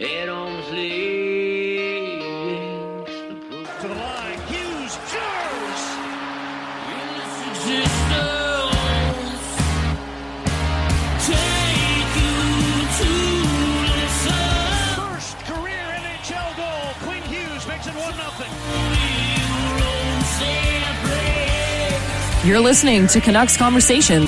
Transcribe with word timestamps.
At 0.00 0.28
arm's 0.28 0.70
length. 0.70 1.10
The 3.50 3.64
To 3.80 3.88
the 3.88 3.94
line, 3.96 4.40
Hughes, 4.46 4.92
scores! 4.92 5.82
existence. 7.50 8.06
Take 11.26 12.14
you 12.14 12.38
to 12.94 13.10
listen. 13.90 14.38
First 14.94 15.34
career 15.50 15.86
NHL 15.98 16.50
goal. 16.56 16.94
Quinn 17.02 17.22
Hughes 17.24 17.66
makes 17.66 17.86
it 17.88 17.94
1 17.94 18.12
0. 22.44 22.48
You're 22.48 22.60
listening 22.60 23.08
to 23.08 23.20
Canucks 23.20 23.56
Conversation. 23.56 24.27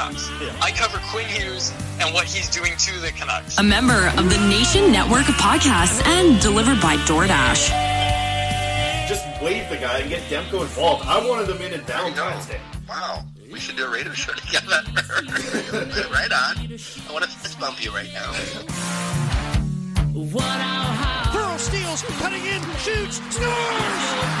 I 0.00 0.06
won't 0.06 0.18
cover. 0.18 0.56
I 0.62 0.70
cover 0.70 0.98
Quinn 1.10 1.26
Hughes 1.26 1.72
and 2.00 2.14
what 2.14 2.24
he's 2.24 2.48
doing 2.48 2.72
to 2.76 2.98
the 3.00 3.10
Canucks. 3.12 3.58
A 3.58 3.62
member 3.62 4.08
of 4.16 4.30
the 4.30 4.38
Nation 4.48 4.90
Network 4.90 5.28
of 5.28 5.34
Podcasts 5.34 6.04
and 6.06 6.40
delivered 6.40 6.80
by 6.80 6.96
DoorDash. 7.04 7.68
just 9.08 9.24
wave 9.42 9.68
the 9.68 9.76
guy 9.76 9.98
and 9.98 10.08
get 10.08 10.22
Demko 10.22 10.62
involved. 10.62 11.06
I 11.06 11.26
wanted 11.28 11.48
them 11.48 11.60
in 11.60 11.74
in 11.74 11.80
Valentine's 11.82 12.46
Day. 12.46 12.60
Wow, 12.88 13.24
we 13.52 13.60
should 13.60 13.76
do 13.76 13.84
a 13.84 13.90
radio 13.90 14.12
show 14.12 14.32
together. 14.44 14.80
right 16.10 16.32
on. 16.32 16.56
I 16.56 17.12
want 17.12 17.24
to 17.24 17.30
fist 17.30 17.60
bump 17.60 17.84
you 17.84 17.92
right 17.92 18.10
now. 18.14 18.32
Pearl 21.32 21.58
steals, 21.58 22.02
cutting 22.02 22.44
in, 22.44 22.62
shoots, 22.78 23.20
scores! 23.34 24.40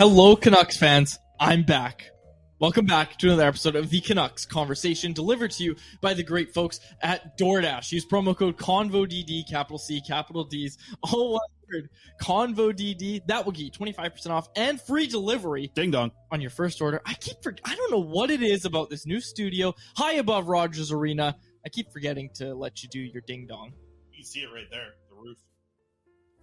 Hello, 0.00 0.34
Canucks 0.34 0.78
fans. 0.78 1.18
I'm 1.38 1.62
back. 1.62 2.10
Welcome 2.58 2.86
back 2.86 3.18
to 3.18 3.26
another 3.26 3.46
episode 3.46 3.76
of 3.76 3.90
the 3.90 4.00
Canucks 4.00 4.46
Conversation 4.46 5.12
delivered 5.12 5.50
to 5.50 5.62
you 5.62 5.76
by 6.00 6.14
the 6.14 6.22
great 6.22 6.54
folks 6.54 6.80
at 7.02 7.36
DoorDash. 7.36 7.92
Use 7.92 8.06
promo 8.06 8.34
code 8.34 8.56
CONVODD, 8.56 9.46
capital 9.46 9.76
C, 9.76 10.00
capital 10.00 10.44
D's, 10.44 10.78
all 11.02 11.32
one 11.34 11.40
word, 11.70 11.90
CONVODD. 12.22 13.26
That 13.26 13.44
will 13.44 13.52
get 13.52 13.64
you 13.64 13.70
25% 13.72 14.30
off 14.30 14.48
and 14.56 14.80
free 14.80 15.06
delivery 15.06 15.70
Ding 15.74 15.90
dong. 15.90 16.12
on 16.30 16.40
your 16.40 16.48
first 16.48 16.80
order. 16.80 17.02
I 17.04 17.12
keep, 17.12 17.42
for- 17.42 17.54
I 17.62 17.74
don't 17.74 17.90
know 17.90 18.00
what 18.02 18.30
it 18.30 18.40
is 18.40 18.64
about 18.64 18.88
this 18.88 19.04
new 19.04 19.20
studio 19.20 19.74
high 19.98 20.14
above 20.14 20.48
Rogers 20.48 20.90
Arena. 20.90 21.36
I 21.62 21.68
keep 21.68 21.92
forgetting 21.92 22.30
to 22.36 22.54
let 22.54 22.82
you 22.82 22.88
do 22.88 23.00
your 23.00 23.20
ding 23.26 23.46
dong. 23.46 23.74
You 24.12 24.20
can 24.20 24.24
see 24.24 24.40
it 24.40 24.48
right 24.50 24.64
there, 24.70 24.94
the 25.10 25.16
roof. 25.16 25.36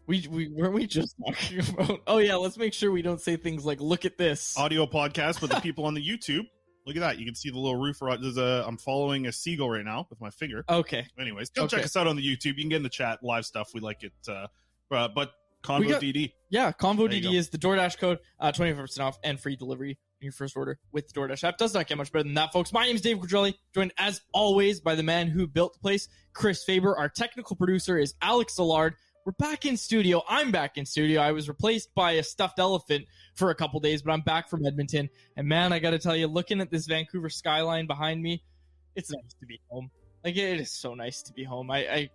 We, 0.08 0.26
we 0.30 0.48
weren't 0.48 0.74
we 0.74 0.88
just 0.88 1.16
talking 1.26 1.60
about? 1.70 2.00
Oh 2.08 2.18
yeah, 2.18 2.36
let's 2.36 2.58
make 2.58 2.74
sure 2.74 2.92
we 2.92 3.02
don't 3.02 3.20
say 3.22 3.36
things 3.36 3.66
like 3.66 3.82
"Look 3.82 4.06
at 4.06 4.18
this." 4.18 4.58
Audio 4.58 4.86
podcast, 4.86 5.42
but 5.42 5.50
the 5.50 5.60
people 5.62 5.86
on 5.86 5.94
the 5.94 6.02
YouTube, 6.02 6.46
look 6.86 6.96
at 6.96 7.02
that. 7.02 7.20
You 7.20 7.26
can 7.26 7.36
see 7.36 7.50
the 7.50 7.58
little 7.60 7.76
roof. 7.80 8.02
ro- 8.02 8.16
There's 8.18 8.38
a, 8.38 8.64
I'm 8.66 8.78
following 8.78 9.28
a 9.28 9.32
seagull 9.34 9.70
right 9.70 9.84
now 9.84 10.08
with 10.10 10.22
my 10.22 10.30
finger. 10.30 10.64
Okay, 10.70 11.06
Anyways, 11.20 11.50
come 11.50 11.68
check 11.68 11.84
us 11.84 11.96
out 11.98 12.08
on 12.08 12.16
the 12.16 12.22
YouTube. 12.24 12.46
You 12.56 12.64
can 12.64 12.70
get 12.70 12.78
in 12.78 12.84
the 12.84 12.90
chat, 12.90 13.20
live 13.22 13.46
stuff. 13.46 13.72
We 13.74 13.82
like 13.82 14.04
it. 14.04 14.14
Uh, 14.28 14.48
uh, 14.94 15.10
but 15.10 15.32
Convo 15.64 15.90
got- 15.90 16.02
DD. 16.02 16.32
Yeah, 16.50 16.72
Convo 16.72 17.10
DD 17.12 17.24
go. 17.24 17.32
is 17.32 17.50
the 17.50 17.58
DoorDash 17.58 17.98
code, 17.98 18.20
uh, 18.40 18.54
25% 18.54 19.02
off 19.02 19.18
and 19.26 19.38
free 19.38 19.58
delivery 19.58 19.98
on 20.22 20.26
your 20.26 20.32
first 20.32 20.56
order 20.56 20.80
with 20.94 21.10
the 21.10 21.20
DoorDash 21.20 21.44
app. 21.44 21.58
Does 21.58 21.74
not 21.74 21.88
get 21.88 21.98
much 21.98 22.10
better 22.14 22.24
than 22.24 22.36
that, 22.36 22.54
folks. 22.54 22.72
My 22.72 22.86
name 22.86 22.96
is 22.96 23.02
Dave 23.02 23.18
Quadrelli, 23.18 23.56
joined 23.74 23.92
as 23.98 24.22
always 24.34 24.80
by 24.80 24.96
the 24.96 25.04
man 25.04 25.28
who 25.28 25.46
built 25.48 25.74
the 25.74 25.80
place, 25.80 26.08
Chris 26.32 26.64
Faber. 26.64 26.96
Our 26.98 27.10
technical 27.10 27.58
producer 27.58 27.98
is 27.98 28.14
Alex 28.22 28.56
Szilard. 28.58 28.94
We're 29.28 29.34
back 29.34 29.66
in 29.66 29.76
studio. 29.76 30.24
I'm 30.30 30.52
back 30.52 30.78
in 30.78 30.86
studio. 30.86 31.20
I 31.20 31.34
was 31.34 31.50
replaced 31.50 31.94
by 31.94 32.14
a 32.14 32.24
stuffed 32.24 32.60
elephant 32.60 33.08
for 33.36 33.50
a 33.50 33.56
couple 33.56 33.78
days, 33.82 34.02
but 34.02 34.14
I'm 34.14 34.22
back 34.22 34.48
from 34.48 34.66
Edmonton. 34.66 35.10
And 35.36 35.50
man, 35.50 35.74
I 35.74 35.80
got 35.80 35.90
to 35.90 36.00
tell 36.00 36.16
you, 36.16 36.28
looking 36.28 36.62
at 36.62 36.72
this 36.72 36.86
Vancouver 36.86 37.28
skyline 37.28 37.88
behind 37.88 38.24
me, 38.24 38.42
it's 38.96 39.12
nice 39.12 39.34
to 39.42 39.46
be 39.46 39.60
home. 39.70 39.92
Like 40.24 40.38
it 40.38 40.62
is 40.62 40.72
so 40.72 40.94
nice 40.94 41.24
to 41.24 41.34
be 41.34 41.44
home. 41.44 41.70
I, 41.70 41.78
I 41.80 42.10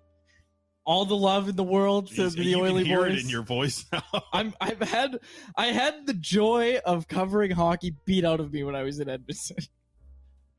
all 0.86 1.04
the 1.04 1.14
love 1.14 1.50
in 1.50 1.56
the 1.56 1.62
world 1.62 2.08
to 2.12 2.22
Jeez, 2.22 2.34
the 2.34 2.44
you 2.44 2.58
Oily 2.58 2.80
can 2.80 2.86
hear 2.86 3.02
boys. 3.02 3.18
it 3.18 3.24
in 3.24 3.28
your 3.28 3.42
voice 3.42 3.84
now. 3.92 4.02
I'm 4.32 4.54
I've 4.58 4.80
had 4.80 5.18
I 5.54 5.66
had 5.66 6.06
the 6.06 6.14
joy 6.14 6.78
of 6.78 7.08
covering 7.08 7.50
hockey 7.50 7.94
beat 8.06 8.24
out 8.24 8.40
of 8.40 8.54
me 8.54 8.64
when 8.64 8.74
I 8.74 8.84
was 8.84 9.00
in 9.00 9.10
Edmonton. 9.10 9.58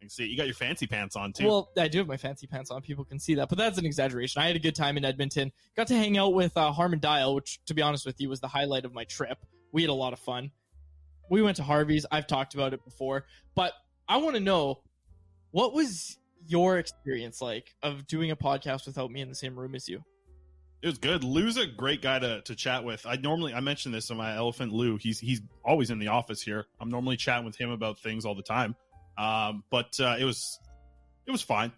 You 0.03 0.09
see, 0.09 0.25
you 0.25 0.37
got 0.37 0.45
your 0.45 0.55
fancy 0.55 0.85
pants 0.85 1.15
on 1.15 1.31
too. 1.31 1.47
Well, 1.47 1.71
I 1.77 1.87
do 1.87 1.99
have 1.99 2.07
my 2.07 2.17
fancy 2.17 2.45
pants 2.45 2.69
on. 2.71 2.81
People 2.81 3.05
can 3.05 3.19
see 3.19 3.35
that, 3.35 3.49
but 3.49 3.57
that's 3.57 3.77
an 3.77 3.85
exaggeration. 3.85 4.41
I 4.41 4.47
had 4.47 4.55
a 4.55 4.59
good 4.59 4.75
time 4.75 4.97
in 4.97 5.05
Edmonton. 5.05 5.51
Got 5.77 5.87
to 5.87 5.95
hang 5.95 6.17
out 6.17 6.33
with 6.33 6.55
uh, 6.57 6.71
Harman 6.71 6.99
Dayal, 6.99 7.35
which, 7.35 7.59
to 7.65 7.73
be 7.73 7.81
honest 7.81 8.05
with 8.05 8.19
you, 8.19 8.29
was 8.29 8.41
the 8.41 8.47
highlight 8.47 8.83
of 8.85 8.93
my 8.93 9.05
trip. 9.05 9.37
We 9.71 9.81
had 9.81 9.89
a 9.89 9.93
lot 9.93 10.13
of 10.13 10.19
fun. 10.19 10.51
We 11.29 11.41
went 11.41 11.57
to 11.57 11.63
Harvey's. 11.63 12.05
I've 12.11 12.27
talked 12.27 12.53
about 12.53 12.73
it 12.73 12.83
before, 12.83 13.25
but 13.55 13.73
I 14.07 14.17
want 14.17 14.35
to 14.35 14.41
know 14.41 14.81
what 15.51 15.73
was 15.73 16.17
your 16.45 16.77
experience 16.77 17.41
like 17.41 17.73
of 17.81 18.05
doing 18.05 18.29
a 18.29 18.35
podcast 18.35 18.85
without 18.85 19.09
me 19.09 19.21
in 19.21 19.29
the 19.29 19.35
same 19.35 19.57
room 19.57 19.73
as 19.73 19.87
you? 19.87 20.03
It 20.81 20.87
was 20.87 20.97
good. 20.97 21.23
Lou's 21.23 21.55
a 21.55 21.65
great 21.65 22.01
guy 22.01 22.19
to, 22.19 22.41
to 22.41 22.55
chat 22.55 22.83
with. 22.83 23.05
I 23.05 23.15
normally 23.15 23.53
I 23.53 23.61
mentioned 23.61 23.95
this 23.95 24.09
in 24.09 24.17
my 24.17 24.35
elephant 24.35 24.73
Lou. 24.73 24.97
He's 24.97 25.17
he's 25.17 25.41
always 25.63 25.89
in 25.91 25.99
the 25.99 26.09
office 26.09 26.41
here. 26.41 26.65
I'm 26.81 26.89
normally 26.89 27.15
chatting 27.15 27.45
with 27.45 27.55
him 27.55 27.69
about 27.69 27.99
things 27.99 28.25
all 28.25 28.35
the 28.35 28.43
time. 28.43 28.75
Um, 29.17 29.63
but 29.69 29.99
uh, 29.99 30.15
it 30.19 30.25
was 30.25 30.59
it 31.25 31.31
was 31.31 31.41
fine. 31.41 31.71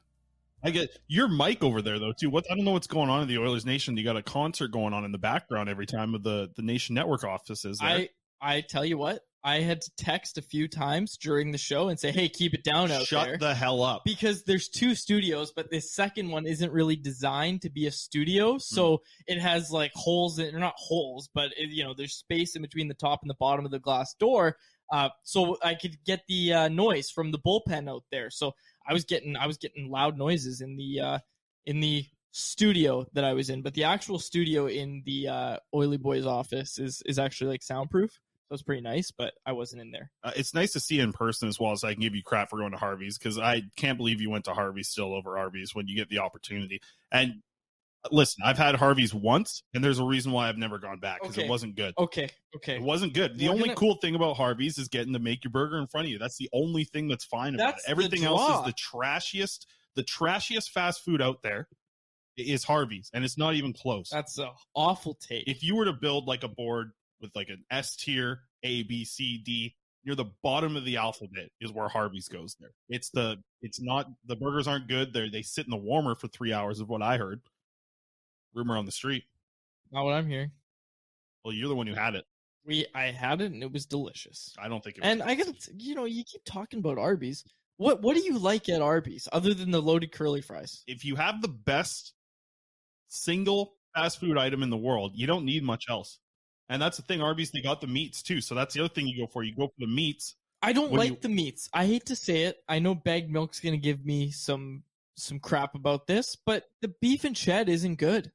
I 0.64 0.72
get 0.72 0.90
your 1.08 1.28
mic 1.28 1.64
over 1.64 1.82
there 1.82 2.00
though 2.00 2.14
too. 2.14 2.30
What 2.30 2.46
I 2.50 2.56
don't 2.56 2.66
know 2.66 2.72
what's 2.72 2.88
going 2.88 3.10
on 3.10 3.22
in 3.22 3.28
the 3.28 3.38
Oilers 3.38 3.66
Nation. 3.66 3.98
You 3.98 4.04
got 4.04 4.18
a 4.18 4.24
concert 4.24 4.70
going 4.70 4.94
on 4.94 5.06
in 5.06 5.12
the 5.12 5.18
background 5.18 5.70
every 5.70 5.86
time 5.86 6.16
of 6.16 6.24
the 6.24 6.50
the 6.56 6.64
Nation 6.64 6.96
Network 6.96 7.24
offices. 7.24 7.78
There. 7.80 7.90
I 7.90 8.10
I 8.42 8.62
tell 8.62 8.86
you 8.86 8.98
what, 8.98 9.22
I 9.46 9.60
had 9.60 9.82
to 9.82 9.92
text 9.96 10.40
a 10.40 10.42
few 10.42 10.68
times 10.68 11.18
during 11.18 11.52
the 11.52 11.60
show 11.60 11.90
and 11.90 12.00
say, 12.00 12.12
"Hey, 12.12 12.30
keep 12.30 12.56
it 12.56 12.64
down 12.64 12.90
out 12.90 13.04
Shut 13.04 13.26
there." 13.26 13.38
the 13.38 13.54
hell 13.54 13.84
up. 13.84 14.02
because 14.04 14.44
there's 14.44 14.68
two 14.68 14.96
studios, 14.96 15.54
but 15.56 15.70
this 15.70 15.94
second 15.94 16.32
one 16.32 16.48
isn't 16.48 16.72
really 16.72 16.96
designed 16.96 17.62
to 17.62 17.70
be 17.70 17.86
a 17.86 17.92
studio, 17.92 18.58
so 18.58 19.04
it 19.28 19.40
has 19.40 19.70
like 19.70 19.92
holes 19.94 20.40
in, 20.40 20.56
or 20.56 20.60
not 20.60 20.74
holes, 20.78 21.30
but 21.32 21.52
it, 21.58 21.70
you 21.70 21.84
know, 21.84 21.94
there's 21.94 22.16
space 22.16 22.56
in 22.56 22.64
between 22.64 22.88
the 22.88 22.96
top 22.96 23.20
and 23.22 23.30
the 23.30 23.36
bottom 23.36 23.66
of 23.66 23.72
the 23.72 23.80
glass 23.80 24.16
door, 24.16 24.58
uh, 24.92 25.10
so 25.24 25.58
I 25.64 25.76
could 25.76 25.98
get 26.06 26.24
the 26.28 26.54
uh, 26.54 26.68
noise 26.70 27.10
from 27.10 27.32
the 27.32 27.40
bullpen 27.40 27.90
out 27.90 28.04
there. 28.12 28.30
So 28.30 28.54
I 28.88 28.94
was 28.94 29.04
getting, 29.04 29.36
I 29.36 29.48
was 29.48 29.58
getting 29.58 29.90
loud 29.90 30.18
noises 30.18 30.62
in 30.62 30.78
the 30.78 31.00
uh, 31.00 31.20
in 31.66 31.80
the 31.80 32.06
studio 32.32 33.06
that 33.14 33.24
I 33.24 33.34
was 33.34 33.50
in, 33.50 33.62
but 33.62 33.74
the 33.74 33.86
actual 33.86 34.20
studio 34.20 34.68
in 34.68 35.02
the 35.06 35.28
uh, 35.28 35.58
Oily 35.74 35.98
Boys 35.98 36.26
office 36.26 36.78
is 36.78 37.02
is 37.06 37.18
actually 37.18 37.52
like 37.52 37.64
soundproof, 37.64 38.12
so 38.12 38.54
it's 38.54 38.64
pretty 38.64 38.82
nice. 38.82 39.10
But 39.10 39.34
I 39.46 39.54
wasn't 39.54 39.82
in 39.82 39.92
there. 39.92 40.12
Uh, 40.24 40.32
it's 40.36 40.54
nice 40.54 40.74
to 40.74 40.80
see 40.80 41.00
in 41.00 41.14
person 41.14 41.48
as 41.48 41.60
well 41.60 41.76
so 41.76 41.88
I 41.88 41.94
can 41.94 42.02
give 42.02 42.16
you 42.16 42.24
crap 42.24 42.50
for 42.50 42.60
going 42.60 42.72
to 42.72 42.78
Harvey's 42.78 43.18
because 43.18 43.40
I 43.40 43.64
can't 43.76 43.98
believe 43.98 44.22
you 44.22 44.30
went 44.30 44.46
to 44.46 44.54
Harvey's 44.54 44.90
still 44.90 45.14
over 45.14 45.38
Arby's 45.38 45.74
when 45.74 45.88
you 45.88 45.96
get 45.96 46.10
the 46.10 46.20
opportunity. 46.20 46.82
And 47.12 47.42
listen, 48.12 48.44
I've 48.46 48.58
had 48.58 48.76
Harvey's 48.76 49.14
once, 49.14 49.64
and 49.74 49.84
there's 49.84 50.00
a 50.00 50.04
reason 50.04 50.32
why 50.32 50.50
I've 50.50 50.58
never 50.58 50.78
gone 50.80 51.00
back 51.00 51.22
because 51.22 51.38
Okay. 51.38 51.46
it 51.46 51.50
wasn't 51.50 51.76
good. 51.76 51.94
Okay, 51.98 52.30
okay. 52.56 52.76
It 52.76 52.82
wasn't 52.82 53.14
good. 53.14 53.38
The 53.38 53.46
We're 53.48 53.52
only 53.54 53.64
gonna- 53.66 53.76
cool 53.76 53.96
thing 53.96 54.16
about 54.16 54.38
Harvey's 54.38 54.78
is 54.78 54.88
getting 54.88 55.14
to 55.14 55.20
make 55.20 55.44
your 55.44 55.52
burger 55.52 55.78
in 55.80 55.88
front 55.88 56.06
of 56.08 56.12
you. 56.12 56.20
That's 56.20 56.38
the 56.38 56.50
only 56.54 56.84
thing 56.84 57.08
that's 57.08 57.26
fine 57.26 57.56
about 57.56 57.74
That's 57.76 57.88
it. 57.88 57.92
Everything 57.92 58.24
else 58.24 58.60
is 58.60 58.66
the 58.66 58.74
trashiest. 58.74 59.66
The 59.96 60.04
trashiest 60.04 60.70
fast 60.72 61.04
food 61.04 61.22
out 61.22 61.42
there 61.42 61.68
is 62.38 62.64
Harvey's, 62.66 63.10
and 63.14 63.24
it's 63.24 63.38
not 63.38 63.54
even 63.56 63.72
close. 63.74 64.10
That's 64.10 64.38
an 64.38 64.50
awful 64.76 65.16
take. 65.16 65.48
if 65.48 65.64
you 65.64 65.76
were 65.76 65.86
to 65.86 65.94
build 65.94 66.28
like 66.28 66.44
a 66.44 66.50
board 66.50 66.92
with 67.22 67.32
like 67.36 67.48
an 67.50 67.64
S 67.72 67.96
tier, 67.96 68.42
A, 68.64 68.84
B, 68.84 69.06
C, 69.06 69.38
D, 69.38 69.74
near 70.04 70.16
the 70.16 70.26
bottom 70.44 70.76
of 70.76 70.84
the 70.86 70.98
alphabet 70.98 71.50
is 71.62 71.72
where 71.72 71.88
Harvey's 71.88 72.28
goes 72.28 72.56
there. 72.60 72.74
It's 72.90 73.10
the 73.10 73.38
it's 73.62 73.82
not 73.82 74.08
the 74.26 74.36
burgers 74.36 74.68
aren't 74.68 74.88
good. 74.90 75.14
They 75.14 75.30
they 75.30 75.42
sit 75.42 75.66
in 75.66 75.72
the 75.72 75.78
warmer 75.78 76.14
for 76.14 76.28
three 76.28 76.52
hours 76.54 76.80
of 76.82 76.90
what 76.90 77.02
I 77.02 77.18
heard. 77.18 77.42
Rumor 78.56 78.78
on 78.78 78.86
the 78.86 78.92
street. 78.92 79.26
Not 79.92 80.06
what 80.06 80.14
I'm 80.14 80.28
hearing. 80.28 80.52
Well, 81.44 81.54
you're 81.54 81.70
the 81.70 81.76
one 81.76 81.86
who 81.88 81.94
had 81.94 82.16
it. 82.16 82.26
We 82.66 82.88
I 82.96 83.12
had 83.12 83.42
it 83.42 83.52
and 83.52 83.62
it 83.62 83.72
was 83.72 83.86
delicious. 83.86 84.56
I 84.58 84.68
don't 84.68 84.84
think 84.84 84.98
it 84.98 85.04
was. 85.04 85.12
And 85.12 85.22
I 85.22 85.36
got 85.36 85.48
you 85.78 85.94
know 85.94 86.06
you 86.06 86.24
keep 86.24 86.42
talking 86.46 86.80
about 86.80 86.98
Arby's. 86.98 87.44
What 87.78 88.02
what 88.02 88.16
do 88.16 88.24
you 88.24 88.40
like 88.40 88.70
at 88.70 88.82
Arby's 88.82 89.28
other 89.32 89.54
than 89.54 89.70
the 89.70 89.82
loaded 89.82 90.12
curly 90.12 90.42
fries? 90.42 90.84
if 90.88 91.06
you 91.06 91.16
have 91.16 91.42
the 91.42 91.48
best 91.50 92.14
single 93.08 93.76
fast 93.94 94.20
food 94.20 94.38
item 94.38 94.64
in 94.64 94.70
the 94.70 94.78
world, 94.78 95.12
you 95.16 95.28
don't 95.28 95.46
need 95.46 95.64
much 95.64 95.86
else. 95.90 96.18
And 96.70 96.82
that's 96.82 96.98
the 96.98 97.04
thing. 97.04 97.22
Arby's 97.22 97.52
they 97.52 97.62
got 97.62 97.82
the 97.82 97.88
meats 97.88 98.24
too, 98.24 98.42
so 98.42 98.56
that's 98.56 98.74
the 98.74 98.80
other 98.80 98.94
thing 98.94 99.08
you 99.08 99.18
go 99.24 99.28
for. 99.28 99.44
You 99.44 99.54
go 99.56 99.68
for 99.68 99.80
the 99.80 99.88
meats. 99.88 100.36
I 100.64 100.74
don't 100.74 100.92
like 100.92 101.12
you- 101.12 101.18
the 101.22 101.30
meats. 101.30 101.70
I 101.74 101.86
hate 101.86 102.06
to 102.08 102.16
say 102.16 102.44
it. 102.44 102.64
I 102.68 102.80
know 102.80 102.96
bagged 102.96 103.30
milk's 103.30 103.60
gonna 103.60 103.78
give 103.78 104.04
me 104.04 104.32
some 104.32 104.84
some 105.18 105.40
crap 105.40 105.76
about 105.76 106.08
this, 106.08 106.36
but 106.36 106.66
the 106.82 106.88
beef 106.88 107.24
and 107.24 107.38
shed 107.38 107.70
isn't 107.70 107.96
good. 107.96 108.32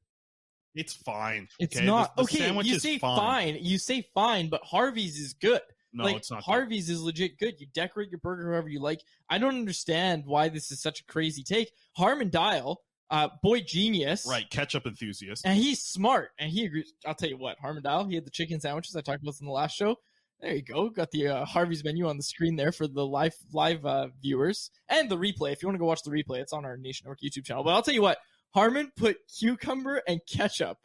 It's 0.75 0.95
fine. 0.95 1.49
It's 1.59 1.77
okay? 1.77 1.85
not 1.87 2.17
The- 2.17 2.23
the 2.23 2.29
okay. 2.53 2.61
You 2.69 2.79
say 2.79 2.99
fine. 2.99 3.17
fine. 3.19 3.59
You 3.61 3.79
say 3.79 4.07
fine, 4.15 4.49
but 4.49 4.63
Harvey's 4.65 5.19
is 5.19 5.35
good. 5.35 5.61
No, 5.93 6.05
like 6.05 6.17
it's 6.17 6.31
not. 6.31 6.39
good. 6.39 6.45
Harvey's 6.45 6.89
is 6.89 7.03
legit 7.03 7.39
good. 7.39 7.61
You 7.61 7.67
decorate 7.75 8.11
your 8.11 8.21
burger 8.21 8.53
however 8.53 8.69
you 8.69 8.81
like. 8.81 9.01
I 9.29 9.39
don't 9.39 9.57
understand 9.57 10.25
why 10.27 10.49
this 10.49 10.71
is 10.71 10.81
such 10.81 11.01
a 11.01 11.05
crazy 11.05 11.43
take. 11.43 11.73
Harman 11.97 12.31
Dayal, 12.31 12.77
uh, 13.11 13.29
boy 13.43 13.61
genius, 13.61 14.25
Right, 14.29 14.49
ketchup 14.49 14.87
enthusiast. 14.87 15.45
And 15.45 15.59
he's 15.59 15.83
smart, 15.83 16.31
and 16.39 16.49
he 16.51 16.65
agrees. 16.67 16.93
I'll 17.05 17.15
tell 17.17 17.29
you 17.29 17.37
what, 17.39 17.59
Harman 17.59 17.83
Dayal, 17.83 18.09
he 18.09 18.15
had 18.15 18.25
the 18.25 18.31
chicken 18.31 18.61
sandwiches 18.61 18.95
I 18.95 19.01
talked 19.01 19.23
about 19.23 19.35
in 19.41 19.47
the 19.47 19.53
last 19.53 19.75
show. 19.77 19.97
There 20.41 20.55
you 20.55 20.63
go. 20.63 20.89
Got 20.89 21.11
the 21.11 21.27
uh, 21.29 21.45
Harvey's 21.45 21.85
menu 21.85 22.07
on 22.09 22.17
the 22.17 22.23
screen 22.23 22.55
there 22.57 22.73
for 22.73 22.87
the 22.87 23.05
live 23.05 23.35
live 23.53 23.85
uh, 23.85 24.09
viewers 24.23 24.71
and 24.89 25.11
the 25.11 25.19
replay. 25.19 25.53
If 25.53 25.61
you 25.63 25.69
want 25.69 25.75
to 25.75 25.81
go 25.81 25.85
watch 25.87 26.03
the 26.03 26.11
replay, 26.11 26.39
it's 26.39 26.53
on 26.55 26.65
our 26.65 26.77
Nation 26.79 27.05
Network 27.05 27.19
YouTube 27.21 27.45
channel. 27.45 27.63
But 27.65 27.75
I'll 27.75 27.83
tell 27.83 27.93
you 27.93 28.01
what, 28.01 28.17
Harman 28.55 28.93
put 28.97 29.19
cucumber 29.39 30.03
and 30.09 30.21
ketchup 30.29 30.79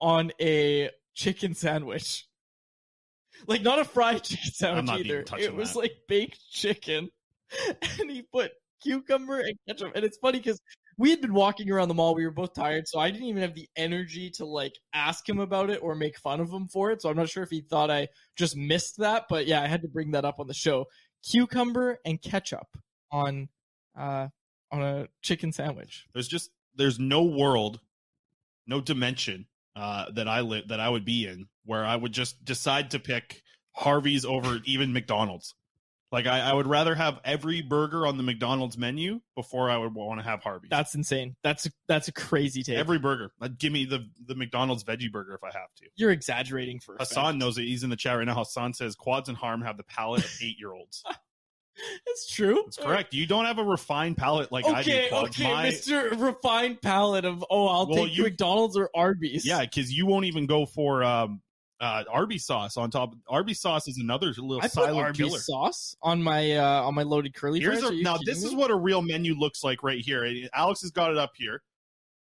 on 0.00 0.32
a 0.40 0.90
chicken 1.14 1.54
sandwich. 1.54 2.26
Like 3.46 3.62
not 3.62 3.78
a 3.78 3.84
fried 3.84 4.24
chicken 4.24 4.52
sandwich 4.52 5.06
either. 5.06 5.24
It 5.38 5.54
was 5.54 5.72
that. 5.72 5.78
like 5.78 5.92
baked 6.08 6.40
chicken, 6.50 7.08
and 8.00 8.10
he 8.10 8.22
put 8.22 8.52
cucumber 8.82 9.40
and 9.40 9.56
ketchup. 9.66 9.92
And 9.94 10.04
it's 10.04 10.18
funny 10.18 10.38
because 10.38 10.60
we 10.96 11.10
had 11.10 11.20
been 11.20 11.34
walking 11.34 11.70
around 11.70 11.88
the 11.88 11.94
mall. 11.94 12.14
We 12.14 12.24
were 12.24 12.32
both 12.32 12.54
tired, 12.54 12.88
so 12.88 12.98
I 12.98 13.10
didn't 13.10 13.26
even 13.28 13.42
have 13.42 13.54
the 13.54 13.68
energy 13.76 14.30
to 14.36 14.44
like 14.44 14.74
ask 14.92 15.28
him 15.28 15.38
about 15.38 15.70
it 15.70 15.80
or 15.82 15.94
make 15.94 16.18
fun 16.18 16.40
of 16.40 16.50
him 16.50 16.66
for 16.66 16.90
it. 16.90 17.02
So 17.02 17.10
I'm 17.10 17.16
not 17.16 17.28
sure 17.28 17.44
if 17.44 17.50
he 17.50 17.60
thought 17.60 17.90
I 17.90 18.08
just 18.36 18.56
missed 18.56 18.98
that, 18.98 19.26
but 19.28 19.46
yeah, 19.46 19.62
I 19.62 19.68
had 19.68 19.82
to 19.82 19.88
bring 19.88 20.12
that 20.12 20.24
up 20.24 20.40
on 20.40 20.48
the 20.48 20.54
show. 20.54 20.86
Cucumber 21.28 21.98
and 22.04 22.20
ketchup 22.20 22.66
on 23.10 23.48
uh 23.96 24.28
on 24.70 24.82
a 24.82 25.08
chicken 25.22 25.52
sandwich. 25.52 26.06
There's 26.12 26.28
just 26.28 26.50
there's 26.78 26.98
no 26.98 27.24
world, 27.24 27.80
no 28.66 28.80
dimension 28.80 29.46
uh, 29.76 30.06
that 30.14 30.26
I 30.26 30.40
live 30.40 30.68
that 30.68 30.80
I 30.80 30.88
would 30.88 31.04
be 31.04 31.26
in 31.26 31.48
where 31.64 31.84
I 31.84 31.94
would 31.94 32.12
just 32.12 32.42
decide 32.44 32.92
to 32.92 32.98
pick 32.98 33.42
Harvey's 33.72 34.24
over 34.24 34.58
even 34.64 34.92
McDonald's. 34.92 35.54
Like 36.10 36.26
I, 36.26 36.40
I 36.40 36.52
would 36.54 36.66
rather 36.66 36.94
have 36.94 37.20
every 37.22 37.60
burger 37.60 38.06
on 38.06 38.16
the 38.16 38.22
McDonald's 38.22 38.78
menu 38.78 39.20
before 39.36 39.68
I 39.68 39.76
would 39.76 39.94
want 39.94 40.18
to 40.20 40.24
have 40.24 40.42
Harvey's. 40.42 40.70
That's 40.70 40.94
insane. 40.94 41.36
That's 41.42 41.66
a, 41.66 41.70
that's 41.86 42.08
a 42.08 42.12
crazy 42.12 42.62
take. 42.62 42.78
every 42.78 42.98
burger. 42.98 43.30
Give 43.58 43.72
me 43.72 43.84
the 43.84 44.08
the 44.26 44.34
McDonald's 44.34 44.84
veggie 44.84 45.12
burger 45.12 45.34
if 45.34 45.44
I 45.44 45.48
have 45.48 45.74
to. 45.76 45.86
You're 45.96 46.10
exaggerating 46.10 46.80
for. 46.80 46.96
Hassan 46.98 47.38
knows 47.38 47.58
it. 47.58 47.64
He's 47.64 47.82
in 47.84 47.90
the 47.90 47.96
chat 47.96 48.16
right 48.16 48.24
now. 48.24 48.36
Hassan 48.36 48.72
says 48.72 48.94
quads 48.94 49.28
and 49.28 49.36
harm 49.36 49.60
have 49.60 49.76
the 49.76 49.82
palate 49.82 50.24
of 50.24 50.38
eight 50.40 50.58
year 50.58 50.72
olds. 50.72 51.04
It's 52.06 52.28
true. 52.32 52.62
That's 52.64 52.76
correct. 52.76 53.14
You 53.14 53.26
don't 53.26 53.44
have 53.44 53.58
a 53.58 53.64
refined 53.64 54.16
palate 54.16 54.50
like 54.50 54.64
I 54.66 54.82
do. 54.82 54.90
Okay, 54.90 55.08
okay, 55.12 55.42
My- 55.44 55.68
Mr. 55.68 56.20
Refined 56.20 56.82
Palate 56.82 57.24
of 57.24 57.44
oh, 57.50 57.66
I'll 57.68 57.86
Well, 57.86 58.04
take 58.06 58.16
you- 58.16 58.24
McDonald's 58.24 58.76
or 58.76 58.90
Arby's. 58.94 59.44
Yeah, 59.46 59.60
because 59.60 59.92
you 59.92 60.04
won't 60.06 60.24
even 60.24 60.46
go 60.46 60.66
for 60.66 61.02
um, 61.04 61.40
uh, 61.80 62.02
Arby's 62.10 62.44
sauce 62.44 62.76
on 62.76 62.90
top. 62.90 63.14
Arby's 63.28 63.60
sauce 63.60 63.86
is 63.86 63.98
another 63.98 64.28
little 64.36 64.60
I 64.60 64.68
put 64.68 64.90
Arby's 64.90 65.16
killer. 65.18 65.38
sauce 65.38 65.94
on 66.02 66.22
my 66.22 66.56
uh 66.56 66.82
on 66.82 66.94
my 66.96 67.04
loaded 67.04 67.34
curly 67.34 67.60
Here's 67.60 67.80
fries. 67.80 67.92
a, 67.92 68.02
now 68.02 68.18
this 68.24 68.42
me? 68.42 68.48
is 68.48 68.54
what 68.54 68.70
a 68.72 68.76
real 68.76 69.00
menu 69.02 69.34
looks 69.34 69.62
like 69.62 69.82
right 69.84 70.00
here. 70.00 70.26
Alex 70.52 70.80
has 70.80 70.90
got 70.90 71.12
it 71.12 71.16
up 71.18 71.32
here. 71.36 71.62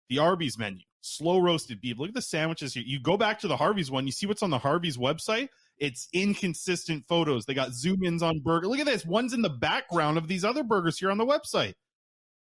The 0.10 0.18
Arby's 0.20 0.58
menu, 0.58 0.82
slow 1.02 1.40
roasted 1.40 1.82
beef. 1.82 2.00
Look 2.00 2.10
at 2.10 2.16
the 2.16 2.22
sandwiches 2.24 2.74
here. 2.74 2.84
You 2.86 3.00
go 3.00 3.18
back 3.18 3.40
to 3.42 3.48
the 3.48 3.58
Harvey's 3.58 3.92
one. 3.92 4.06
You 4.08 4.12
see 4.12 4.25
what's 4.25 4.42
on 4.44 4.50
the 4.50 4.58
Harvey's 4.60 4.98
website. 4.98 5.50
It's 5.77 6.08
inconsistent 6.13 7.05
photos. 7.08 7.46
They 7.46 7.53
got 7.53 7.74
zoom 7.74 8.03
ins 8.03 8.24
on 8.24 8.39
burger. 8.39 8.67
Look 8.67 8.79
at 8.79 8.86
this. 8.86 9.05
One's 9.05 9.34
in 9.34 9.41
the 9.41 9.50
background 9.50 10.17
of 10.17 10.27
these 10.27 10.46
other 10.46 10.63
burgers 10.63 10.98
here 10.98 11.12
on 11.12 11.17
the 11.17 11.25
website. 11.25 11.74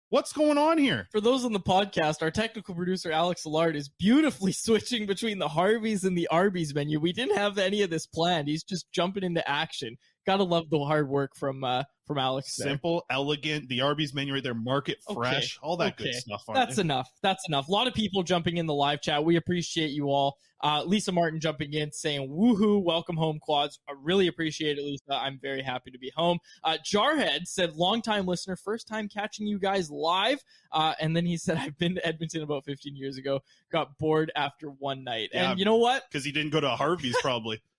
What's 0.09 0.33
going 0.33 0.57
on 0.57 0.77
here? 0.77 1.07
For 1.11 1.21
those 1.21 1.45
on 1.45 1.53
the 1.53 1.59
podcast, 1.61 2.21
our 2.21 2.31
technical 2.31 2.75
producer 2.75 3.13
Alex 3.13 3.45
Allard 3.45 3.77
is 3.77 3.87
beautifully 3.87 4.51
switching 4.51 5.05
between 5.05 5.39
the 5.39 5.47
Harveys 5.47 6.03
and 6.03 6.17
the 6.17 6.27
Arby's 6.27 6.75
menu. 6.75 6.99
We 6.99 7.13
didn't 7.13 7.37
have 7.37 7.57
any 7.57 7.81
of 7.81 7.89
this 7.89 8.07
planned. 8.07 8.49
He's 8.49 8.63
just 8.63 8.91
jumping 8.91 9.23
into 9.23 9.47
action. 9.49 9.95
Gotta 10.25 10.43
love 10.43 10.69
the 10.69 10.79
hard 10.79 11.09
work 11.09 11.35
from 11.35 11.63
uh 11.63 11.83
from 12.05 12.17
Alex. 12.17 12.55
there. 12.57 12.67
Simple, 12.69 13.05
elegant. 13.09 13.69
The 13.69 13.81
Arby's 13.81 14.13
menu 14.13 14.33
right 14.33 14.43
there, 14.43 14.53
market 14.53 14.97
fresh, 15.13 15.57
all 15.61 15.77
that 15.77 15.97
good 15.97 16.13
stuff. 16.13 16.43
On 16.47 16.55
That's 16.55 16.77
it. 16.77 16.81
enough. 16.81 17.09
That's 17.21 17.47
enough. 17.47 17.67
A 17.67 17.71
lot 17.71 17.87
of 17.87 17.93
people 17.93 18.23
jumping 18.23 18.57
in 18.57 18.65
the 18.65 18.73
live 18.73 19.01
chat. 19.01 19.23
We 19.23 19.37
appreciate 19.37 19.91
you 19.91 20.09
all. 20.09 20.37
Uh, 20.63 20.83
Lisa 20.85 21.11
Martin 21.11 21.39
jumping 21.39 21.73
in 21.73 21.91
saying, 21.91 22.29
woohoo, 22.29 22.83
welcome 22.83 23.17
home, 23.17 23.39
quads. 23.39 23.79
I 23.89 23.93
really 23.99 24.27
appreciate 24.27 24.77
it, 24.77 24.83
Lisa. 24.83 25.13
I'm 25.13 25.39
very 25.41 25.63
happy 25.63 25.89
to 25.89 25.97
be 25.97 26.11
home. 26.15 26.37
Uh, 26.63 26.77
Jarhead 26.85 27.47
said, 27.47 27.75
longtime 27.75 28.27
listener, 28.27 28.55
first 28.55 28.87
time 28.87 29.07
catching 29.09 29.47
you 29.47 29.57
guys 29.57 29.89
live. 29.89 30.43
Uh, 30.71 30.93
and 30.99 31.15
then 31.15 31.25
he 31.25 31.35
said, 31.37 31.57
I've 31.57 31.77
been 31.79 31.95
to 31.95 32.05
Edmonton 32.05 32.43
about 32.43 32.65
15 32.65 32.95
years 32.95 33.17
ago, 33.17 33.39
got 33.71 33.97
bored 33.97 34.31
after 34.35 34.67
one 34.67 35.03
night. 35.03 35.29
Yeah. 35.33 35.51
And 35.51 35.59
you 35.59 35.65
know 35.65 35.77
what? 35.77 36.03
because 36.11 36.23
he 36.23 36.31
didn't 36.31 36.51
go 36.51 36.61
to 36.61 36.69
Harvey's 36.69 37.15
probably. 37.21 37.61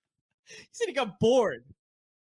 He 0.45 0.67
said 0.73 0.89
he 0.89 0.93
got 0.93 1.21
bored. 1.21 1.65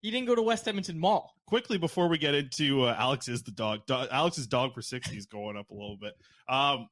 He 0.02 0.12
didn't 0.12 0.28
go 0.28 0.36
to 0.36 0.42
West 0.42 0.68
Edmonton 0.68 1.00
Mall. 1.00 1.34
Quickly 1.48 1.78
before 1.78 2.08
we 2.08 2.18
get 2.18 2.36
into 2.36 2.84
uh, 2.84 2.96
Alex 2.98 3.28
is 3.28 3.44
the 3.44 3.52
dog. 3.52 3.82
Do- 3.88 4.08
Alex's 4.12 4.48
dog 4.48 4.74
for 4.74 4.82
sixty 4.82 5.18
is 5.18 5.26
going 5.26 5.58
up 5.58 5.70
a 5.72 5.74
little 5.74 5.98
bit. 5.98 6.14
Um, 6.48 6.90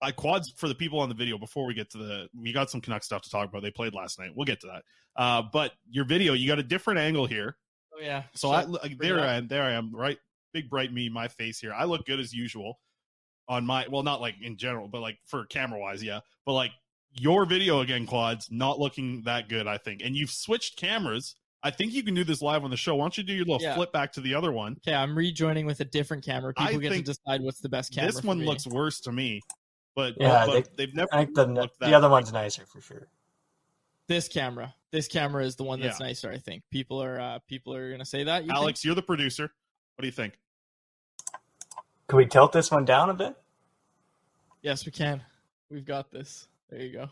I 0.00 0.12
quads 0.12 0.52
for 0.56 0.68
the 0.68 0.74
people 0.74 1.00
on 1.00 1.08
the 1.08 1.14
video 1.14 1.38
before 1.38 1.66
we 1.66 1.74
get 1.74 1.90
to 1.90 1.98
the 1.98 2.28
we 2.38 2.52
got 2.52 2.70
some 2.70 2.80
Canuck 2.80 3.02
stuff 3.04 3.22
to 3.22 3.30
talk 3.30 3.48
about. 3.48 3.62
They 3.62 3.70
played 3.70 3.94
last 3.94 4.18
night. 4.18 4.30
We'll 4.34 4.44
get 4.44 4.60
to 4.60 4.66
that. 4.68 4.82
Uh, 5.16 5.42
but 5.52 5.72
your 5.90 6.04
video, 6.04 6.32
you 6.32 6.48
got 6.48 6.58
a 6.58 6.64
different 6.64 7.00
angle 7.00 7.26
here. 7.26 7.56
Oh, 7.94 8.00
yeah. 8.02 8.24
So 8.34 8.50
I 8.50 8.64
like, 8.64 8.98
there 8.98 9.20
I 9.20 9.34
am. 9.34 9.48
There 9.48 9.62
I 9.62 9.72
am. 9.72 9.94
Right, 9.94 10.18
big 10.52 10.68
bright 10.68 10.92
me, 10.92 11.08
my 11.08 11.28
face 11.28 11.58
here. 11.58 11.72
I 11.72 11.84
look 11.84 12.06
good 12.06 12.20
as 12.20 12.32
usual 12.32 12.78
on 13.48 13.64
my 13.64 13.86
well, 13.88 14.02
not 14.02 14.20
like 14.20 14.36
in 14.42 14.56
general, 14.56 14.88
but 14.88 15.00
like 15.00 15.18
for 15.26 15.44
camera 15.46 15.78
wise, 15.78 16.02
yeah. 16.02 16.20
But 16.44 16.54
like 16.54 16.72
your 17.12 17.46
video 17.46 17.80
again, 17.80 18.06
quads, 18.06 18.48
not 18.50 18.78
looking 18.78 19.22
that 19.22 19.48
good, 19.48 19.66
I 19.66 19.78
think. 19.78 20.02
And 20.04 20.16
you've 20.16 20.30
switched 20.30 20.76
cameras. 20.76 21.36
I 21.66 21.70
think 21.70 21.92
you 21.94 22.02
can 22.04 22.14
do 22.14 22.24
this 22.24 22.42
live 22.42 22.62
on 22.62 22.70
the 22.70 22.76
show. 22.76 22.94
Why 22.94 23.04
don't 23.04 23.16
you 23.18 23.24
do 23.24 23.32
your 23.32 23.46
little 23.46 23.60
Yeah. 23.62 23.74
flip 23.74 23.90
back 23.90 24.12
to 24.12 24.20
the 24.20 24.34
other 24.34 24.52
one? 24.52 24.76
Okay, 24.86 24.94
I'm 24.94 25.16
rejoining 25.16 25.64
with 25.64 25.80
a 25.80 25.84
different 25.86 26.22
camera. 26.24 26.52
I 26.58 26.66
People 26.66 26.80
get 26.82 26.92
to 26.92 27.02
decide 27.02 27.40
what's 27.40 27.60
the 27.60 27.70
best 27.70 27.94
camera. 27.94 28.12
this 28.12 28.22
one 28.22 28.38
me. 28.40 28.44
looks 28.46 28.66
worse 28.66 29.00
to 29.00 29.12
me, 29.12 29.40
but 29.94 30.14
Yeah, 30.20 30.44
but 30.46 30.76
they- 30.76 30.84
have 30.86 30.94
never. 30.94 31.08
I 31.12 31.24
think 31.24 31.34
the 31.34 31.46
looked 31.46 31.78
that 31.80 31.88
the 31.88 31.94
other 31.96 32.10
one's 32.10 32.32
nicer 32.32 32.66
for 32.66 32.80
sure. 32.82 33.08
this 34.08 34.28
camera. 34.28 34.74
This 34.90 35.08
camera 35.08 35.42
is 35.44 35.56
the 35.56 35.64
one 35.64 35.80
that's 35.80 35.98
Yeah. 35.98 36.06
nicer. 36.06 36.30
I 36.30 36.36
think 36.38 36.62
people 36.70 37.02
are 37.02 37.18
uh, 37.18 37.38
people 37.48 37.74
are 37.74 37.90
gonna 37.90 38.04
say 38.04 38.24
that. 38.24 38.42
You 38.42 38.48
think? 38.48 38.58
Alex, 38.58 38.84
you're 38.84 38.94
the 38.94 39.02
producer. 39.02 39.44
What 39.96 40.02
do 40.02 40.06
you 40.06 40.12
think? 40.12 40.38
Can 42.08 42.18
we 42.18 42.26
tilt 42.26 42.52
this 42.52 42.70
one 42.70 42.84
down 42.84 43.08
a 43.08 43.14
bit? 43.14 43.34
Yes, 44.60 44.84
we 44.84 44.92
can. 44.92 45.22
We've 45.70 45.84
got 45.86 46.10
this. 46.10 46.46
There 46.68 46.80
you 46.82 46.92
go. 46.92 47.08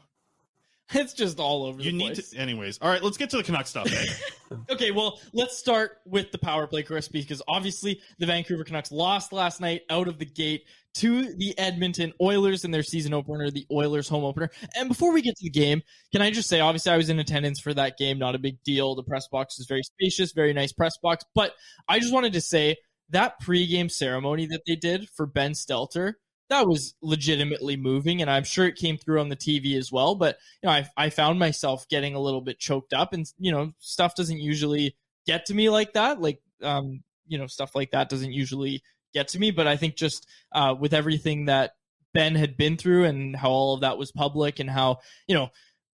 It's 1.02 1.14
just 1.14 1.38
all 1.38 1.64
over. 1.64 1.80
You 1.80 1.90
the 1.92 1.98
need 1.98 2.14
place. 2.14 2.30
to. 2.30 2.38
Anyways, 2.38 2.78
all 2.80 2.88
right. 2.88 3.02
Let's 3.02 3.16
get 3.16 3.30
to 3.30 3.36
the 3.36 3.42
Canuck 3.42 3.66
stuff. 3.66 3.86
eh? 3.92 4.56
Okay, 4.70 4.90
well, 4.90 5.18
let's 5.32 5.56
start 5.56 5.98
with 6.04 6.30
the 6.30 6.36
power 6.36 6.66
play, 6.66 6.82
Crispy, 6.82 7.22
because 7.22 7.40
obviously 7.48 8.02
the 8.18 8.26
Vancouver 8.26 8.64
Canucks 8.64 8.92
lost 8.92 9.32
last 9.32 9.62
night 9.62 9.80
out 9.88 10.08
of 10.08 10.18
the 10.18 10.26
gate 10.26 10.64
to 10.96 11.34
the 11.34 11.58
Edmonton 11.58 12.12
Oilers 12.20 12.64
in 12.66 12.70
their 12.70 12.82
season 12.82 13.14
opener, 13.14 13.50
the 13.50 13.66
Oilers 13.72 14.10
home 14.10 14.24
opener. 14.24 14.50
And 14.76 14.88
before 14.88 15.12
we 15.12 15.22
get 15.22 15.36
to 15.36 15.44
the 15.44 15.50
game, 15.50 15.80
can 16.12 16.20
I 16.20 16.30
just 16.30 16.50
say, 16.50 16.60
obviously, 16.60 16.92
I 16.92 16.98
was 16.98 17.08
in 17.08 17.18
attendance 17.18 17.60
for 17.60 17.72
that 17.72 17.96
game, 17.96 18.18
not 18.18 18.34
a 18.34 18.38
big 18.38 18.62
deal. 18.62 18.94
The 18.94 19.02
press 19.02 19.26
box 19.28 19.58
is 19.58 19.66
very 19.66 19.82
spacious, 19.82 20.32
very 20.32 20.52
nice 20.52 20.72
press 20.72 20.98
box. 21.02 21.24
But 21.34 21.52
I 21.88 21.98
just 21.98 22.12
wanted 22.12 22.34
to 22.34 22.42
say 22.42 22.76
that 23.08 23.40
pregame 23.42 23.90
ceremony 23.90 24.46
that 24.46 24.62
they 24.66 24.76
did 24.76 25.08
for 25.08 25.24
Ben 25.24 25.52
Stelter. 25.52 26.14
That 26.52 26.68
was 26.68 26.94
legitimately 27.00 27.78
moving, 27.78 28.20
and 28.20 28.30
I'm 28.30 28.44
sure 28.44 28.66
it 28.66 28.76
came 28.76 28.98
through 28.98 29.20
on 29.20 29.30
the 29.30 29.36
TV 29.36 29.78
as 29.78 29.90
well. 29.90 30.14
But 30.14 30.36
you 30.62 30.66
know, 30.66 30.72
I, 30.74 30.86
I 30.98 31.08
found 31.08 31.38
myself 31.38 31.88
getting 31.88 32.14
a 32.14 32.20
little 32.20 32.42
bit 32.42 32.58
choked 32.58 32.92
up, 32.92 33.14
and 33.14 33.24
you 33.38 33.50
know, 33.50 33.72
stuff 33.78 34.14
doesn't 34.14 34.38
usually 34.38 34.94
get 35.26 35.46
to 35.46 35.54
me 35.54 35.70
like 35.70 35.94
that. 35.94 36.20
Like, 36.20 36.42
um, 36.62 37.02
you 37.26 37.38
know, 37.38 37.46
stuff 37.46 37.74
like 37.74 37.92
that 37.92 38.10
doesn't 38.10 38.32
usually 38.32 38.82
get 39.14 39.28
to 39.28 39.38
me. 39.38 39.50
But 39.50 39.66
I 39.66 39.78
think 39.78 39.96
just 39.96 40.28
uh, 40.52 40.74
with 40.78 40.92
everything 40.92 41.46
that 41.46 41.70
Ben 42.12 42.34
had 42.34 42.58
been 42.58 42.76
through 42.76 43.04
and 43.04 43.34
how 43.34 43.48
all 43.48 43.72
of 43.72 43.80
that 43.80 43.96
was 43.96 44.12
public, 44.12 44.60
and 44.60 44.68
how 44.68 44.98
you 45.26 45.34
know 45.34 45.48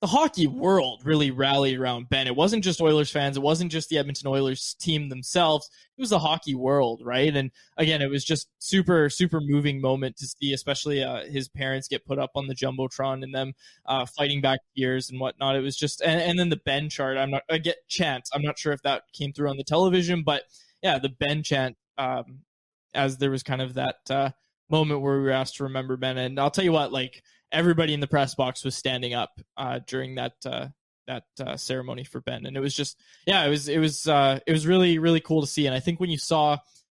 the 0.04 0.08
hockey 0.08 0.46
world 0.46 1.00
really 1.06 1.30
rallied 1.30 1.78
around 1.78 2.10
Ben. 2.10 2.26
It 2.26 2.36
wasn't 2.36 2.62
just 2.62 2.82
Oilers 2.82 3.10
fans. 3.10 3.38
It 3.38 3.42
wasn't 3.42 3.72
just 3.72 3.88
the 3.88 3.96
Edmonton 3.96 4.28
Oilers 4.28 4.74
team 4.78 5.08
themselves. 5.08 5.70
It 5.96 6.02
was 6.02 6.10
the 6.10 6.18
hockey 6.18 6.54
world, 6.54 7.00
right? 7.02 7.34
And 7.34 7.50
again, 7.78 8.02
it 8.02 8.10
was 8.10 8.22
just 8.22 8.48
super, 8.58 9.08
super 9.08 9.40
moving 9.40 9.80
moment 9.80 10.18
to 10.18 10.26
see, 10.26 10.52
especially 10.52 11.02
uh, 11.02 11.24
his 11.24 11.48
parents 11.48 11.88
get 11.88 12.04
put 12.04 12.18
up 12.18 12.32
on 12.34 12.48
the 12.48 12.54
jumbotron 12.54 13.22
and 13.22 13.34
them 13.34 13.54
uh, 13.86 14.04
fighting 14.04 14.42
back 14.42 14.60
tears 14.76 15.08
and 15.08 15.18
whatnot. 15.18 15.56
It 15.56 15.60
was 15.60 15.74
just, 15.74 16.02
and, 16.02 16.20
and 16.20 16.38
then 16.38 16.50
the 16.50 16.60
Ben 16.66 16.90
chart. 16.90 17.16
I'm 17.16 17.30
not, 17.30 17.44
I 17.48 17.56
get 17.56 17.88
chant. 17.88 18.28
I'm 18.34 18.42
not 18.42 18.58
sure 18.58 18.74
if 18.74 18.82
that 18.82 19.04
came 19.14 19.32
through 19.32 19.48
on 19.48 19.56
the 19.56 19.64
television, 19.64 20.22
but 20.22 20.42
yeah, 20.82 20.98
the 20.98 21.08
Ben 21.08 21.42
chant. 21.42 21.78
Um, 21.96 22.40
as 22.92 23.16
there 23.16 23.30
was 23.30 23.42
kind 23.42 23.62
of 23.62 23.72
that 23.72 23.96
uh, 24.10 24.30
moment 24.68 25.00
where 25.00 25.16
we 25.16 25.24
were 25.24 25.30
asked 25.30 25.56
to 25.56 25.64
remember 25.64 25.96
Ben, 25.96 26.18
and 26.18 26.38
I'll 26.38 26.50
tell 26.50 26.64
you 26.64 26.72
what, 26.72 26.92
like 26.92 27.22
everybody 27.54 27.94
in 27.94 28.00
the 28.00 28.06
press 28.06 28.34
box 28.34 28.64
was 28.64 28.74
standing 28.74 29.14
up 29.14 29.40
uh, 29.56 29.80
during 29.86 30.16
that 30.16 30.34
uh, 30.44 30.66
that 31.06 31.24
uh, 31.40 31.56
ceremony 31.56 32.04
for 32.04 32.20
Ben, 32.20 32.46
and 32.46 32.56
it 32.56 32.60
was 32.60 32.74
just 32.74 33.00
yeah, 33.26 33.44
it 33.44 33.50
was 33.50 33.68
it 33.68 33.78
was 33.78 34.06
uh, 34.06 34.40
it 34.46 34.52
was 34.52 34.66
really 34.66 34.98
really 34.98 35.20
cool 35.20 35.40
to 35.40 35.46
see. 35.46 35.66
And 35.66 35.74
I 35.74 35.80
think 35.80 36.00
when 36.00 36.10
you 36.10 36.18
saw 36.18 36.58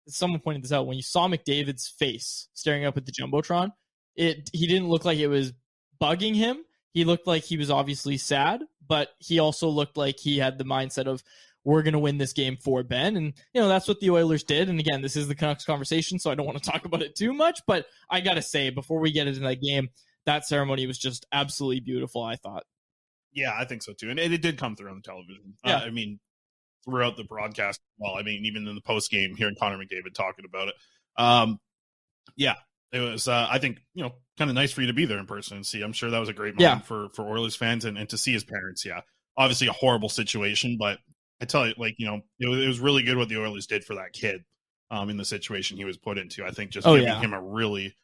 someone 0.09 0.41
pointed 0.41 0.63
this 0.63 0.73
out, 0.73 0.87
when 0.87 0.97
you 0.97 1.03
saw 1.03 1.29
McDavid's 1.29 1.89
face 1.89 2.49
staring 2.55 2.85
up 2.85 2.97
at 2.97 3.05
the 3.05 3.13
jumbotron, 3.13 3.73
it 4.17 4.49
he 4.53 4.67
didn't 4.67 4.89
look 4.89 5.05
like 5.05 5.19
it 5.19 5.29
was 5.29 5.53
bugging 6.01 6.35
him. 6.35 6.65
He 6.93 7.05
looked 7.05 7.27
like 7.27 7.43
he 7.43 7.57
was 7.57 7.71
obviously 7.71 8.17
sad, 8.17 8.63
but 8.87 9.11
he 9.19 9.41
also 9.41 9.69
looked 9.69 9.97
like 9.97 10.19
he 10.19 10.39
had 10.39 10.59
the 10.59 10.65
mindset 10.65 11.07
of 11.07 11.23
we're 11.65 11.83
going 11.83 11.95
to 11.95 11.99
win 11.99 12.19
this 12.19 12.33
game 12.33 12.57
for 12.63 12.83
Ben. 12.83 13.17
And, 13.17 13.33
you 13.53 13.61
know, 13.61 13.69
that's 13.69 13.89
what 13.89 13.99
the 14.01 14.11
Oilers 14.11 14.45
did. 14.45 14.69
And 14.69 14.79
again, 14.79 15.01
this 15.03 15.17
is 15.17 15.29
the 15.29 15.35
Canucks 15.35 15.65
conversation, 15.65 16.19
so 16.19 16.31
I 16.31 16.35
don't 16.35 16.47
want 16.47 16.63
to 16.63 16.71
talk 16.71 16.85
about 16.85 17.03
it 17.03 17.17
too 17.17 17.33
much. 17.33 17.61
But 17.67 17.87
I 18.11 18.21
got 18.21 18.35
to 18.35 18.43
say, 18.43 18.71
before 18.71 19.01
we 19.01 19.13
get 19.13 19.27
into 19.27 19.41
that 19.41 19.63
game, 19.63 19.89
that 20.27 20.47
ceremony 20.47 20.87
was 20.87 20.99
just 20.99 21.27
absolutely 21.33 21.81
beautiful, 21.81 22.23
I 22.23 22.37
thought. 22.37 22.65
Yeah, 23.33 23.53
I 23.59 23.65
think 23.65 23.83
so 23.83 23.93
too, 23.93 24.11
and 24.11 24.19
it, 24.19 24.33
it 24.33 24.43
did 24.43 24.59
come 24.59 24.77
through 24.77 24.91
on 24.91 24.97
the 24.97 25.03
television. 25.03 25.55
Yeah. 25.65 25.77
Uh, 25.79 25.81
I 25.81 25.91
mean, 25.91 26.21
throughout 26.85 27.17
the 27.17 27.25
broadcast. 27.25 27.81
Well, 27.99 28.15
I 28.17 28.23
mean, 28.23 28.45
even 28.45 28.67
in 28.69 28.75
the 28.75 28.81
post 28.81 29.11
game, 29.11 29.35
hearing 29.37 29.57
Connor 29.59 29.79
McDavid 29.79 30.15
talking 30.15 30.45
about 30.45 30.69
it. 30.69 30.75
Um, 31.17 31.59
yeah, 32.37 32.55
it 32.93 33.01
was. 33.01 33.27
Uh, 33.29 33.47
I 33.51 33.59
think 33.59 33.79
you 33.95 34.05
know, 34.05 34.13
kind 34.39 34.51
of 34.51 34.55
nice 34.55 34.73
for 34.73 34.81
you 34.83 34.87
to 34.89 34.93
be 34.93 35.05
there 35.05 35.19
in 35.19 35.27
person 35.27 35.57
and 35.57 35.67
see. 35.67 35.83
I'm 35.83 35.93
sure 35.93 36.11
that 36.11 36.19
was 36.19 36.29
a 36.29 36.33
great 36.35 36.55
moment 36.55 36.61
Yeah. 36.61 36.87
for 36.87 37.09
for 37.11 37.23
Oilers 37.23 37.57
fans 37.57 37.85
and, 37.85 37.99
and 37.99 38.09
to 38.11 38.19
see 38.19 38.33
his 38.33 38.45
parents. 38.45 38.85
Yeah, 38.85 39.01
obviously 39.37 39.67
a 39.67 39.73
horrible 39.73 40.09
situation, 40.09 40.77
but 40.79 40.99
I 41.41 41.45
tell 41.47 41.67
you, 41.67 41.75
like 41.77 41.97
you 41.99 42.07
know, 42.07 42.21
it 42.39 42.49
was, 42.49 42.59
it 42.65 42.69
was 42.69 42.81
really 42.81 43.03
good 43.03 43.17
what 43.17 43.29
the 43.29 43.41
Oilers 43.41 43.67
did 43.67 43.85
for 43.85 43.97
that 43.97 44.13
kid. 44.13 44.43
Um, 44.91 45.11
in 45.11 45.17
the 45.17 45.25
situation 45.25 45.77
he 45.77 45.85
was 45.85 45.97
put 45.97 46.19
into, 46.19 46.45
I 46.45 46.51
think 46.51 46.71
just 46.71 46.87
Oh, 46.87 46.93
giving 46.95 47.09
yeah. 47.09 47.19
him 47.19 47.33
a 47.33 47.43
really 47.43 47.97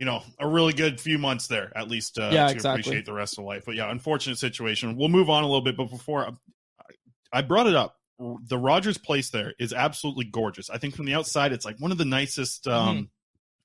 you 0.00 0.06
know, 0.06 0.22
a 0.40 0.48
really 0.48 0.72
good 0.72 0.98
few 1.00 1.18
months 1.18 1.46
there, 1.46 1.70
at 1.76 1.88
least 1.88 2.18
uh, 2.18 2.30
Yeah, 2.32 2.46
to 2.46 2.52
exactly. 2.52 2.80
appreciate 2.80 3.04
the 3.06 3.12
rest 3.12 3.38
of 3.38 3.44
life. 3.44 3.62
But 3.66 3.76
yeah, 3.76 3.90
unfortunate 3.90 4.38
situation. 4.38 4.96
We'll 4.96 5.10
move 5.10 5.28
on 5.30 5.44
a 5.44 5.46
little 5.46 5.60
bit, 5.60 5.76
but 5.76 5.90
before 5.90 6.26
I, 6.26 6.30
I 7.32 7.42
brought 7.42 7.66
it 7.68 7.76
up, 7.76 7.96
the 8.18 8.58
Rogers 8.58 8.98
place 8.98 9.30
there 9.30 9.54
is 9.58 9.72
absolutely 9.72 10.24
gorgeous. 10.24 10.68
I 10.70 10.78
think 10.78 10.96
from 10.96 11.04
the 11.06 11.14
outside, 11.14 11.52
it's 11.52 11.64
like 11.64 11.76
one 11.78 11.92
of 11.92 11.98
the 11.98 12.04
nicest. 12.04 12.66
Um, 12.66 12.96
Mhm. 12.96 13.08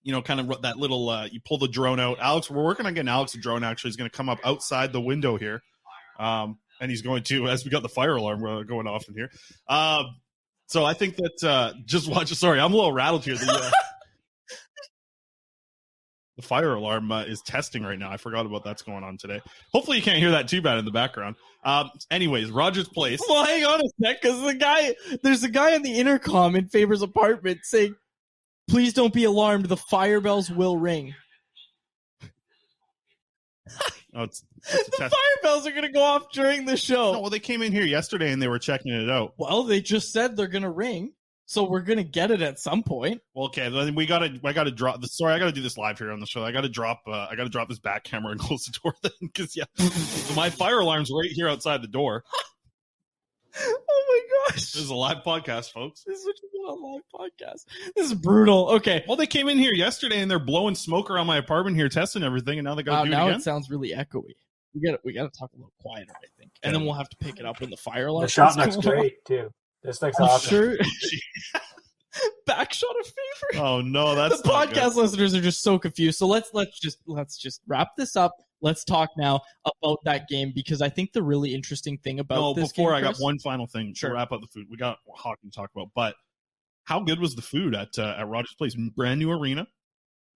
You 0.04 0.12
know, 0.12 0.22
kind 0.22 0.40
of 0.40 0.62
that 0.62 0.78
little. 0.78 1.10
Uh, 1.10 1.26
you 1.32 1.40
pull 1.44 1.58
the 1.58 1.68
drone 1.68 2.00
out. 2.00 2.20
Alex, 2.20 2.48
we're 2.48 2.64
working 2.64 2.86
on 2.86 2.94
getting 2.94 3.10
Alex 3.10 3.34
a 3.34 3.40
drone. 3.40 3.64
Actually, 3.64 3.90
is 3.90 3.96
going 3.96 4.08
to 4.08 4.16
come 4.16 4.30
up 4.30 4.38
outside 4.46 4.94
the 4.94 5.02
window 5.02 5.36
here, 5.36 5.64
um, 6.20 6.60
and 6.80 6.92
he's 6.92 7.02
going 7.02 7.24
to 7.24 7.48
as 7.50 7.66
we 7.66 7.72
got 7.72 7.82
the 7.82 7.90
fire 7.90 8.16
alarm 8.16 8.46
uh, 8.46 8.62
going 8.62 8.86
off 8.86 9.08
in 9.08 9.16
here. 9.16 9.32
Um, 9.68 10.16
so 10.68 10.86
I 10.86 10.94
think 10.94 11.16
that 11.16 11.44
uh, 11.44 11.74
just 11.86 12.08
watch. 12.08 12.28
Sorry, 12.36 12.60
I'm 12.60 12.72
a 12.72 12.76
little 12.76 12.92
rattled 12.92 13.24
here. 13.26 13.36
The, 13.36 13.52
uh, 13.52 13.72
the 16.36 16.42
fire 16.42 16.74
alarm 16.74 17.12
uh, 17.12 17.24
is 17.24 17.42
testing 17.42 17.84
right 17.84 17.98
now. 17.98 18.12
I 18.12 18.18
forgot 18.18 18.46
about 18.46 18.64
that's 18.64 18.82
going 18.82 19.04
on 19.04 19.18
today. 19.18 19.42
Hopefully, 19.72 19.98
you 19.98 20.04
can't 20.04 20.20
hear 20.20 20.32
that 20.32 20.48
too 20.48 20.62
bad 20.62 20.78
in 20.78 20.86
the 20.86 20.92
background. 20.92 21.36
Um, 21.64 21.90
anyways, 22.12 22.52
Rogers 22.52 22.90
Place. 22.90 23.22
Well, 23.28 23.46
hang 23.46 23.66
on 23.66 23.80
a 23.80 23.90
sec, 24.04 24.22
because 24.22 24.42
the 24.42 24.54
guy, 24.54 24.96
there's 25.24 25.44
a 25.44 25.50
guy 25.50 25.76
on 25.76 25.82
the 25.82 25.98
intercom 25.98 26.56
in 26.56 26.68
Faber's 26.68 27.02
apartment 27.02 27.60
saying, 27.64 27.96
"Please 28.70 28.94
don't 28.94 29.14
be 29.14 29.24
alarmed. 29.24 29.66
The 29.66 29.78
fire 29.78 30.20
bells 30.20 30.52
will 30.52 30.78
ring. 30.78 31.16
Oh, 34.14 34.24
it's, 34.24 34.46
it's 34.70 34.90
The 34.90 35.10
fire 35.10 35.42
bells 35.42 35.66
are 35.66 35.72
going 35.72 35.84
to 35.84 35.92
go 35.92 36.04
off 36.04 36.32
during 36.34 36.66
the 36.66 36.78
show." 36.78 37.14
No, 37.14 37.22
well, 37.22 37.30
they 37.30 37.40
came 37.40 37.62
in 37.62 37.72
here 37.72 37.86
yesterday 37.86 38.32
and 38.32 38.42
they 38.42 38.50
were 38.50 38.60
checking 38.60 38.94
it 38.94 39.10
out. 39.10 39.34
Well, 39.38 39.64
they 39.64 39.82
just 39.82 40.12
said 40.12 40.36
they're 40.36 40.48
going 40.48 40.64
to 40.64 40.70
ring, 40.70 41.14
so 41.46 41.70
we're 41.70 41.82
going 41.82 41.98
to 41.98 42.04
get 42.04 42.32
it 42.32 42.42
at 42.42 42.60
some 42.60 42.84
point. 42.84 43.22
Well, 43.34 43.48
okay, 43.48 43.70
then 43.70 43.96
we 43.96 44.06
gotta, 44.06 44.40
I 44.44 44.54
gotta 44.54 44.72
drop. 44.72 45.02
The, 45.02 45.08
sorry, 45.08 45.34
I 45.34 45.40
gotta 45.40 45.52
do 45.52 45.62
this 45.62 45.78
live 45.78 45.98
here 46.00 46.12
on 46.12 46.20
the 46.20 46.26
show. 46.26 46.44
I 46.44 46.52
gotta 46.52 46.70
drop, 46.70 47.02
uh, 47.08 47.28
I 47.30 47.36
gotta 47.36 47.50
drop 47.50 47.70
this 47.70 47.80
back 47.80 48.04
camera 48.04 48.32
and 48.32 48.40
close 48.40 48.66
the 48.66 48.78
door 48.84 48.96
then, 49.02 49.12
because 49.22 49.56
yeah, 49.56 49.66
my 50.36 50.50
fire 50.50 50.80
alarm's 50.80 51.12
right 51.12 51.32
here 51.32 51.48
outside 51.50 51.82
the 51.82 51.88
door. 51.88 52.24
Oh 53.58 54.04
my 54.10 54.52
gosh, 54.52 54.74
This 54.74 54.76
is 54.76 54.90
a 54.90 54.96
live 54.96 55.24
podcast, 55.24 55.72
folks. 55.72 56.04
this 56.04 56.20
is 56.20 56.26
what 56.26 56.36
you 56.44 56.50
get 56.52 56.70
a 56.70 56.74
live 56.74 57.02
podcast. 57.14 57.66
This 57.96 58.08
is 58.08 58.14
brutal. 58.14 58.70
Okay, 58.72 59.04
Well, 59.08 59.16
they 59.16 59.28
came 59.28 59.48
in 59.48 59.58
here 59.58 59.74
yesterday 59.74 60.20
and 60.20 60.30
they're 60.30 60.40
blowing 60.40 60.76
smoke 60.76 61.10
around 61.10 61.28
my 61.28 61.38
apartment 61.38 61.78
here, 61.78 61.88
testing 61.88 62.22
everything, 62.22 62.60
and 62.60 62.66
now 62.66 62.76
they 62.76 62.84
gotta 62.84 62.98
wow, 62.98 63.04
do 63.06 63.12
it 63.12 63.12
now 63.12 63.28
again. 63.28 63.40
it 63.40 63.44
sounds 63.44 63.70
really 63.70 63.92
echoey. 63.92 64.34
We 64.74 64.82
got. 64.82 64.92
to 64.92 65.00
we 65.06 65.14
got 65.14 65.32
to 65.32 65.40
talk 65.40 65.52
a 65.54 65.56
little 65.56 65.72
quieter, 65.80 66.12
I 66.12 66.28
think, 66.38 66.52
and 66.64 66.76
then 66.76 66.84
we'll 66.84 66.96
have 66.96 67.08
to 67.08 67.16
pick 67.18 67.40
it 67.40 67.46
up 67.46 67.62
when 67.62 67.70
the 67.70 67.78
fire 67.78 68.08
alarm. 68.08 68.26
The 68.26 68.30
shot 68.30 68.56
comes 68.58 68.76
looks 68.76 68.88
on. 68.88 68.94
great 68.94 69.24
too. 69.26 69.50
This 69.86 70.02
makes 70.02 70.20
I'm 70.20 70.26
awesome. 70.28 70.50
sure. 70.50 70.78
Back 72.46 72.72
shot 72.74 72.96
of 73.00 73.06
favor. 73.06 73.66
Oh 73.66 73.82
no, 73.82 74.16
that's 74.16 74.42
the 74.42 74.48
not 74.48 74.70
podcast 74.70 74.94
good. 74.94 74.96
listeners 75.02 75.36
are 75.36 75.42
just 75.42 75.62
so 75.62 75.78
confused. 75.78 76.18
So 76.18 76.28
let's 76.28 76.50
let's 76.54 76.80
just 76.80 77.00
let's 77.08 77.38
just 77.38 77.62
wrap 77.68 77.90
this 77.98 78.16
up. 78.16 78.34
Let's 78.62 78.86
talk 78.86 79.10
now 79.18 79.42
about 79.84 80.00
that 80.06 80.28
game 80.30 80.54
because 80.56 80.82
I 80.82 80.88
think 80.88 81.12
the 81.12 81.22
really 81.22 81.54
interesting 81.54 81.98
thing 81.98 82.20
about 82.22 82.36
No, 82.36 82.54
this 82.54 82.72
before 82.72 82.92
game, 82.92 82.98
I 82.98 83.02
got 83.02 83.08
Chris- 83.16 83.20
one 83.20 83.38
final 83.40 83.68
thing 83.68 83.94
Sure. 83.94 84.12
to 84.12 84.16
wrap 84.16 84.32
up 84.32 84.40
the 84.42 84.48
food. 84.48 84.68
We 84.72 84.78
got 84.78 85.00
hockey 85.14 85.50
to 85.50 85.52
talk 85.52 85.70
about, 85.76 85.90
but 85.94 86.16
how 86.86 87.02
good 87.02 87.20
was 87.20 87.36
the 87.36 87.42
food 87.42 87.76
at 87.76 87.90
uh, 88.00 88.16
at 88.18 88.28
Rogers 88.28 88.56
Place? 88.58 88.76
Brand 88.96 89.20
new 89.20 89.32
arena, 89.32 89.68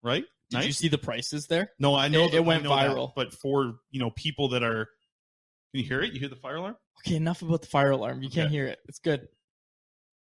right? 0.03 0.25
Did 0.49 0.65
you 0.65 0.73
see 0.73 0.89
the 0.89 0.97
prices 0.97 1.47
there? 1.47 1.71
No, 1.79 1.95
I 1.95 2.07
know 2.09 2.25
It- 2.25 2.31
that- 2.31 2.37
it 2.37 2.45
went 2.45 2.63
know 2.63 2.75
that, 2.75 2.89
viral. 2.89 3.11
but 3.15 3.33
for 3.33 3.75
you 3.91 3.99
know 4.01 4.09
people 4.17 4.49
that 4.49 4.63
are, 4.63 4.85
can 5.73 5.81
you 5.81 5.83
hear 5.87 6.01
it? 6.01 6.11
You 6.13 6.19
hear 6.19 6.29
the 6.29 6.35
fire 6.35 6.57
alarm? 6.57 6.75
Okay, 7.07 7.15
enough 7.15 7.41
about 7.41 7.61
the 7.61 7.67
fire 7.67 7.91
alarm. 7.91 8.21
You 8.21 8.29
can't 8.29 8.51
hear 8.51 8.65
it. 8.65 8.79
It's 8.89 8.99
good. 8.99 9.29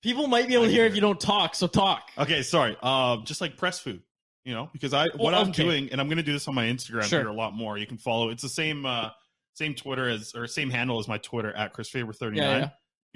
People 0.04 0.28
might 0.28 0.48
be 0.48 0.54
able 0.54 0.66
to 0.66 0.72
hear 0.72 0.86
if 0.86 0.96
you 0.96 1.02
don't 1.02 1.20
talk, 1.20 1.56
so 1.56 1.68
talk. 1.68 2.10
Okay, 2.18 2.42
sorry. 2.44 2.78
Uh, 2.82 3.18
just 3.24 3.42
like 3.42 3.58
press 3.58 3.80
food, 3.80 4.02
you 4.46 4.54
know, 4.54 4.70
because 4.72 4.94
I 4.94 5.08
what 5.16 5.34
Oh, 5.34 5.38
I'm 5.38 5.50
okay. 5.50 5.64
doing, 5.64 5.90
and 5.92 6.00
I'm 6.00 6.08
going 6.08 6.18
to 6.18 6.24
do 6.24 6.34
this 6.34 6.48
on 6.48 6.56
my 6.56 6.66
Instagram 6.66 7.04
Sure. 7.04 7.20
here 7.22 7.28
a 7.28 7.34
lot 7.34 7.54
more. 7.54 7.78
You 7.78 7.88
can 7.88 7.98
follow. 7.98 8.30
It's 8.30 8.44
the 8.44 8.50
same 8.50 8.86
uh, 8.86 9.10
same 9.56 9.74
Twitter 9.74 10.08
as 10.08 10.34
or 10.36 10.46
same 10.48 10.70
handle 10.70 11.00
as 11.00 11.08
my 11.08 11.18
Twitter 11.18 11.52
at 11.52 11.74
Chris 11.74 11.90
Faber 11.90 12.14
thirty 12.14 12.40
nine. 12.40 12.48
Yeah, 12.50 12.58
yeah. 12.60 12.70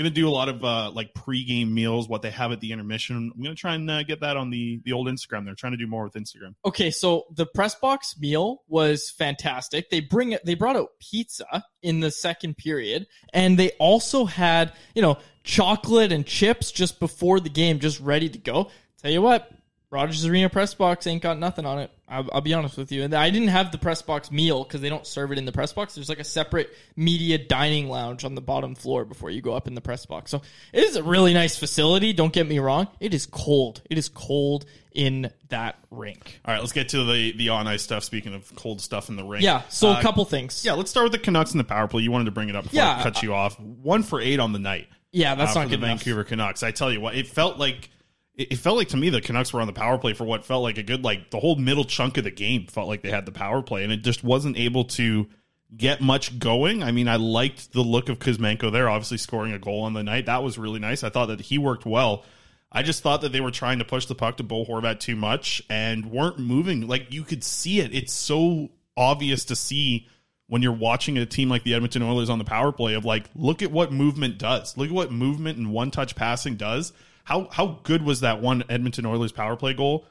To 0.04 0.10
do 0.10 0.28
a 0.28 0.32
lot 0.32 0.50
of 0.50 0.64
uh, 0.64 0.92
like 0.92 1.14
pregame 1.14 1.72
meals, 1.72 2.10
what 2.10 2.22
they 2.22 2.32
have 2.32 2.52
at 2.52 2.60
the 2.60 2.72
intermission. 2.72 3.32
I'm 3.36 3.44
to 3.44 3.56
try 3.56 3.76
and 3.76 3.90
uh, 3.90 4.04
get 4.04 4.22
that 4.22 4.38
on 4.38 4.50
the 4.50 4.82
the 4.84 4.94
old 4.94 5.08
Instagram. 5.08 5.46
They're 5.46 5.56
trying 5.56 5.74
to 5.74 5.78
do 5.78 5.88
more 5.88 6.04
with 6.04 6.14
Instagram. 6.14 6.56
Okay, 6.66 6.92
so 6.92 7.26
the 7.36 7.46
press 7.46 7.76
box 7.76 8.16
meal 8.20 8.64
was 8.68 9.10
fantastic. 9.10 9.90
They 9.90 10.00
bring 10.00 10.32
it. 10.32 10.46
They 10.46 10.56
brought 10.56 10.76
out 10.76 10.90
pizza 11.00 11.64
in 11.82 12.00
the 12.00 12.12
second 12.12 12.58
period, 12.58 13.08
and 13.34 13.60
they 13.60 13.72
also 13.72 14.26
had 14.26 14.74
you 14.96 15.02
know 15.02 15.18
chocolate 15.44 16.12
and 16.12 16.26
chips 16.26 16.72
just 16.72 17.00
before 17.00 17.40
the 17.40 17.50
game, 17.50 17.80
just 17.80 18.00
ready 18.00 18.30
to 18.30 18.38
go. 18.38 18.70
Tell 19.02 19.12
you 19.12 19.22
what, 19.22 19.52
Rogers 19.92 20.26
Arena 20.26 20.50
press 20.50 20.74
box 20.74 21.06
ain't 21.06 21.22
got 21.22 21.38
nothing 21.38 21.66
on 21.66 21.80
it. 21.80 21.92
I'll, 22.08 22.28
I'll 22.34 22.42
be 22.42 22.54
honest 22.54 22.78
with 22.78 22.92
you. 22.94 23.04
And 23.04 23.14
I 23.14 23.30
didn't 23.30 23.50
have 23.50 23.72
the 23.74 23.78
press 23.78 24.02
box 24.02 24.32
meal 24.32 24.64
because 24.64 24.80
they 24.80 24.88
don't 24.90 25.06
serve 25.06 25.32
it 25.34 25.38
in 25.38 25.44
the 25.46 25.52
press 25.52 25.74
box. 25.74 25.96
There's 25.96 26.08
like 26.08 26.20
a 26.20 26.24
separate 26.24 26.70
media 26.96 27.38
dining 27.38 27.90
lounge 27.90 28.24
on 28.24 28.34
the 28.34 28.42
bottom 28.42 28.74
floor 28.74 29.04
before 29.04 29.30
you 29.30 29.42
go 29.42 29.54
up 29.54 29.68
in 29.68 29.76
the 29.76 29.82
press 29.82 30.06
box. 30.06 30.32
So 30.32 30.42
it 30.72 30.84
is 30.86 30.96
a 30.96 31.04
really 31.04 31.34
nice 31.34 31.58
facility. 31.58 32.14
Don't 32.14 32.32
get 32.32 32.48
me 32.48 32.60
wrong. 32.60 32.88
It 33.02 33.14
is 33.14 33.26
cold. 33.26 33.82
It 33.90 33.98
is 33.98 34.08
cold 34.08 34.66
in 34.94 35.30
that 35.50 35.78
rink. 35.92 36.40
All 36.46 36.54
right, 36.54 36.62
let's 36.62 36.74
get 36.74 36.90
to 36.90 37.04
the 37.04 37.34
the 37.34 37.50
on 37.50 37.68
ice 37.68 37.82
stuff. 37.84 38.04
Speaking 38.06 38.34
of 38.34 38.54
cold 38.56 38.80
stuff 38.82 39.10
in 39.10 39.18
the 39.18 39.24
rink, 39.26 39.44
Yeah, 39.44 39.64
so 39.68 39.90
Uh, 39.90 40.00
a 40.00 40.02
couple 40.02 40.24
things. 40.26 40.64
Yeah, 40.64 40.74
let's 40.74 40.90
start 40.90 41.04
with 41.04 41.12
the 41.14 41.20
Canucks 41.20 41.52
and 41.52 41.60
the 41.60 41.66
power 41.66 41.88
play. 41.90 42.02
You 42.02 42.12
wanted 42.12 42.26
to 42.26 42.32
bring 42.32 42.48
it 42.50 42.56
up 42.56 42.64
before 42.64 42.78
Yeah. 42.78 42.98
I 43.00 43.04
cut 43.04 43.22
you 43.24 43.34
off. 43.34 43.60
One 43.60 44.04
for 44.04 44.22
eight 44.22 44.40
on 44.40 44.54
the 44.54 44.60
night. 44.60 44.88
Yeah, 45.12 45.36
that's 45.36 45.52
uh, 45.56 45.60
not 45.60 45.64
for 45.66 45.70
good 45.72 45.82
the 45.82 45.86
enough. 45.88 46.00
Vancouver 46.00 46.24
Canucks. 46.24 46.64
I 46.64 46.72
tell 46.72 46.92
you 46.92 47.02
what, 47.02 47.16
it 47.16 47.28
felt 47.28 47.58
like 47.58 47.90
it 48.36 48.56
felt 48.58 48.78
like 48.78 48.90
to 48.90 48.98
me 48.98 49.10
the 49.10 49.22
Canucks 49.22 49.54
were 49.54 49.62
on 49.62 49.68
the 49.68 49.74
power 49.74 49.98
play 49.98 50.14
for 50.14 50.24
what 50.24 50.46
felt 50.46 50.64
like 50.64 50.78
a 50.78 50.84
good 50.84 51.04
like 51.04 51.32
the 51.32 51.40
whole 51.40 51.56
middle 51.56 51.84
chunk 51.84 52.18
of 52.18 52.24
the 52.24 52.32
game 52.32 52.66
felt 52.68 52.88
like 52.88 53.02
they 53.02 53.12
had 53.12 53.26
the 53.26 53.32
power 53.32 53.62
play 53.62 53.84
and 53.84 53.92
it 53.92 54.04
just 54.04 54.24
wasn't 54.24 54.58
able 54.58 54.86
to 54.86 55.28
get 55.76 56.02
much 56.02 56.38
going. 56.38 56.84
I 56.84 56.92
mean, 56.92 57.08
I 57.08 57.16
liked 57.16 57.72
the 57.74 57.82
look 57.82 58.10
of 58.10 58.20
Kuzmenko 58.20 58.72
there, 58.72 58.90
obviously 58.90 59.18
scoring 59.18 59.54
a 59.54 59.60
goal 59.60 59.84
on 59.84 59.94
the 59.94 60.04
night. 60.04 60.26
That 60.26 60.44
was 60.44 60.58
really 60.58 60.80
nice. 60.80 61.04
I 61.04 61.10
thought 61.10 61.28
that 61.28 61.42
he 61.42 61.58
worked 61.58 61.86
well. 61.86 62.26
I 62.72 62.84
just 62.84 63.04
thought 63.04 63.22
that 63.22 63.32
they 63.32 63.42
were 63.42 63.52
trying 63.52 63.80
to 63.80 63.86
push 63.86 64.06
the 64.06 64.16
puck 64.16 64.38
to 64.38 64.44
Bo 64.44 64.66
Horvat 64.66 65.00
too 65.00 65.16
much 65.16 65.62
and 65.70 66.06
weren't 66.06 66.40
moving. 66.40 66.88
Like 66.88 67.12
you 67.12 67.24
could 67.24 67.44
see 67.44 67.80
it. 67.80 67.94
It's 67.94 68.14
so 68.14 68.70
obvious 68.96 69.46
to 69.46 69.56
see 69.56 70.08
when 70.48 70.62
you're 70.62 70.72
watching 70.72 71.18
a 71.18 71.26
team 71.26 71.50
like 71.50 71.64
the 71.64 71.74
Edmonton 71.74 72.04
Oilers 72.04 72.30
on 72.30 72.38
the 72.38 72.46
power 72.46 72.72
play 72.72 72.94
of 72.94 73.06
like, 73.06 73.26
look 73.36 73.62
at 73.62 73.72
what 73.72 73.92
movement 73.92 74.38
does. 74.38 74.78
Look 74.78 74.88
at 74.88 74.94
what 74.94 75.12
movement 75.12 75.58
and 75.58 75.72
one 75.72 75.92
touch 75.92 76.16
passing 76.16 76.56
does. 76.56 76.94
How 77.24 77.48
how 77.52 77.80
good 77.84 78.04
was 78.04 78.22
that 78.22 78.42
one 78.42 78.64
Edmonton 78.70 79.06
Oilers 79.06 79.32
power 79.32 79.56
play 79.56 79.74
goal? 79.74 80.06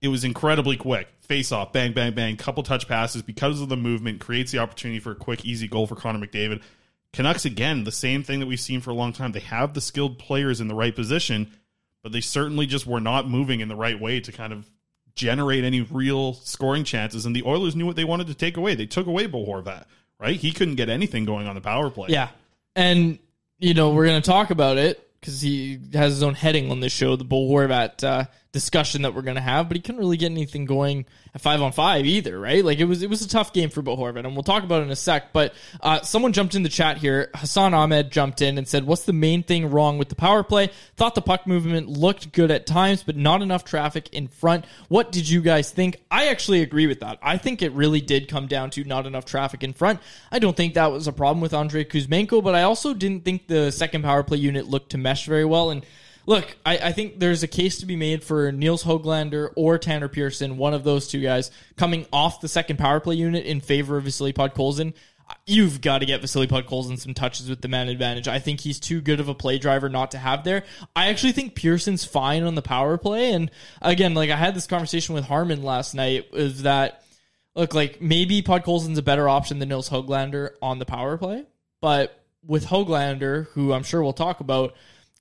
It 0.00 0.08
was 0.08 0.24
incredibly 0.24 0.76
quick. 0.76 1.08
Face 1.20 1.50
off, 1.50 1.72
bang, 1.72 1.92
bang, 1.92 2.12
bang, 2.12 2.36
couple 2.36 2.62
touch 2.62 2.86
passes 2.86 3.22
because 3.22 3.60
of 3.60 3.70
the 3.70 3.76
movement, 3.76 4.20
creates 4.20 4.52
the 4.52 4.58
opportunity 4.58 5.00
for 5.00 5.12
a 5.12 5.16
quick, 5.16 5.44
easy 5.44 5.66
goal 5.66 5.86
for 5.86 5.96
Connor 5.96 6.24
McDavid. 6.24 6.62
Canucks 7.14 7.44
again, 7.44 7.84
the 7.84 7.92
same 7.92 8.22
thing 8.22 8.40
that 8.40 8.46
we've 8.46 8.60
seen 8.60 8.80
for 8.80 8.90
a 8.90 8.94
long 8.94 9.12
time. 9.12 9.32
They 9.32 9.40
have 9.40 9.72
the 9.72 9.80
skilled 9.80 10.18
players 10.18 10.60
in 10.60 10.68
the 10.68 10.74
right 10.74 10.94
position, 10.94 11.50
but 12.02 12.12
they 12.12 12.20
certainly 12.20 12.66
just 12.66 12.86
were 12.86 13.00
not 13.00 13.28
moving 13.28 13.60
in 13.60 13.68
the 13.68 13.76
right 13.76 13.98
way 13.98 14.20
to 14.20 14.32
kind 14.32 14.52
of 14.52 14.68
generate 15.14 15.64
any 15.64 15.80
real 15.80 16.34
scoring 16.34 16.84
chances. 16.84 17.24
And 17.24 17.34
the 17.34 17.44
Oilers 17.44 17.76
knew 17.76 17.86
what 17.86 17.96
they 17.96 18.04
wanted 18.04 18.26
to 18.26 18.34
take 18.34 18.56
away. 18.56 18.74
They 18.74 18.86
took 18.86 19.06
away 19.06 19.26
Bo 19.26 19.46
Horvat, 19.46 19.84
right? 20.18 20.36
He 20.36 20.50
couldn't 20.50 20.74
get 20.74 20.88
anything 20.88 21.24
going 21.24 21.46
on 21.46 21.54
the 21.54 21.60
power 21.60 21.88
play. 21.88 22.08
Yeah. 22.10 22.28
And, 22.74 23.18
you 23.58 23.74
know, 23.74 23.90
we're 23.90 24.06
going 24.06 24.20
to 24.20 24.28
talk 24.28 24.50
about 24.50 24.76
it 24.76 25.03
because 25.24 25.40
he 25.40 25.78
has 25.94 26.12
his 26.12 26.22
own 26.22 26.34
heading 26.34 26.70
on 26.70 26.80
this 26.80 26.92
show, 26.92 27.16
the 27.16 27.24
Bo 27.24 27.48
Horvat 27.48 28.04
uh, 28.04 28.26
discussion 28.54 29.02
that 29.02 29.14
we're 29.14 29.22
going 29.22 29.34
to 29.34 29.40
have, 29.40 29.68
but 29.68 29.76
he 29.76 29.80
couldn't 29.80 29.98
really 29.98 30.16
get 30.16 30.30
anything 30.30 30.64
going 30.64 31.04
at 31.34 31.40
five 31.40 31.60
on 31.60 31.72
five 31.72 32.06
either, 32.06 32.38
right? 32.38 32.64
Like 32.64 32.78
it 32.78 32.84
was 32.84 33.02
it 33.02 33.10
was 33.10 33.20
a 33.20 33.28
tough 33.28 33.52
game 33.52 33.68
for 33.68 33.82
Bo 33.82 33.96
Horvat, 33.96 34.24
and 34.24 34.34
we'll 34.34 34.44
talk 34.44 34.62
about 34.62 34.80
it 34.80 34.84
in 34.84 34.92
a 34.92 34.96
sec. 34.96 35.32
But 35.32 35.52
uh, 35.80 36.02
someone 36.02 36.32
jumped 36.32 36.54
in 36.54 36.62
the 36.62 36.68
chat 36.68 36.98
here. 36.98 37.30
Hassan 37.34 37.74
Ahmed 37.74 38.12
jumped 38.12 38.40
in 38.40 38.56
and 38.56 38.66
said, 38.66 38.86
"What's 38.86 39.02
the 39.02 39.12
main 39.12 39.42
thing 39.42 39.70
wrong 39.70 39.98
with 39.98 40.08
the 40.08 40.14
power 40.14 40.44
play? 40.44 40.70
Thought 40.96 41.16
the 41.16 41.20
puck 41.20 41.48
movement 41.48 41.88
looked 41.88 42.32
good 42.32 42.52
at 42.52 42.64
times, 42.64 43.02
but 43.02 43.16
not 43.16 43.42
enough 43.42 43.64
traffic 43.64 44.08
in 44.14 44.28
front. 44.28 44.64
What 44.88 45.10
did 45.10 45.28
you 45.28 45.42
guys 45.42 45.72
think? 45.72 46.00
I 46.08 46.28
actually 46.28 46.62
agree 46.62 46.86
with 46.86 47.00
that. 47.00 47.18
I 47.20 47.36
think 47.36 47.60
it 47.60 47.72
really 47.72 48.00
did 48.00 48.28
come 48.28 48.46
down 48.46 48.70
to 48.70 48.84
not 48.84 49.04
enough 49.04 49.24
traffic 49.24 49.64
in 49.64 49.72
front. 49.72 49.98
I 50.30 50.38
don't 50.38 50.56
think 50.56 50.74
that 50.74 50.92
was 50.92 51.08
a 51.08 51.12
problem 51.12 51.40
with 51.40 51.54
Andrey 51.54 51.84
Kuzmenko, 51.84 52.42
but 52.42 52.54
I 52.54 52.62
also 52.62 52.94
didn't 52.94 53.24
think 53.24 53.48
the 53.48 53.72
second 53.72 54.02
power 54.02 54.22
play 54.22 54.38
unit 54.38 54.68
looked 54.68 54.92
to 54.92 54.98
mesh 54.98 55.26
very 55.26 55.44
well 55.44 55.70
and." 55.72 55.84
Look, 56.26 56.56
I, 56.64 56.78
I 56.78 56.92
think 56.92 57.20
there's 57.20 57.42
a 57.42 57.48
case 57.48 57.78
to 57.80 57.86
be 57.86 57.96
made 57.96 58.24
for 58.24 58.50
Nils 58.50 58.84
Hoglander 58.84 59.52
or 59.56 59.78
Tanner 59.78 60.08
Pearson, 60.08 60.56
one 60.56 60.74
of 60.74 60.84
those 60.84 61.08
two 61.08 61.20
guys, 61.20 61.50
coming 61.76 62.06
off 62.12 62.40
the 62.40 62.48
second 62.48 62.78
power 62.78 63.00
play 63.00 63.16
unit 63.16 63.44
in 63.44 63.60
favor 63.60 63.96
of 63.96 64.04
Vasily 64.04 64.32
Podkolzin. 64.32 64.94
You've 65.46 65.80
got 65.80 65.98
to 65.98 66.06
get 66.06 66.20
Vasily 66.20 66.46
Podkolzin 66.46 66.98
some 66.98 67.14
touches 67.14 67.48
with 67.48 67.62
the 67.62 67.68
man 67.68 67.88
advantage. 67.88 68.28
I 68.28 68.38
think 68.38 68.60
he's 68.60 68.78
too 68.80 69.00
good 69.00 69.20
of 69.20 69.28
a 69.28 69.34
play 69.34 69.58
driver 69.58 69.88
not 69.88 70.10
to 70.12 70.18
have 70.18 70.44
there. 70.44 70.64
I 70.94 71.08
actually 71.08 71.32
think 71.32 71.54
Pearson's 71.54 72.04
fine 72.04 72.42
on 72.42 72.54
the 72.54 72.62
power 72.62 72.98
play. 72.98 73.32
And 73.32 73.50
again, 73.80 74.14
like 74.14 74.30
I 74.30 74.36
had 74.36 74.54
this 74.54 74.66
conversation 74.66 75.14
with 75.14 75.24
Harman 75.24 75.62
last 75.62 75.94
night, 75.94 76.28
is 76.32 76.62
that 76.62 77.04
look 77.54 77.74
like 77.74 78.00
maybe 78.00 78.42
Podkolzin's 78.42 78.98
a 78.98 79.02
better 79.02 79.28
option 79.28 79.58
than 79.58 79.68
Nils 79.70 79.88
Hoglander 79.88 80.50
on 80.60 80.78
the 80.78 80.86
power 80.86 81.16
play, 81.16 81.44
but 81.80 82.22
with 82.46 82.66
Hoglander, 82.66 83.48
who 83.48 83.72
I'm 83.72 83.82
sure 83.82 84.02
we'll 84.02 84.12
talk 84.12 84.40
about, 84.40 84.74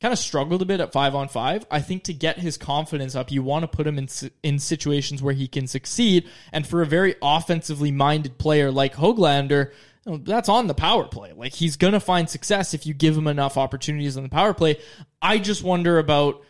kind 0.04 0.12
of 0.12 0.20
struggled 0.20 0.62
a 0.62 0.66
bit 0.66 0.82
at 0.82 0.92
five 0.92 1.16
on 1.16 1.30
five. 1.30 1.66
I 1.72 1.80
think 1.80 2.04
to 2.04 2.14
get 2.14 2.38
his 2.38 2.58
confidence 2.58 3.16
up, 3.16 3.32
you 3.32 3.42
want 3.42 3.64
to 3.64 3.70
put 3.70 3.88
him 3.88 3.98
in 3.98 4.10
in 4.44 4.60
situations 4.60 5.24
where 5.24 5.34
he 5.34 5.48
can 5.48 5.66
succeed. 5.66 6.28
And 6.52 6.68
for 6.68 6.82
a 6.82 6.86
very 6.86 7.16
offensively 7.22 7.90
minded 7.90 8.38
player 8.38 8.70
like 8.70 8.96
Hoglander, 8.96 9.72
that's 10.06 10.50
on 10.50 10.68
the 10.68 10.74
power 10.74 11.06
play. 11.06 11.32
Like 11.32 11.54
he's 11.54 11.78
gonna 11.78 12.02
find 12.02 12.30
success 12.30 12.74
if 12.74 12.86
you 12.86 12.94
give 12.94 13.18
him 13.18 13.28
enough 13.28 13.58
opportunities 13.58 14.18
on 14.18 14.24
the 14.24 14.30
power 14.30 14.54
play. 14.54 14.78
I 15.22 15.38
just 15.38 15.64
wonder 15.64 15.98
about 15.98 16.44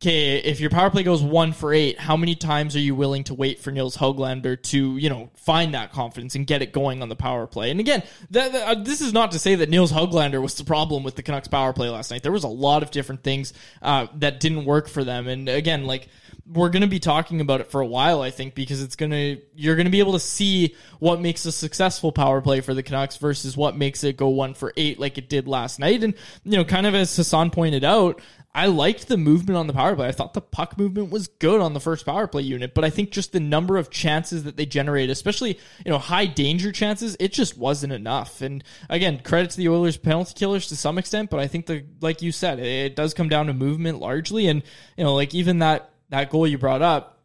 okay, 0.00 0.36
if 0.38 0.60
your 0.60 0.70
power 0.70 0.90
play 0.90 1.02
goes 1.02 1.22
one 1.22 1.52
for 1.52 1.72
eight, 1.72 1.98
how 1.98 2.16
many 2.16 2.34
times 2.34 2.76
are 2.76 2.80
you 2.80 2.94
willing 2.94 3.24
to 3.24 3.34
wait 3.34 3.60
for 3.60 3.70
Nils 3.70 3.96
Hoglander 3.96 4.60
to, 4.64 4.96
you 4.98 5.08
know, 5.08 5.30
find 5.34 5.74
that 5.74 5.92
confidence 5.92 6.34
and 6.34 6.46
get 6.46 6.60
it 6.60 6.72
going 6.72 7.00
on 7.00 7.08
the 7.08 7.16
power 7.16 7.46
play? 7.46 7.70
And 7.70 7.80
again, 7.80 8.02
uh, 8.34 8.74
this 8.74 9.00
is 9.00 9.12
not 9.12 9.32
to 9.32 9.38
say 9.38 9.54
that 9.54 9.70
Nils 9.70 9.92
Hoglander 9.92 10.42
was 10.42 10.56
the 10.56 10.64
problem 10.64 11.04
with 11.04 11.16
the 11.16 11.22
Canucks 11.22 11.48
power 11.48 11.72
play 11.72 11.88
last 11.88 12.10
night. 12.10 12.22
There 12.22 12.32
was 12.32 12.44
a 12.44 12.48
lot 12.48 12.82
of 12.82 12.90
different 12.90 13.22
things 13.22 13.54
uh, 13.80 14.08
that 14.16 14.40
didn't 14.40 14.66
work 14.66 14.88
for 14.88 15.04
them. 15.04 15.26
And 15.26 15.48
again, 15.48 15.86
like, 15.86 16.08
we're 16.46 16.68
going 16.68 16.82
to 16.82 16.88
be 16.88 17.00
talking 17.00 17.40
about 17.40 17.62
it 17.62 17.70
for 17.70 17.80
a 17.80 17.86
while, 17.86 18.20
I 18.20 18.30
think, 18.30 18.54
because 18.54 18.82
it's 18.82 18.96
going 18.96 19.12
to, 19.12 19.40
you're 19.54 19.76
going 19.76 19.86
to 19.86 19.90
be 19.90 20.00
able 20.00 20.12
to 20.12 20.20
see 20.20 20.74
what 20.98 21.18
makes 21.18 21.46
a 21.46 21.52
successful 21.52 22.12
power 22.12 22.42
play 22.42 22.60
for 22.60 22.74
the 22.74 22.82
Canucks 22.82 23.16
versus 23.16 23.56
what 23.56 23.78
makes 23.78 24.04
it 24.04 24.18
go 24.18 24.28
one 24.28 24.52
for 24.52 24.72
eight 24.76 25.00
like 25.00 25.16
it 25.16 25.30
did 25.30 25.48
last 25.48 25.78
night. 25.78 26.02
And, 26.02 26.12
you 26.44 26.58
know, 26.58 26.64
kind 26.64 26.86
of 26.86 26.94
as 26.94 27.16
Hassan 27.16 27.50
pointed 27.50 27.82
out, 27.82 28.20
I 28.56 28.66
liked 28.66 29.08
the 29.08 29.16
movement 29.16 29.56
on 29.56 29.66
the 29.66 29.72
power 29.72 29.96
play. 29.96 30.06
I 30.06 30.12
thought 30.12 30.32
the 30.32 30.40
puck 30.40 30.78
movement 30.78 31.10
was 31.10 31.26
good 31.26 31.60
on 31.60 31.74
the 31.74 31.80
first 31.80 32.06
power 32.06 32.28
play 32.28 32.42
unit, 32.42 32.72
but 32.72 32.84
I 32.84 32.90
think 32.90 33.10
just 33.10 33.32
the 33.32 33.40
number 33.40 33.76
of 33.76 33.90
chances 33.90 34.44
that 34.44 34.56
they 34.56 34.64
generated, 34.64 35.10
especially, 35.10 35.58
you 35.84 35.90
know, 35.90 35.98
high 35.98 36.26
danger 36.26 36.70
chances, 36.70 37.16
it 37.18 37.32
just 37.32 37.58
wasn't 37.58 37.92
enough. 37.92 38.42
And 38.42 38.62
again, 38.88 39.20
credit 39.24 39.50
to 39.50 39.56
the 39.56 39.68
Oilers 39.68 39.96
penalty 39.96 40.34
killers 40.34 40.68
to 40.68 40.76
some 40.76 40.98
extent, 40.98 41.30
but 41.30 41.40
I 41.40 41.48
think 41.48 41.66
the 41.66 41.84
like 42.00 42.22
you 42.22 42.30
said, 42.30 42.60
it 42.60 42.94
does 42.94 43.12
come 43.12 43.28
down 43.28 43.46
to 43.46 43.54
movement 43.54 43.98
largely 43.98 44.46
and, 44.46 44.62
you 44.96 45.02
know, 45.02 45.16
like 45.16 45.34
even 45.34 45.58
that 45.58 45.90
that 46.10 46.30
goal 46.30 46.46
you 46.46 46.56
brought 46.56 46.82
up, 46.82 47.18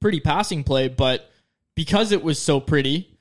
pretty 0.00 0.18
passing 0.18 0.64
play, 0.64 0.88
but 0.88 1.30
because 1.76 2.10
it 2.10 2.24
was 2.24 2.40
so 2.40 2.58
pretty, 2.58 3.17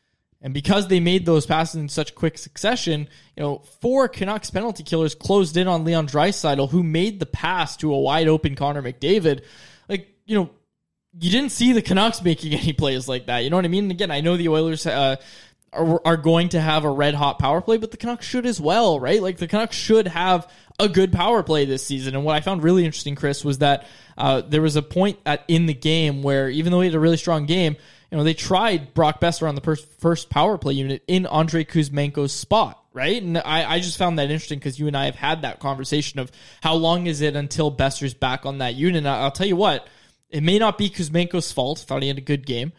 and 0.47 0.53
because 0.53 0.87
they 0.87 1.01
made 1.01 1.25
those 1.25 1.45
passes 1.45 1.75
in 1.75 1.89
such 1.89 2.15
quick 2.15 2.37
succession, 2.37 3.09
you 3.35 3.43
know, 3.43 3.57
four 3.81 4.07
Canucks 4.07 4.49
penalty 4.49 4.81
killers 4.81 5.13
closed 5.13 5.57
in 5.57 5.67
on 5.67 5.83
Leon 5.83 6.07
Draisaitl, 6.07 6.69
who 6.69 6.83
made 6.83 7.19
the 7.19 7.25
pass 7.25 7.75
to 7.75 7.93
a 7.93 7.99
wide 7.99 8.29
open 8.29 8.55
Connor 8.55 8.81
McDavid. 8.81 9.41
Like, 9.89 10.07
you 10.25 10.35
know, 10.35 10.49
you 11.19 11.31
didn't 11.31 11.51
see 11.51 11.73
the 11.73 11.81
Canucks 11.81 12.21
making 12.21 12.53
any 12.61 12.71
plays 12.71 13.09
like 13.09 13.25
that. 13.25 13.39
You 13.39 13.49
know 13.49 13.57
what 13.57 13.65
I 13.65 13.67
mean? 13.67 13.83
And 13.83 13.91
again, 13.91 14.09
I 14.09 14.21
know 14.21 14.37
the 14.37 14.47
Oilers 14.47 14.87
uh, 14.87 15.17
are, 15.73 16.01
are 16.07 16.15
going 16.15 16.47
to 16.49 16.61
have 16.61 16.85
a 16.85 16.91
red 16.91 17.13
hot 17.13 17.39
power 17.39 17.59
play, 17.59 17.75
but 17.75 17.91
the 17.91 17.97
Canucks 17.97 18.25
should 18.25 18.45
as 18.45 18.61
well, 18.61 19.01
right? 19.01 19.21
Like 19.21 19.39
the 19.39 19.49
Canucks 19.49 19.75
should 19.75 20.07
have 20.07 20.49
a 20.79 20.87
good 20.87 21.11
power 21.11 21.43
play 21.43 21.65
this 21.65 21.85
season. 21.85 22.15
And 22.15 22.23
what 22.23 22.37
I 22.37 22.39
found 22.39 22.63
really 22.63 22.85
interesting, 22.85 23.15
Chris, 23.15 23.43
was 23.43 23.57
that 23.57 23.85
uh, 24.17 24.43
there 24.47 24.61
was 24.61 24.77
a 24.77 24.81
point 24.81 25.19
at, 25.25 25.43
in 25.49 25.65
the 25.65 25.73
game 25.73 26.23
where 26.23 26.49
even 26.49 26.71
though 26.71 26.79
he 26.79 26.87
had 26.87 26.95
a 26.95 27.01
really 27.01 27.17
strong 27.17 27.47
game, 27.47 27.75
you 28.11 28.17
know, 28.17 28.23
they 28.23 28.33
tried 28.33 28.93
Brock 28.93 29.19
Boeser 29.19 29.47
on 29.47 29.55
the 29.55 29.61
first, 29.61 29.87
first 29.99 30.29
power 30.29 30.57
play 30.57 30.73
unit 30.73 31.03
in 31.07 31.25
Andrey 31.25 31.65
Kuzmenko's 31.65 32.31
spot, 32.31 32.81
right? 32.93 33.21
And 33.21 33.37
I, 33.37 33.69
I 33.69 33.79
just 33.79 33.97
found 33.97 34.17
that 34.17 34.31
interesting 34.31 34.59
because 34.59 34.79
you 34.79 34.87
and 34.87 34.95
I 34.95 35.05
have 35.05 35.15
had 35.15 35.41
that 35.41 35.59
conversation 35.59 36.19
of 36.19 36.31
how 36.61 36.75
long 36.75 37.07
is 37.07 37.21
it 37.21 37.35
until 37.35 37.71
Boeser's 37.71 38.13
back 38.13 38.45
on 38.45 38.59
that 38.59 38.75
unit. 38.75 38.99
And 38.99 39.07
I'll 39.07 39.31
tell 39.31 39.47
you 39.47 39.57
what, 39.57 39.87
it 40.29 40.41
may 40.41 40.57
not 40.57 40.77
be 40.77 40.89
Kuzmenko's 40.89 41.51
fault. 41.51 41.79
Thought 41.79 42.01
he 42.01 42.07
had 42.07 42.17
a 42.17 42.21
good 42.21 42.45
game, 42.45 42.71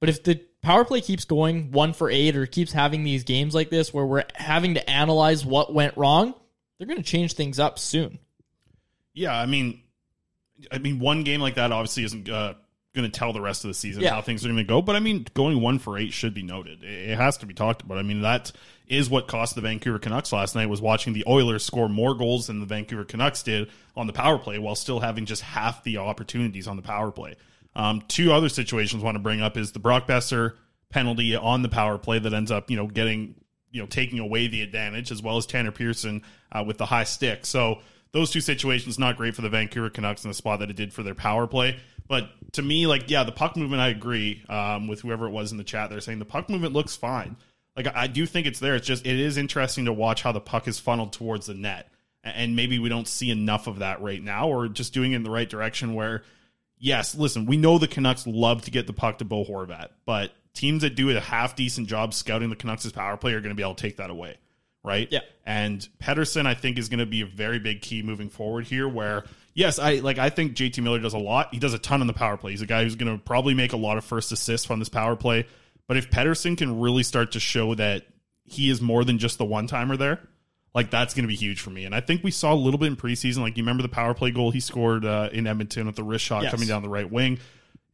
but 0.00 0.08
if 0.08 0.22
the 0.22 0.40
power 0.62 0.84
play 0.84 1.00
keeps 1.00 1.24
going 1.24 1.72
one 1.72 1.92
for 1.92 2.10
eight 2.10 2.36
or 2.36 2.46
keeps 2.46 2.72
having 2.72 3.02
these 3.02 3.24
games 3.24 3.54
like 3.54 3.70
this 3.70 3.92
where 3.92 4.06
we're 4.06 4.24
having 4.34 4.74
to 4.74 4.90
analyze 4.90 5.44
what 5.44 5.74
went 5.74 5.96
wrong, 5.96 6.34
they're 6.78 6.86
going 6.86 7.02
to 7.02 7.10
change 7.10 7.32
things 7.32 7.58
up 7.58 7.78
soon. 7.78 8.18
Yeah, 9.12 9.36
I 9.36 9.46
mean, 9.46 9.82
I 10.70 10.78
mean, 10.78 11.00
one 11.00 11.24
game 11.24 11.40
like 11.40 11.56
that 11.56 11.72
obviously 11.72 12.04
isn't 12.04 12.28
uh, 12.28 12.54
going 12.98 13.10
to 13.10 13.18
tell 13.18 13.32
the 13.32 13.40
rest 13.40 13.64
of 13.64 13.68
the 13.68 13.74
season 13.74 14.02
Yeah. 14.02 14.10
how 14.10 14.20
things 14.22 14.44
are 14.44 14.48
going 14.48 14.58
to 14.58 14.64
go. 14.64 14.82
But 14.82 14.96
I 14.96 15.00
mean, 15.00 15.26
going 15.34 15.60
one 15.60 15.78
for 15.78 15.96
eight 15.96 16.12
should 16.12 16.34
be 16.34 16.42
noted. 16.42 16.82
It, 16.82 17.16
has 17.16 17.36
to 17.38 17.46
be 17.46 17.54
talked 17.54 17.82
about. 17.82 17.98
I 17.98 18.02
mean, 18.02 18.22
that 18.22 18.52
is 18.86 19.08
what 19.08 19.28
cost 19.28 19.54
the 19.54 19.60
Vancouver 19.60 19.98
Canucks 19.98 20.32
last 20.32 20.54
night. 20.54 20.66
Was 20.66 20.80
watching 20.80 21.12
the 21.12 21.24
Oilers 21.26 21.64
score 21.64 21.88
more 21.88 22.14
goals 22.14 22.48
than 22.48 22.60
the 22.60 22.66
Vancouver 22.66 23.04
Canucks 23.04 23.42
did 23.42 23.70
on 23.96 24.06
the 24.06 24.12
power 24.12 24.38
play, 24.38 24.58
while 24.58 24.74
still 24.74 25.00
having 25.00 25.24
just 25.26 25.42
half 25.42 25.84
the 25.84 25.98
opportunities 25.98 26.66
on 26.66 26.76
the 26.76 26.82
power 26.82 27.10
play. 27.10 27.36
Um, 27.76 28.02
two 28.08 28.32
other 28.32 28.48
situations 28.48 29.02
I 29.02 29.04
want 29.04 29.14
to 29.16 29.22
bring 29.22 29.40
up 29.40 29.56
is 29.56 29.72
the 29.72 29.78
Brock 29.78 30.06
Boeser 30.08 30.54
penalty 30.90 31.36
on 31.36 31.62
the 31.62 31.68
power 31.68 31.98
play 31.98 32.18
that 32.18 32.32
ends 32.32 32.50
up, 32.50 32.70
you 32.70 32.76
know, 32.76 32.86
getting, 32.86 33.34
you 33.70 33.80
know, 33.82 33.86
taking 33.86 34.18
away 34.18 34.46
the 34.48 34.62
advantage, 34.62 35.12
as 35.12 35.22
well 35.22 35.36
as 35.36 35.46
Tanner 35.46 35.70
Pearson 35.70 36.22
uh, 36.50 36.64
with 36.66 36.78
the 36.78 36.86
high 36.86 37.04
stick. 37.04 37.44
So 37.44 37.80
those 38.12 38.30
two 38.30 38.40
situations 38.40 38.98
not 38.98 39.16
great 39.16 39.34
for 39.34 39.42
the 39.42 39.50
Vancouver 39.50 39.90
Canucks 39.90 40.24
in 40.24 40.30
the 40.30 40.34
spot 40.34 40.60
that 40.60 40.70
it 40.70 40.76
did 40.76 40.92
for 40.94 41.02
their 41.02 41.14
power 41.14 41.46
play. 41.46 41.78
But 42.08 42.30
to 42.52 42.62
me, 42.62 42.86
like, 42.86 43.10
yeah, 43.10 43.24
the 43.24 43.32
puck 43.32 43.56
movement, 43.56 43.82
I 43.82 43.88
agree 43.88 44.42
um, 44.48 44.88
with 44.88 45.00
whoever 45.00 45.26
it 45.26 45.30
was 45.30 45.52
in 45.52 45.58
the 45.58 45.64
chat. 45.64 45.90
They're 45.90 46.00
saying 46.00 46.18
the 46.18 46.24
puck 46.24 46.48
movement 46.48 46.72
looks 46.72 46.96
fine. 46.96 47.36
Like, 47.76 47.94
I 47.94 48.06
do 48.06 48.26
think 48.26 48.46
it's 48.46 48.58
there. 48.58 48.74
It's 48.74 48.86
just 48.86 49.06
it 49.06 49.20
is 49.20 49.36
interesting 49.36 49.84
to 49.84 49.92
watch 49.92 50.22
how 50.22 50.32
the 50.32 50.40
puck 50.40 50.66
is 50.66 50.80
funneled 50.80 51.12
towards 51.12 51.46
the 51.46 51.54
net, 51.54 51.90
and 52.24 52.56
maybe 52.56 52.78
we 52.78 52.88
don't 52.88 53.06
see 53.06 53.30
enough 53.30 53.66
of 53.66 53.80
that 53.80 54.00
right 54.00 54.22
now, 54.22 54.48
or 54.48 54.68
just 54.68 54.92
doing 54.92 55.12
it 55.12 55.16
in 55.16 55.22
the 55.22 55.30
right 55.30 55.48
direction 55.48 55.94
where 55.94 56.22
yes, 56.78 57.14
listen, 57.14 57.46
we 57.46 57.56
know 57.56 57.78
the 57.78 57.88
Canucks 57.88 58.26
love 58.26 58.62
to 58.62 58.70
get 58.70 58.86
the 58.86 58.92
puck 58.92 59.18
to 59.18 59.24
Bo 59.24 59.44
Horvat, 59.44 59.88
but 60.06 60.32
teams 60.54 60.82
that 60.82 60.94
do 60.94 61.14
a 61.16 61.20
half 61.20 61.56
decent 61.56 61.88
job 61.88 62.14
scouting 62.14 62.50
the 62.50 62.56
Canucks' 62.56 62.90
power 62.90 63.16
play 63.16 63.32
are 63.32 63.40
going 63.40 63.50
to 63.50 63.56
be 63.56 63.62
able 63.62 63.74
to 63.74 63.82
take 63.82 63.96
that 63.96 64.10
away, 64.10 64.36
right? 64.82 65.08
Yeah. 65.10 65.20
And 65.44 65.86
Pettersson, 66.00 66.46
I 66.46 66.54
think, 66.54 66.78
is 66.78 66.88
going 66.88 66.98
to 67.00 67.06
be 67.06 67.20
a 67.20 67.26
very 67.26 67.58
big 67.58 67.82
key 67.82 68.02
moving 68.02 68.28
forward 68.28 68.66
here. 68.66 68.88
Where 68.88 69.24
yes, 69.58 69.78
I 69.80 69.96
like 69.96 70.18
I 70.18 70.30
think 70.30 70.54
JT 70.54 70.82
Miller 70.82 71.00
does 71.00 71.14
a 71.14 71.18
lot. 71.18 71.52
He 71.52 71.58
does 71.58 71.74
a 71.74 71.78
ton 71.78 72.00
on 72.00 72.06
the 72.06 72.12
power 72.12 72.36
play. 72.36 72.52
He's 72.52 72.62
a 72.62 72.66
guy 72.66 72.84
who's 72.84 72.94
going 72.94 73.12
to 73.12 73.22
probably 73.22 73.54
make 73.54 73.72
a 73.72 73.76
lot 73.76 73.98
of 73.98 74.04
first 74.04 74.30
assists 74.30 74.70
on 74.70 74.78
this 74.78 74.88
power 74.88 75.16
play. 75.16 75.46
But 75.88 75.96
if 75.96 76.10
Pettersson 76.10 76.56
can 76.56 76.80
really 76.80 77.02
start 77.02 77.32
to 77.32 77.40
show 77.40 77.74
that 77.74 78.04
he 78.44 78.70
is 78.70 78.80
more 78.80 79.04
than 79.04 79.18
just 79.18 79.36
the 79.38 79.44
one 79.44 79.66
timer 79.66 79.96
there, 79.96 80.20
like 80.74 80.90
that's 80.90 81.12
going 81.12 81.24
to 81.24 81.28
be 81.28 81.34
huge 81.34 81.60
for 81.60 81.70
me. 81.70 81.84
And 81.84 81.94
I 81.94 82.00
think 82.00 82.22
we 82.22 82.30
saw 82.30 82.52
a 82.52 82.56
little 82.56 82.78
bit 82.78 82.86
in 82.86 82.96
preseason. 82.96 83.38
Like 83.38 83.56
you 83.56 83.62
remember 83.62 83.82
the 83.82 83.88
power 83.88 84.14
play 84.14 84.30
goal 84.30 84.50
he 84.50 84.60
scored 84.60 85.04
uh, 85.04 85.28
in 85.32 85.46
Edmonton 85.46 85.86
with 85.86 85.96
the 85.96 86.04
wrist 86.04 86.24
shot 86.24 86.42
Yes. 86.44 86.52
coming 86.52 86.68
down 86.68 86.82
the 86.82 86.88
right 86.88 87.10
wing. 87.10 87.38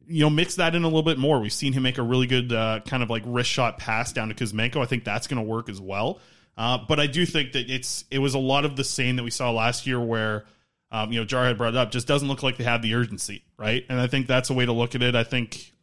You 0.07 0.21
know, 0.21 0.29
mix 0.29 0.55
that 0.57 0.75
in 0.75 0.83
a 0.83 0.87
little 0.87 1.01
bit 1.01 1.17
more. 1.17 1.39
We've 1.39 1.51
seen 1.51 1.73
him 1.73 1.81
make 1.81 1.97
a 1.97 2.03
really 2.03 2.27
good 2.27 2.53
uh, 2.53 2.81
kind 2.85 3.01
of 3.01 3.09
like 3.09 3.23
wrist 3.25 3.49
shot 3.49 3.79
pass 3.79 4.13
down 4.13 4.29
to 4.29 4.35
Kuzmenko. 4.35 4.77
I 4.77 4.85
think 4.85 5.03
that's 5.03 5.25
going 5.25 5.43
to 5.43 5.49
work 5.49 5.67
as 5.67 5.81
well. 5.81 6.19
Uh, 6.55 6.77
but 6.87 6.99
I 6.99 7.07
do 7.07 7.25
think 7.25 7.53
that 7.53 7.69
it's 7.73 8.05
it 8.11 8.19
was 8.19 8.35
a 8.35 8.39
lot 8.39 8.65
of 8.65 8.75
the 8.75 8.83
same 8.83 9.15
that 9.15 9.23
we 9.23 9.31
saw 9.31 9.51
last 9.51 9.87
year, 9.87 9.99
where 9.99 10.45
um, 10.91 11.11
you 11.11 11.19
know 11.19 11.25
Jarhead 11.25 11.57
brought 11.57 11.75
up. 11.75 11.91
Just 11.91 12.07
doesn't 12.07 12.27
look 12.27 12.43
like 12.43 12.57
they 12.57 12.63
have 12.63 12.81
the 12.81 12.93
urgency, 12.95 13.43
right? 13.57 13.83
And 13.89 13.99
I 13.99 14.07
think 14.07 14.27
that's 14.27 14.49
a 14.49 14.53
way 14.53 14.65
to 14.65 14.73
look 14.73 14.95
at 14.95 15.01
it. 15.01 15.15
I 15.15 15.23
think 15.23 15.73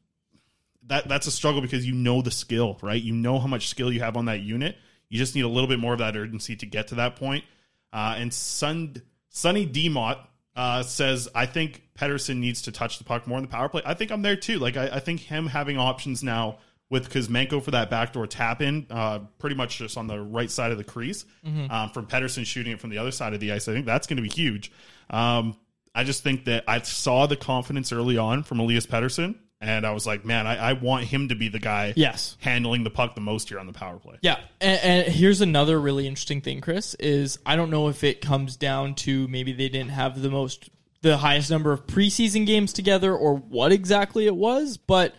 that 0.86 1.08
that's 1.08 1.26
a 1.26 1.30
struggle 1.30 1.60
because 1.60 1.86
you 1.86 1.94
know 1.94 2.22
the 2.22 2.30
skill, 2.30 2.78
right? 2.82 3.00
You 3.00 3.12
know 3.12 3.38
how 3.38 3.46
much 3.46 3.68
skill 3.68 3.92
you 3.92 4.00
have 4.00 4.16
on 4.16 4.26
that 4.26 4.40
unit. 4.40 4.76
You 5.08 5.18
just 5.18 5.34
need 5.34 5.42
a 5.42 5.48
little 5.48 5.68
bit 5.68 5.78
more 5.78 5.92
of 5.92 5.98
that 5.98 6.16
urgency 6.16 6.56
to 6.56 6.66
get 6.66 6.88
to 6.88 6.96
that 6.96 7.16
point. 7.16 7.44
Uh, 7.92 8.14
and 8.16 8.32
Sun, 8.32 9.02
Sonny 9.28 9.66
Demott 9.66 10.18
uh, 10.56 10.82
says, 10.82 11.28
I 11.34 11.46
think 11.46 11.82
Pettersson 11.98 12.38
needs 12.38 12.62
to 12.62 12.72
touch 12.72 12.98
the 12.98 13.04
puck 13.04 13.26
more 13.26 13.38
in 13.38 13.42
the 13.42 13.48
power 13.48 13.68
play. 13.68 13.82
I 13.84 13.94
think 13.94 14.10
I'm 14.10 14.22
there 14.22 14.36
too. 14.36 14.58
Like, 14.58 14.76
I, 14.76 14.88
I 14.88 15.00
think 15.00 15.20
him 15.20 15.46
having 15.46 15.78
options 15.78 16.22
now 16.22 16.58
with 16.92 17.08
Kuzmenko 17.10 17.62
for 17.62 17.70
that 17.70 17.88
backdoor 17.88 18.26
tap 18.26 18.60
in, 18.60 18.86
uh, 18.90 19.20
pretty 19.38 19.56
much 19.56 19.78
just 19.78 19.96
on 19.96 20.06
the 20.08 20.20
right 20.20 20.50
side 20.50 20.70
of 20.72 20.76
the 20.78 20.84
crease, 20.84 21.24
Mhm. 21.46 21.70
um, 21.70 21.88
from 21.90 22.06
Pettersson 22.06 22.44
shooting 22.44 22.74
it 22.74 22.80
from 22.80 22.90
the 22.90 22.98
other 22.98 23.10
side 23.10 23.32
of 23.32 23.40
the 23.40 23.50
ice. 23.50 23.66
I 23.66 23.72
think 23.72 23.86
that's 23.86 24.06
going 24.06 24.18
to 24.18 24.22
be 24.22 24.28
huge. 24.28 24.70
Um, 25.08 25.56
I 25.94 26.04
just 26.04 26.22
think 26.22 26.44
that 26.44 26.64
I 26.68 26.82
saw 26.82 27.26
the 27.26 27.36
confidence 27.36 27.92
early 27.92 28.18
on 28.18 28.42
from 28.42 28.60
Elias 28.60 28.84
Pettersson, 28.86 29.36
and 29.60 29.86
I 29.86 29.92
was 29.92 30.06
like, 30.06 30.24
man, 30.26 30.46
I, 30.46 30.56
I 30.56 30.72
want 30.74 31.04
him 31.04 31.28
to 31.30 31.34
be 31.34 31.48
the 31.48 31.58
guy 31.58 31.94
Yes. 31.96 32.36
handling 32.40 32.84
the 32.84 32.90
puck 32.90 33.14
the 33.14 33.20
most 33.22 33.48
here 33.48 33.58
on 33.58 33.66
the 33.66 33.72
power 33.72 33.96
play. 33.98 34.16
Yeah, 34.20 34.38
and, 34.60 34.80
and 34.82 35.12
here's 35.14 35.40
another 35.40 35.80
really 35.80 36.06
interesting 36.06 36.42
thing, 36.42 36.60
Chris. 36.60 36.94
Is 36.96 37.38
I 37.46 37.56
don't 37.56 37.70
know 37.70 37.88
if 37.88 38.04
it 38.04 38.20
comes 38.20 38.56
down 38.56 38.96
to 38.96 39.26
maybe 39.28 39.52
they 39.52 39.68
didn't 39.70 39.92
have 39.92 40.20
the 40.20 40.30
most, 40.30 40.68
the 41.00 41.16
highest 41.16 41.50
number 41.50 41.72
of 41.72 41.86
preseason 41.86 42.44
games 42.46 42.72
together, 42.74 43.14
or 43.16 43.34
what 43.36 43.72
exactly 43.72 44.26
it 44.26 44.36
was, 44.36 44.76
but 44.76 45.14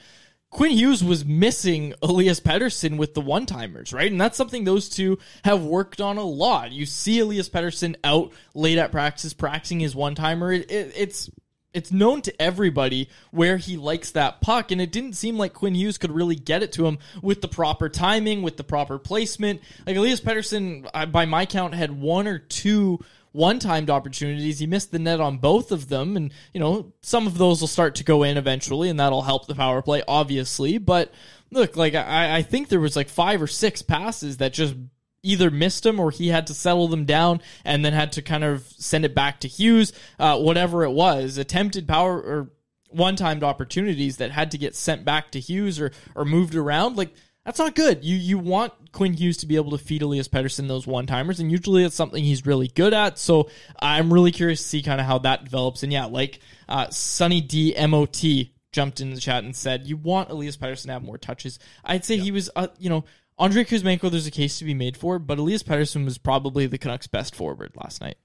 Quinn 0.53 0.71
Hughes 0.71 1.03
was 1.03 1.25
missing 1.25 1.95
Elias 2.03 2.39
Pettersson 2.39 2.97
with 2.97 3.15
the 3.15 3.21
one 3.21 3.47
timers, 3.47 3.91
right? 3.91 4.11
And 4.11 4.21
that's 4.21 4.37
something 4.37 4.63
those 4.63 4.87
two 4.87 5.17
have 5.43 5.63
worked 5.63 5.99
on 5.99 6.17
a 6.17 6.23
lot. 6.23 6.71
You 6.71 6.85
see 6.85 7.19
Elias 7.19 7.49
Pettersson 7.49 7.95
out 8.03 8.31
late 8.53 8.77
at 8.77 8.91
practice 8.91 9.33
practicing 9.33 9.79
his 9.79 9.95
one 9.95 10.13
timer. 10.13 10.51
It, 10.53 10.69
it, 10.71 10.93
it's 10.95 11.31
it's 11.73 11.91
known 11.91 12.21
to 12.21 12.41
everybody 12.41 13.09
where 13.31 13.57
he 13.57 13.77
likes 13.77 14.11
that 14.11 14.41
puck, 14.41 14.69
and 14.69 14.79
it 14.79 14.91
didn't 14.91 15.13
seem 15.13 15.39
like 15.39 15.53
Quinn 15.53 15.73
Hughes 15.73 15.97
could 15.97 16.11
really 16.11 16.35
get 16.35 16.61
it 16.61 16.71
to 16.73 16.85
him 16.85 16.99
with 17.23 17.41
the 17.41 17.47
proper 17.47 17.89
timing, 17.89 18.43
with 18.43 18.57
the 18.57 18.63
proper 18.63 18.99
placement. 18.99 19.59
Like 19.87 19.95
Elias 19.95 20.21
Pettersson, 20.21 21.11
by 21.11 21.25
my 21.25 21.47
count, 21.47 21.73
had 21.73 21.91
one 21.91 22.27
or 22.27 22.37
two 22.37 22.99
one-timed 23.33 23.89
opportunities. 23.89 24.59
He 24.59 24.67
missed 24.67 24.91
the 24.91 24.99
net 24.99 25.19
on 25.19 25.37
both 25.37 25.71
of 25.71 25.89
them, 25.89 26.15
and 26.15 26.31
you 26.53 26.59
know 26.59 26.93
some 27.01 27.27
of 27.27 27.37
those 27.37 27.59
will 27.59 27.67
start 27.67 27.95
to 27.95 28.03
go 28.03 28.23
in 28.23 28.37
eventually, 28.37 28.89
and 28.89 28.99
that'll 28.99 29.23
help 29.23 29.47
the 29.47 29.55
power 29.55 29.81
play, 29.81 30.01
obviously. 30.07 30.77
But 30.77 31.11
look, 31.51 31.75
like 31.75 31.95
I, 31.95 32.37
I 32.37 32.41
think 32.43 32.69
there 32.69 32.79
was 32.79 32.95
like 32.95 33.09
five 33.09 33.41
or 33.41 33.47
six 33.47 33.81
passes 33.81 34.37
that 34.37 34.53
just 34.53 34.75
either 35.23 35.49
missed 35.49 35.85
him 35.85 35.99
or 35.99 36.11
he 36.11 36.27
had 36.27 36.45
to 36.47 36.53
settle 36.53 36.87
them 36.87 37.05
down 37.05 37.41
and 37.63 37.83
then 37.83 37.93
had 37.93 38.11
to 38.11 38.21
kind 38.21 38.43
of 38.43 38.65
send 38.77 39.05
it 39.05 39.15
back 39.15 39.39
to 39.39 39.47
Hughes, 39.47 39.93
uh, 40.19 40.37
whatever 40.37 40.83
it 40.83 40.91
was. 40.91 41.37
Attempted 41.37 41.87
power 41.87 42.17
or 42.21 42.51
one 42.89 43.15
timed 43.15 43.43
opportunities 43.43 44.17
that 44.17 44.31
had 44.31 44.51
to 44.51 44.57
get 44.57 44.75
sent 44.75 45.05
back 45.05 45.31
to 45.31 45.39
Hughes 45.39 45.79
or, 45.79 45.91
or 46.13 46.25
moved 46.25 46.55
around. 46.55 46.97
Like, 46.97 47.13
that's 47.45 47.59
not 47.59 47.75
good. 47.75 48.03
You 48.03 48.15
you 48.15 48.37
want 48.37 48.73
Quinn 48.91 49.13
Hughes 49.13 49.37
to 49.37 49.45
be 49.45 49.55
able 49.55 49.71
to 49.71 49.77
feed 49.77 50.01
Elias 50.01 50.27
Pettersson 50.27 50.67
those 50.67 50.87
one 50.87 51.05
timers, 51.05 51.39
and 51.39 51.51
usually 51.51 51.83
it's 51.83 51.95
something 51.95 52.23
he's 52.23 52.45
really 52.45 52.69
good 52.69 52.93
at. 52.93 53.19
So 53.19 53.49
I'm 53.79 54.13
really 54.13 54.31
curious 54.31 54.61
to 54.61 54.67
see 54.67 54.81
kind 54.81 55.01
of 55.01 55.07
how 55.07 55.17
that 55.19 55.43
develops. 55.43 55.83
And 55.83 55.91
yeah, 55.91 56.05
like 56.05 56.39
uh, 56.69 56.89
Sunny 56.89 57.41
D 57.41 57.75
MOT 57.87 58.23
jumped 58.71 59.01
in 59.01 59.13
the 59.13 59.19
chat 59.19 59.43
and 59.43 59.55
said, 59.55 59.87
"You 59.87 59.97
want 59.97 60.29
Elias 60.29 60.57
Pettersson 60.57 60.85
to 60.85 60.93
have 60.93 61.03
more 61.03 61.17
touches." 61.17 61.59
I'd 61.83 62.05
say 62.05 62.17
he 62.17 62.31
was, 62.31 62.49
uh, 62.55 62.67
you 62.79 62.89
know, 62.89 63.03
Andrey 63.37 63.65
Kuzmenko. 63.65 64.09
There's 64.09 64.27
a 64.27 64.31
case 64.31 64.59
to 64.59 64.65
be 64.65 64.73
made 64.73 64.95
for, 64.95 65.19
but 65.19 65.37
Elias 65.37 65.63
Pettersson 65.63 66.05
was 66.05 66.17
probably 66.17 66.65
the 66.67 66.77
Canucks' 66.77 67.07
best 67.07 67.35
forward 67.35 67.73
last 67.75 67.99
night. 68.01 68.15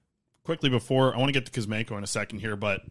quickly 0.43 0.69
before 0.69 1.13
I 1.13 1.17
want 1.17 1.27
to 1.29 1.39
get 1.39 1.45
to 1.45 1.51
Kuzmenko 1.59 1.97
in 1.97 2.03
a 2.03 2.07
second 2.07 2.39
here, 2.39 2.55
but 2.55 2.81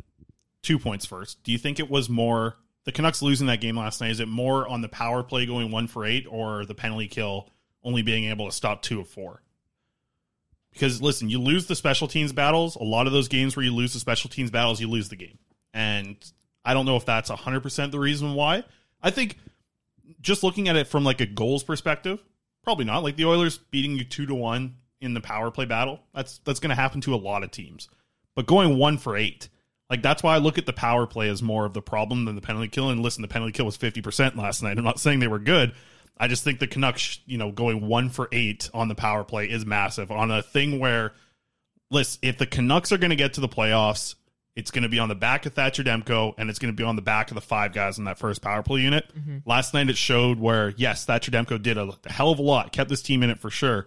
two 0.63 0.79
points 0.79 1.07
first. 1.07 1.43
Do 1.43 1.53
you 1.53 1.59
think 1.59 1.81
it 1.81 1.91
was 1.91 2.09
more 2.09 2.57
the 2.85 2.93
Canucks 2.93 3.23
losing 3.23 3.49
that 3.49 3.61
game 3.61 3.77
last 3.77 4.01
night? 4.01 4.11
Is 4.11 4.21
it 4.21 4.29
more 4.29 4.67
on 4.67 4.81
the 4.81 4.89
power 4.89 5.23
play 5.23 5.47
going 5.47 5.71
one 5.71 5.89
for 5.89 6.05
eight, 6.05 6.27
or 6.29 6.65
the 6.65 6.75
penalty 6.75 7.09
kill 7.09 7.51
only 7.83 8.03
being 8.03 8.25
able 8.25 8.47
to 8.47 8.53
stop 8.53 8.83
two 8.83 9.01
of 9.01 9.09
four? 9.09 9.43
Because 10.73 11.03
listen, 11.03 11.29
you 11.29 11.41
lose 11.41 11.67
the 11.67 11.75
special 11.75 12.09
teams 12.09 12.33
battles. 12.33 12.77
A 12.77 12.85
lot 12.85 13.07
of 13.07 13.13
those 13.13 13.29
games 13.29 13.57
where 13.57 13.65
you 13.65 13.75
lose 13.75 13.93
the 13.93 13.99
special 14.01 14.31
teams 14.31 14.51
battles, 14.51 14.81
you 14.81 14.89
lose 14.89 15.09
the 15.09 15.17
game, 15.17 15.39
and 15.75 16.17
I 16.65 16.75
don't 16.75 16.87
know 16.87 16.97
if 16.97 17.05
that's 17.05 17.31
hundred 17.31 17.61
percent 17.61 17.93
the 17.93 17.99
reason 17.99 18.35
why. 18.35 18.65
I 19.03 19.11
think 19.11 19.39
just 20.21 20.43
looking 20.43 20.69
at 20.69 20.77
it 20.77 20.87
from 20.87 21.05
like 21.05 21.21
a 21.21 21.27
goals 21.27 21.65
perspective, 21.65 22.23
probably 22.63 22.85
not. 22.85 23.03
Like 23.03 23.17
the 23.17 23.27
Oilers 23.27 23.59
beating 23.59 23.97
you 23.97 24.05
two 24.05 24.27
to 24.27 24.35
one 24.35 24.77
in 25.01 25.15
the 25.15 25.21
power 25.21 25.51
play 25.51 25.65
battle, 25.65 26.01
that's 26.15 26.39
that's 26.39 26.61
going 26.61 26.71
to 26.71 26.77
happen 26.77 27.01
to 27.03 27.15
a 27.15 27.17
lot 27.17 27.43
of 27.43 27.51
teams. 27.51 27.89
But 28.35 28.47
going 28.47 28.77
one 28.79 28.99
for 28.99 29.17
eight, 29.17 29.49
like 29.91 30.03
that's 30.03 30.23
why 30.23 30.35
I 30.35 30.39
look 30.39 30.59
at 30.59 30.67
the 30.67 30.73
power 30.73 31.07
play 31.07 31.29
as 31.29 31.43
more 31.43 31.65
of 31.65 31.75
the 31.75 31.83
problem 31.83 32.25
than 32.25 32.35
the 32.35 32.41
penalty 32.41 32.69
kill. 32.69 32.91
And 32.91 33.01
listen, 33.01 33.23
the 33.23 33.29
penalty 33.29 33.53
kill 33.53 33.67
was 33.67 33.77
fifty 33.77 34.03
percent 34.03 34.37
last 34.37 34.63
night. 34.63 34.79
I'm 34.79 34.85
not 34.85 35.01
saying 35.01 35.21
they 35.21 35.29
were 35.29 35.39
good. 35.39 35.73
I 36.21 36.27
just 36.29 36.43
think 36.43 36.59
the 36.59 36.67
Canucks, 36.67 37.21
you 37.27 37.39
know, 37.39 37.53
going 37.53 37.87
one 37.87 38.09
for 38.11 38.29
eight 38.33 38.69
on 38.75 38.89
the 38.89 38.95
power 38.97 39.23
play 39.23 39.49
is 39.49 39.65
massive 39.65 40.11
on 40.11 40.33
a 40.33 40.43
thing 40.43 40.81
where, 40.81 41.13
listen, 41.91 42.19
if 42.23 42.39
the 42.39 42.47
Canucks 42.47 42.91
are 42.91 42.99
going 42.99 43.11
to 43.11 43.17
get 43.17 43.35
to 43.35 43.41
the 43.41 43.49
playoffs, 43.49 44.17
it's 44.57 44.73
going 44.73 44.83
to 44.83 44.89
be 44.89 44.99
on 44.99 45.09
the 45.09 45.15
back 45.15 45.47
of 45.47 45.55
Thatcher 45.55 45.85
Demko 45.85 46.35
and 46.37 46.51
it's 46.51 46.59
going 46.59 46.75
to 46.75 46.77
be 46.77 46.83
on 46.83 46.97
the 46.97 47.03
back 47.03 47.31
of 47.31 47.37
the 47.37 47.41
five 47.41 47.73
guys 47.73 47.99
in 47.99 48.05
that 48.07 48.19
first 48.19 48.43
power 48.43 48.65
play 48.65 48.81
unit. 48.81 49.09
Mhm. 49.17 49.43
Last 49.47 49.73
night 49.75 49.89
it 49.89 49.97
showed 49.97 50.41
where, 50.41 50.71
yes, 50.77 51.05
Thatcher 51.05 51.31
Demko 51.31 51.63
did 51.63 51.79
a 51.79 51.93
hell 52.09 52.33
of 52.33 52.41
a 52.41 52.43
lot, 52.43 52.73
kept 52.73 52.91
this 52.91 53.01
team 53.01 53.23
in 53.23 53.31
it 53.31 53.39
for 53.39 53.51
sure. 53.51 53.87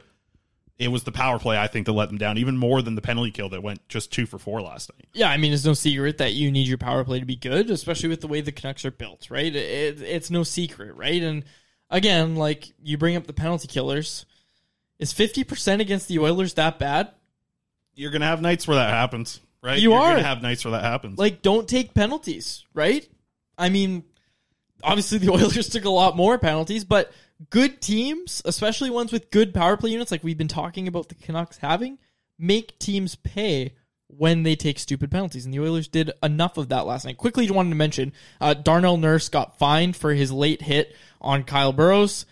It 0.81 0.87
was 0.87 1.03
the 1.03 1.11
power 1.11 1.37
play 1.37 1.59
I 1.59 1.67
think 1.67 1.85
that 1.85 1.91
let 1.91 2.09
them 2.09 2.17
down 2.17 2.39
even 2.39 2.57
more 2.57 2.81
than 2.81 2.95
the 2.95 3.03
penalty 3.03 3.29
kill 3.29 3.49
that 3.49 3.61
went 3.61 3.87
just 3.87 4.11
two 4.11 4.25
for 4.25 4.39
four 4.39 4.63
last 4.63 4.91
night. 4.91 5.07
Yeah, 5.13 5.29
I 5.29 5.37
mean, 5.37 5.53
it's 5.53 5.63
no 5.63 5.73
secret 5.73 6.17
that 6.17 6.33
you 6.33 6.51
need 6.51 6.67
your 6.67 6.79
power 6.79 7.03
play 7.03 7.19
to 7.19 7.25
be 7.25 7.35
good, 7.35 7.69
especially 7.69 8.09
with 8.09 8.21
the 8.21 8.27
way 8.27 8.41
the 8.41 8.51
Canucks 8.51 8.83
are 8.83 8.89
built, 8.89 9.29
right? 9.29 9.55
It, 9.55 10.01
it's 10.01 10.31
no 10.31 10.41
secret, 10.41 10.95
right? 10.95 11.21
And 11.21 11.45
again, 11.91 12.35
like 12.35 12.73
you 12.81 12.97
bring 12.97 13.15
up 13.15 13.27
the 13.27 13.33
penalty 13.33 13.67
killers, 13.67 14.25
is 14.97 15.13
fifty 15.13 15.43
percent 15.43 15.81
against 15.81 16.07
the 16.07 16.17
Oilers 16.17 16.55
that 16.55 16.79
bad? 16.79 17.11
You're 17.93 18.09
gonna 18.09 18.25
have 18.25 18.41
nights 18.41 18.67
where 18.67 18.77
that 18.77 18.89
happens, 18.89 19.39
right? 19.61 19.77
You 19.77 19.91
You're 19.91 19.99
are. 19.99 20.15
gonna 20.15 20.23
have 20.23 20.41
nights 20.41 20.65
where 20.65 20.71
that 20.71 20.83
happens. 20.83 21.19
Like, 21.19 21.43
don't 21.43 21.69
take 21.69 21.93
penalties, 21.93 22.65
right? 22.73 23.07
I 23.55 23.69
mean, 23.69 24.03
obviously 24.83 25.19
the 25.19 25.29
Oilers 25.33 25.69
took 25.69 25.85
a 25.85 25.91
lot 25.91 26.17
more 26.17 26.39
penalties, 26.39 26.85
but 26.85 27.11
good 27.49 27.81
teams, 27.81 28.41
especially 28.45 28.89
ones 28.89 29.11
with 29.11 29.31
good 29.31 29.53
power 29.53 29.77
play 29.77 29.91
units, 29.91 30.11
like 30.11 30.23
we've 30.23 30.37
been 30.37 30.47
talking 30.47 30.87
about 30.87 31.09
the 31.09 31.15
Canucks 31.15 31.57
having, 31.57 31.97
make 32.37 32.77
teams 32.79 33.15
pay 33.15 33.73
when 34.07 34.43
they 34.43 34.55
take 34.55 34.77
stupid 34.77 35.09
penalties. 35.09 35.45
And 35.45 35.53
the 35.53 35.59
Oilers 35.59 35.87
did 35.87 36.11
enough 36.21 36.57
of 36.57 36.69
that 36.69 36.85
last 36.85 37.05
night. 37.05 37.17
Quickly 37.17 37.49
wanted 37.49 37.69
to 37.69 37.75
mention 37.75 38.13
uh, 38.39 38.53
Darnell 38.53 38.97
Nurse 38.97 39.29
got 39.29 39.57
fined 39.57 39.95
for 39.95 40.13
his 40.13 40.31
late 40.31 40.61
hit 40.61 40.95
on 41.19 41.43
Kyle 41.43 41.73
Burroughs. 41.73 42.25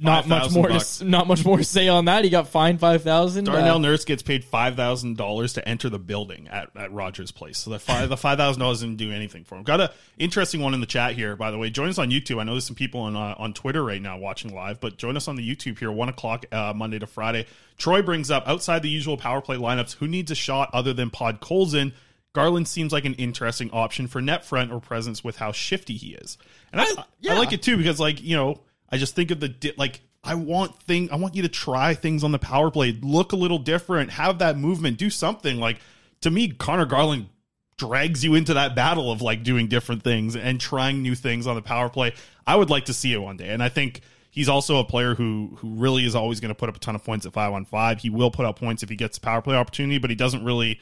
Not 0.00 0.28
much 0.28 0.50
more 0.52 0.68
bucks. 0.68 1.00
s- 1.00 1.02
not 1.02 1.26
much 1.26 1.44
more 1.44 1.56
to 1.58 1.64
say 1.64 1.88
on 1.88 2.04
that. 2.04 2.22
He 2.24 2.30
got 2.30 2.48
fined 2.48 2.78
five 2.80 3.02
thousand. 3.02 3.48
uh, 3.48 3.52
Darnell 3.52 3.78
Nurse 3.80 4.04
gets 4.04 4.22
paid 4.22 4.44
five 4.44 4.76
thousand 4.76 5.16
dollars 5.16 5.54
to 5.54 5.68
enter 5.68 5.88
the 5.88 5.98
building 5.98 6.48
at, 6.48 6.70
at 6.76 6.92
Rogers 6.92 7.30
Place. 7.32 7.58
So 7.58 7.70
the 7.70 7.78
five 7.78 8.08
the 8.08 8.16
five 8.16 8.38
thousand 8.38 8.60
dollars 8.60 8.80
didn't 8.80 8.96
do 8.96 9.10
anything 9.12 9.44
for 9.44 9.56
him. 9.56 9.64
Got 9.64 9.80
a 9.80 9.92
interesting 10.18 10.60
one 10.60 10.74
in 10.74 10.80
the 10.80 10.86
chat 10.86 11.12
here, 11.14 11.34
by 11.36 11.50
the 11.50 11.58
way. 11.58 11.70
Join 11.70 11.88
us 11.88 11.98
on 11.98 12.10
YouTube. 12.10 12.40
I 12.40 12.44
know 12.44 12.52
there's 12.52 12.64
some 12.66 12.76
people 12.76 13.00
on 13.00 13.16
uh, 13.16 13.34
on 13.38 13.54
Twitter 13.54 13.82
right 13.84 14.00
now 14.00 14.18
watching 14.18 14.54
live, 14.54 14.80
but 14.80 14.96
join 14.98 15.16
us 15.16 15.26
on 15.28 15.36
the 15.36 15.48
YouTube 15.48 15.78
here, 15.78 15.90
one 15.90 16.08
o'clock 16.08 16.46
uh, 16.52 16.72
Monday 16.76 16.98
to 16.98 17.06
Friday. 17.06 17.46
Troy 17.76 18.02
brings 18.02 18.30
up 18.30 18.44
outside 18.46 18.82
the 18.82 18.88
usual 18.90 19.16
power 19.16 19.40
play 19.40 19.56
lineups, 19.56 19.94
who 19.96 20.06
needs 20.08 20.30
a 20.30 20.34
shot 20.34 20.70
other 20.72 20.92
than 20.92 21.10
Podkolzin? 21.10 21.92
Garland 22.34 22.68
seems 22.68 22.92
like 22.92 23.04
an 23.04 23.14
interesting 23.14 23.70
option 23.72 24.06
for 24.06 24.20
net 24.20 24.44
front 24.44 24.70
or 24.70 24.80
presence 24.80 25.24
with 25.24 25.36
how 25.36 25.50
shifty 25.50 25.94
he 25.96 26.12
is, 26.14 26.38
and 26.72 26.80
I, 26.80 26.86
I 27.28 27.38
like 27.38 27.52
it 27.52 27.62
too 27.62 27.76
because 27.76 27.98
like 27.98 28.22
you 28.22 28.36
know 28.36 28.60
I 28.90 28.96
just 28.96 29.14
think 29.14 29.30
of 29.30 29.40
the 29.40 29.48
di- 29.48 29.74
like 29.76 30.00
I 30.24 30.34
want 30.34 30.82
thing 30.82 31.10
I 31.10 31.16
want 31.16 31.34
you 31.34 31.42
to 31.42 31.48
try 31.48 31.94
things 31.94 32.24
on 32.24 32.32
the 32.32 32.38
power 32.38 32.70
play, 32.70 32.98
look 33.00 33.32
a 33.32 33.36
little 33.36 33.58
different, 33.58 34.10
have 34.12 34.38
that 34.38 34.58
movement, 34.58 34.98
do 34.98 35.10
something. 35.10 35.58
Like 35.58 35.78
to 36.22 36.30
me, 36.30 36.48
Conor 36.48 36.86
Garland 36.86 37.28
drags 37.76 38.24
you 38.24 38.34
into 38.34 38.54
that 38.54 38.74
battle 38.74 39.10
of 39.10 39.22
like 39.22 39.44
doing 39.44 39.68
different 39.68 40.02
things 40.02 40.34
and 40.34 40.60
trying 40.60 41.00
new 41.00 41.14
things 41.14 41.46
on 41.46 41.54
the 41.54 41.62
power 41.62 41.88
play. 41.88 42.12
I 42.46 42.56
would 42.56 42.70
like 42.70 42.86
to 42.86 42.94
see 42.94 43.12
it 43.12 43.18
one 43.18 43.36
day, 43.36 43.48
and 43.50 43.62
I 43.62 43.68
think 43.68 44.00
he's 44.30 44.48
also 44.48 44.78
a 44.78 44.84
player 44.84 45.14
who 45.14 45.56
who 45.58 45.74
really 45.74 46.04
is 46.04 46.14
always 46.14 46.40
going 46.40 46.50
to 46.50 46.54
put 46.54 46.68
up 46.68 46.76
a 46.76 46.80
ton 46.80 46.94
of 46.94 47.04
points 47.04 47.24
at 47.24 47.32
five 47.32 47.52
on 47.52 47.64
five. 47.64 48.00
He 48.00 48.10
will 48.10 48.30
put 48.30 48.46
up 48.46 48.58
points 48.58 48.82
if 48.82 48.88
he 48.88 48.96
gets 48.96 49.18
a 49.18 49.20
power 49.20 49.40
play 49.40 49.56
opportunity, 49.56 49.98
but 49.98 50.10
he 50.10 50.16
doesn't 50.16 50.44
really. 50.44 50.80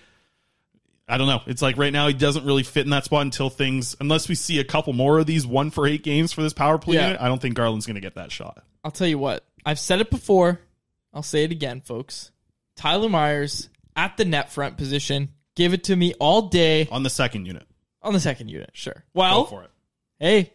I 1.08 1.18
don't 1.18 1.28
know. 1.28 1.40
It's 1.46 1.62
like 1.62 1.76
right 1.78 1.92
now 1.92 2.08
he 2.08 2.14
doesn't 2.14 2.44
really 2.44 2.64
fit 2.64 2.84
in 2.84 2.90
that 2.90 3.04
spot 3.04 3.22
until 3.22 3.48
things, 3.48 3.94
unless 4.00 4.28
we 4.28 4.34
see 4.34 4.58
a 4.58 4.64
couple 4.64 4.92
more 4.92 5.18
of 5.18 5.26
these 5.26 5.46
one 5.46 5.70
for 5.70 5.86
eight 5.86 6.02
games 6.02 6.32
for 6.32 6.42
this 6.42 6.52
power 6.52 6.78
play 6.78 6.96
Yeah. 6.96 7.06
unit. 7.06 7.20
I 7.20 7.28
don't 7.28 7.40
think 7.40 7.54
Garland's 7.54 7.86
going 7.86 7.94
to 7.94 8.00
get 8.00 8.16
that 8.16 8.32
shot. 8.32 8.64
I'll 8.82 8.90
tell 8.90 9.06
you 9.06 9.18
what. 9.18 9.44
I've 9.64 9.78
said 9.78 10.00
it 10.00 10.10
before. 10.10 10.60
I'll 11.14 11.22
say 11.22 11.44
it 11.44 11.52
again, 11.52 11.80
folks. 11.80 12.32
Tyler 12.76 13.08
Myers 13.08 13.68
at 13.94 14.16
the 14.16 14.24
net 14.24 14.50
front 14.52 14.76
position. 14.76 15.30
Give 15.54 15.72
it 15.72 15.84
to 15.84 15.96
me 15.96 16.12
all 16.20 16.42
day 16.48 16.86
on 16.90 17.02
the 17.02 17.10
second 17.10 17.46
unit. 17.46 17.66
On 18.02 18.12
the 18.12 18.20
second 18.20 18.48
unit, 18.50 18.70
sure. 18.74 19.04
Well, 19.14 19.44
Go 19.44 19.48
for 19.50 19.62
it. 19.62 19.70
Hey, 20.20 20.52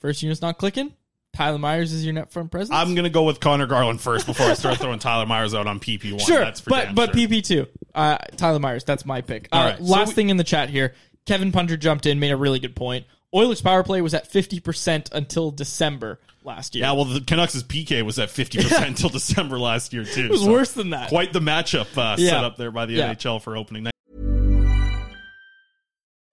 first 0.00 0.22
unit's 0.22 0.40
not 0.42 0.58
clicking. 0.58 0.92
Tyler 1.32 1.58
Myers 1.58 1.92
is 1.92 2.04
your 2.04 2.12
net 2.12 2.30
front 2.30 2.50
presence. 2.50 2.70
I'm 2.76 2.94
going 2.94 3.04
to 3.04 3.10
go 3.10 3.22
with 3.24 3.40
Conor 3.40 3.66
Garland 3.66 4.00
first 4.00 4.26
before 4.26 4.46
I 4.46 4.54
start 4.54 4.78
throwing 4.78 4.98
Tyler 4.98 5.24
Myers 5.26 5.54
out 5.54 5.66
on 5.66 5.80
PP1. 5.80 6.20
sure, 6.26 6.40
That's 6.40 6.60
for 6.60 6.70
but 6.70 6.94
but 6.94 7.14
sure. 7.14 7.26
PP 7.28 7.42
two. 7.44 7.66
Uh, 7.94 8.18
Tyler 8.36 8.58
Myers. 8.58 8.84
That's 8.84 9.06
my 9.06 9.22
pick. 9.22 9.48
Uh, 9.50 9.56
All 9.56 9.64
right, 9.64 9.78
so 9.78 9.84
last 9.84 10.08
we- 10.08 10.14
thing 10.14 10.28
in 10.30 10.36
the 10.36 10.44
chat 10.44 10.68
here. 10.68 10.94
Kevin 11.24 11.52
Punter 11.52 11.76
jumped 11.76 12.04
in, 12.06 12.18
made 12.18 12.32
a 12.32 12.36
really 12.36 12.58
good 12.58 12.74
point. 12.76 13.06
Oilers 13.34 13.62
power 13.62 13.82
play 13.82 14.02
was 14.02 14.12
at 14.12 14.26
fifty 14.26 14.60
percent 14.60 15.08
until 15.12 15.50
December 15.50 16.18
last 16.44 16.74
year. 16.74 16.84
Yeah, 16.84 16.92
well, 16.92 17.04
the 17.04 17.20
Canucks' 17.20 17.62
PK 17.62 18.02
was 18.04 18.18
at 18.18 18.28
50% 18.28 18.84
until 18.84 19.08
December 19.08 19.60
last 19.60 19.92
year, 19.92 20.04
too. 20.04 20.24
It 20.24 20.30
was 20.32 20.44
worse 20.44 20.72
than 20.72 20.90
that. 20.90 21.08
Quite 21.08 21.32
the 21.32 21.38
matchup 21.38 21.96
uh, 21.96 22.16
Yeah. 22.18 22.30
set 22.30 22.44
up 22.44 22.56
there 22.56 22.72
by 22.72 22.84
the 22.86 22.94
Yeah. 22.94 23.14
NHL 23.14 23.40
for 23.40 23.56
opening 23.56 23.84
night. 23.84 23.91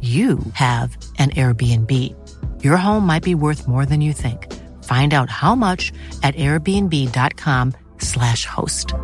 you 0.00 0.38
have 0.52 0.96
an 1.18 1.30
Airbnb. 1.30 1.92
Your 2.62 2.76
home 2.76 3.04
might 3.04 3.24
be 3.24 3.34
worth 3.34 3.66
more 3.66 3.84
than 3.84 4.00
you 4.00 4.12
think. 4.12 4.46
Find 4.84 5.12
out 5.12 5.28
how 5.28 5.56
much 5.56 5.92
at 6.22 6.36
airbnb.com/slash 6.36 8.44
host. 8.44 8.94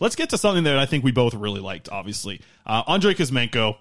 Let's 0.00 0.16
get 0.16 0.30
to 0.30 0.38
something 0.38 0.64
that 0.64 0.78
I 0.78 0.86
think 0.86 1.04
we 1.04 1.12
both 1.12 1.34
really 1.34 1.60
liked, 1.60 1.88
obviously. 1.90 2.40
Uh, 2.66 2.82
Andrey 2.86 3.14
Kuzmenko 3.14 3.76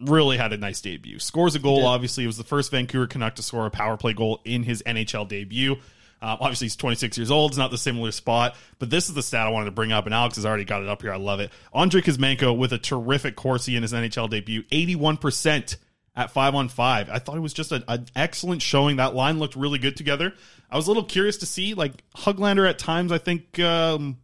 really 0.00 0.36
had 0.36 0.52
a 0.52 0.56
nice 0.56 0.80
debut. 0.80 1.18
Scores 1.18 1.54
a 1.54 1.58
goal, 1.58 1.86
obviously. 1.86 2.24
It 2.24 2.28
was 2.28 2.36
the 2.36 2.44
first 2.44 2.70
Vancouver 2.70 3.06
Canuck 3.06 3.34
to 3.36 3.42
score 3.42 3.66
a 3.66 3.70
power 3.70 3.96
play 3.96 4.12
goal 4.12 4.40
in 4.44 4.62
his 4.62 4.82
NHL 4.84 5.28
debut. 5.28 5.76
Um, 6.22 6.36
obviously, 6.40 6.66
he's 6.66 6.76
26 6.76 7.16
years 7.16 7.30
old. 7.30 7.52
It's 7.52 7.58
not 7.58 7.70
the 7.70 7.78
similar 7.78 8.10
spot, 8.12 8.54
but 8.78 8.90
this 8.90 9.08
is 9.08 9.14
the 9.14 9.22
stat 9.22 9.46
I 9.46 9.50
wanted 9.50 9.66
to 9.66 9.70
bring 9.70 9.90
up, 9.92 10.04
and 10.04 10.14
Alex 10.14 10.36
has 10.36 10.44
already 10.44 10.64
got 10.64 10.82
it 10.82 10.88
up 10.88 11.00
here. 11.02 11.12
I 11.12 11.16
love 11.16 11.40
it. 11.40 11.50
Andrey 11.74 12.02
Kuzmenko 12.02 12.56
with 12.56 12.72
a 12.72 12.78
terrific 12.78 13.36
Corsi 13.36 13.74
in 13.76 13.82
his 13.82 13.92
NHL 13.92 14.28
debut, 14.28 14.62
81% 14.64 15.76
at 16.16 16.30
5 16.30 16.54
on 16.54 16.68
5. 16.68 17.08
I 17.08 17.18
thought 17.18 17.36
it 17.36 17.40
was 17.40 17.54
just 17.54 17.72
a- 17.72 17.84
an 17.88 18.06
excellent 18.14 18.60
showing. 18.62 18.96
That 18.96 19.14
line 19.14 19.38
looked 19.38 19.56
really 19.56 19.78
good 19.78 19.96
together. 19.96 20.34
I 20.70 20.76
was 20.76 20.86
a 20.86 20.90
little 20.90 21.04
curious 21.04 21.38
to 21.38 21.46
see, 21.46 21.72
like, 21.74 22.04
Hoglander 22.16 22.68
at 22.68 22.78
times, 22.78 23.12
I 23.12 23.18
think, 23.18 23.58
um, 23.58 24.18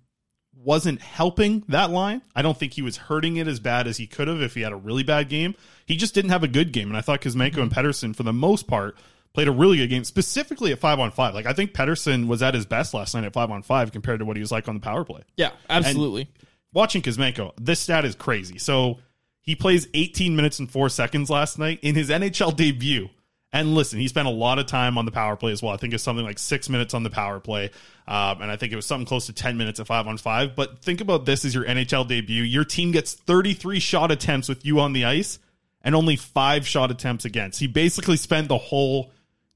wasn't 0.55 1.01
helping 1.01 1.63
that 1.69 1.91
line. 1.91 2.23
I 2.35 2.43
don't 2.43 2.59
think 2.59 2.73
he 2.75 2.83
was 2.83 2.97
hurting 2.97 3.37
it 3.37 3.47
as 3.47 3.61
bad 3.61 3.87
as 3.87 3.97
he 3.99 4.07
could 4.07 4.27
have 4.29 4.43
if 4.43 4.55
he 4.55 4.63
had 4.63 4.73
a 4.73 4.77
really 4.77 5.05
bad 5.05 5.29
game. 5.29 5.55
He 5.87 5.97
just 5.97 6.13
didn't 6.15 6.31
have 6.31 6.43
a 6.43 6.49
good 6.49 6.73
game, 6.73 6.89
and 6.89 6.97
I 6.97 7.01
thought 7.03 7.21
Kuzmenko 7.21 7.59
and 7.59 7.71
Pettersson, 7.71 8.15
for 8.17 8.25
the 8.25 8.33
most 8.33 8.67
part, 8.67 8.97
played 9.37 9.49
a 9.49 9.53
really 9.53 9.77
good 9.77 9.89
game, 9.89 10.03
specifically 10.03 10.73
at 10.73 10.79
five 10.79 10.99
on 10.99 11.11
five. 11.11 11.35
Like 11.35 11.45
I 11.45 11.53
think 11.53 11.75
Pettersson 11.75 12.27
was 12.27 12.43
at 12.43 12.55
his 12.55 12.65
best 12.65 12.95
last 12.95 13.15
night 13.15 13.25
at 13.25 13.35
five 13.35 13.51
on 13.51 13.61
five 13.61 13.93
compared 13.93 14.21
to 14.21 14.25
what 14.25 14.35
he 14.35 14.41
was 14.41 14.51
like 14.51 14.67
on 14.67 14.75
the 14.75 14.81
power 14.81 15.05
play. 15.05 15.21
Yeah, 15.37 15.51
absolutely. 15.69 16.23
And 16.23 16.49
watching 16.73 17.03
Kuzmenko, 17.03 17.53
this 17.61 17.79
stat 17.79 18.07
is 18.07 18.15
crazy. 18.15 18.57
So 18.57 18.97
he 19.43 19.55
plays 19.55 19.89
18 19.93 20.37
minutes 20.37 20.59
and 20.59 20.71
four 20.71 20.89
seconds 20.89 21.29
last 21.29 21.59
night 21.59 21.81
in 21.83 21.95
his 21.95 22.09
NHL 22.09 22.57
debut. 22.57 23.11
And 23.53 23.75
listen, 23.75 24.01
he 24.01 24.09
spent 24.09 24.27
a 24.27 24.31
lot 24.31 24.59
of 24.59 24.65
time 24.65 24.97
on 24.97 25.05
the 25.05 25.13
power 25.13 25.37
play 25.37 25.53
as 25.53 25.63
well. 25.63 25.75
I 25.75 25.77
think 25.77 25.93
it's 25.93 26.03
something 26.03 26.25
like 26.25 26.39
six 26.39 26.71
minutes 26.71 26.95
on 26.95 27.03
the 27.03 27.11
power 27.11 27.39
play. 27.39 27.73
Um, 28.09 28.41
and 28.41 28.51
I 28.51 28.57
think 28.57 28.73
it 28.73 28.77
was 28.77 28.87
something 28.87 29.07
close 29.07 29.27
to 29.27 29.35
10 29.35 29.59
minutes 29.59 29.81
at 29.81 29.87
five 29.87 30.07
on 30.07 30.17
five. 30.17 30.57
But 30.57 30.81
think 30.81 31.03
about 31.03 31.27
this 31.27 31.45
as 31.45 31.55
your 31.55 31.67
NHL 31.67 32.09
debut. 32.09 32.43
Your 32.43 32.65
team 32.65 32.91
gets 32.91 33.13
33 33.13 33.81
shot 33.81 34.11
attempts 34.11 34.49
with 34.49 34.65
you 34.65 34.81
on 34.81 34.95
the 34.95 35.05
ice 35.05 35.39
and 35.83 35.95
only 35.95 36.17
five 36.17 36.67
shot 36.67 36.91
attempts 36.91 37.27
against. 37.27 37.61
He 37.61 37.67
basically 37.67 38.17
spent 38.17 38.49
the 38.49 38.57
whole 38.57 39.13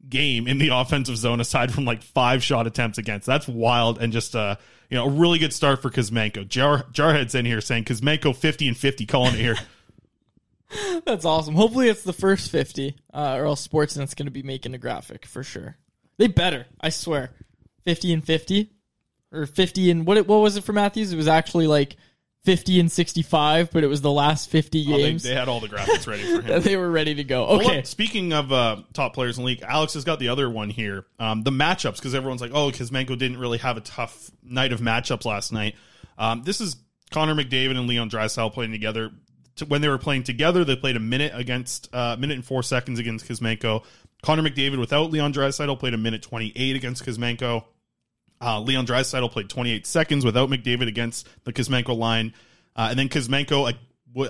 game 0.09 0.47
in 0.47 0.59
the 0.59 0.69
offensive 0.69 1.17
zone 1.17 1.41
aside 1.41 1.73
from 1.73 1.85
like 1.85 2.03
five 2.03 2.43
shot 2.43 2.67
attempts 2.67 2.99
against. 2.99 3.27
That's 3.27 3.47
wild 3.47 3.99
and 3.99 4.13
just 4.13 4.35
uh 4.35 4.57
you 4.89 4.97
know 4.97 5.07
a 5.07 5.11
really 5.11 5.39
good 5.39 5.53
start 5.53 5.83
for 5.83 5.91
Kuzmenko. 5.91 6.49
Jar 6.49 6.85
Jarhead's 6.93 7.35
in 7.35 7.45
here 7.45 7.61
saying 7.61 7.85
Kuzmenko 7.85 8.35
50 8.35 8.69
and 8.69 8.77
50 8.77 9.07
calling 9.07 9.35
it 9.35 9.41
here. 9.41 9.57
That's 11.05 11.25
awesome. 11.25 11.55
Hopefully, 11.55 11.89
it's 11.89 12.03
the 12.03 12.13
first 12.13 12.51
50, 12.51 12.97
uh, 13.13 13.35
or 13.37 13.47
else 13.47 13.67
Sportsnet's 13.67 14.15
going 14.15 14.27
to 14.27 14.33
be 14.33 14.43
making 14.43 14.75
a 14.75 14.79
graphic 14.79 15.27
for 15.27 15.43
sure. 15.43 15.77
They 16.17 16.29
better, 16.29 16.67
I 16.81 16.91
swear. 16.91 17.31
50 17.85 18.13
and 18.13 18.25
50? 18.25 18.71
Or 19.33 19.47
50 19.47 19.91
and 19.91 20.07
what, 20.07 20.17
It, 20.17 20.29
what 20.29 20.39
was 20.39 20.57
it 20.57 20.65
for 20.65 20.73
Matthews? 20.73 21.13
It 21.13 21.17
was 21.17 21.29
actually 21.29 21.67
like 21.67 21.97
50 22.45 22.81
and 22.81 22.91
65, 22.91 23.71
but 23.71 23.85
it 23.85 23.87
was 23.87 24.01
the 24.01 24.11
last 24.11 24.49
50 24.49 24.87
Oh, 24.89 24.93
they, 24.97 25.03
games. 25.03 25.23
they 25.23 25.35
had 25.35 25.49
all 25.49 25.61
the 25.61 25.69
graphics 25.69 26.07
ready 26.07 26.23
for 26.23 26.29
him. 26.41 26.47
that 26.47 26.63
they 26.65 26.77
were 26.77 26.91
ready 26.91 27.15
to 27.17 27.25
go. 27.25 27.47
Well, 27.47 27.61
Okay. 27.61 27.77
look, 27.77 27.87
speaking 27.87 28.33
of 28.33 28.51
uh, 28.51 28.77
top 28.95 29.13
players 29.13 29.37
in 29.37 29.43
the 29.45 29.47
league, 29.49 29.63
Alex 29.63 29.93
has 29.95 30.05
got 30.05 30.19
the 30.21 30.29
other 30.29 30.49
one 30.49 30.71
here. 30.71 31.05
Um, 31.19 31.43
the 31.43 31.51
matchups, 31.51 31.97
because 31.97 32.15
everyone's 32.15 32.41
like, 32.41 32.53
oh, 32.55 32.71
Kuzmenko 32.71 33.19
didn't 33.19 33.39
really 33.39 33.59
have 33.59 33.77
a 33.77 33.81
tough 33.83 34.31
night 34.43 34.73
of 34.73 34.81
matchups 34.81 35.27
last 35.27 35.53
night. 35.53 35.75
Um, 36.17 36.43
this 36.43 36.61
is 36.63 36.77
Connor 37.11 37.35
McDavid 37.35 37.77
and 37.77 37.87
Leon 37.87 38.09
Draisaitl 38.09 38.53
playing 38.55 38.73
together. 38.73 39.11
When 39.69 39.83
they 39.83 39.89
were 39.89 39.99
playing 39.99 40.23
together, 40.23 40.65
they 40.65 40.77
played 40.77 40.97
a 40.97 41.01
minute 41.01 41.33
against 41.35 41.95
uh, 41.95 42.17
minute 42.19 42.37
and 42.37 42.45
four 42.45 42.63
seconds 42.63 42.99
against 42.99 43.27
Kuzmenko. 43.29 43.85
Connor 44.23 44.43
McDavid 44.49 44.79
without 44.79 45.11
Leon 45.11 45.35
Draisaitl 45.35 45.79
played 45.79 45.93
a 45.93 45.99
minute 45.99 46.23
twenty 46.23 46.53
eight 46.57 46.77
against 46.77 47.05
Kuzmenko. 47.05 47.65
Uh, 48.41 48.61
Leon 48.61 48.87
Draisaitl 48.87 49.31
played 49.31 49.49
28 49.49 49.87
seconds 49.87 50.25
without 50.25 50.49
McDavid 50.49 50.89
against 50.89 51.29
the 51.45 51.53
Kuzmenko 51.53 51.97
line. 51.97 52.33
Uh, 52.75 52.89
and 52.91 52.99
then 52.99 53.09
Kuzmenko, 53.09 53.75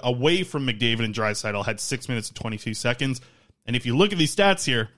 away 0.02 0.42
from 0.42 0.66
McDavid 0.66 1.04
and 1.04 1.14
Draisaitl, 1.14 1.64
had 1.64 1.80
6 1.80 2.08
minutes 2.08 2.28
and 2.28 2.36
22 2.36 2.74
seconds. 2.74 3.20
And 3.66 3.76
if 3.76 3.86
you 3.86 3.96
look 3.96 4.12
at 4.12 4.18
these 4.18 4.34
stats 4.34 4.64
here, 4.64 4.90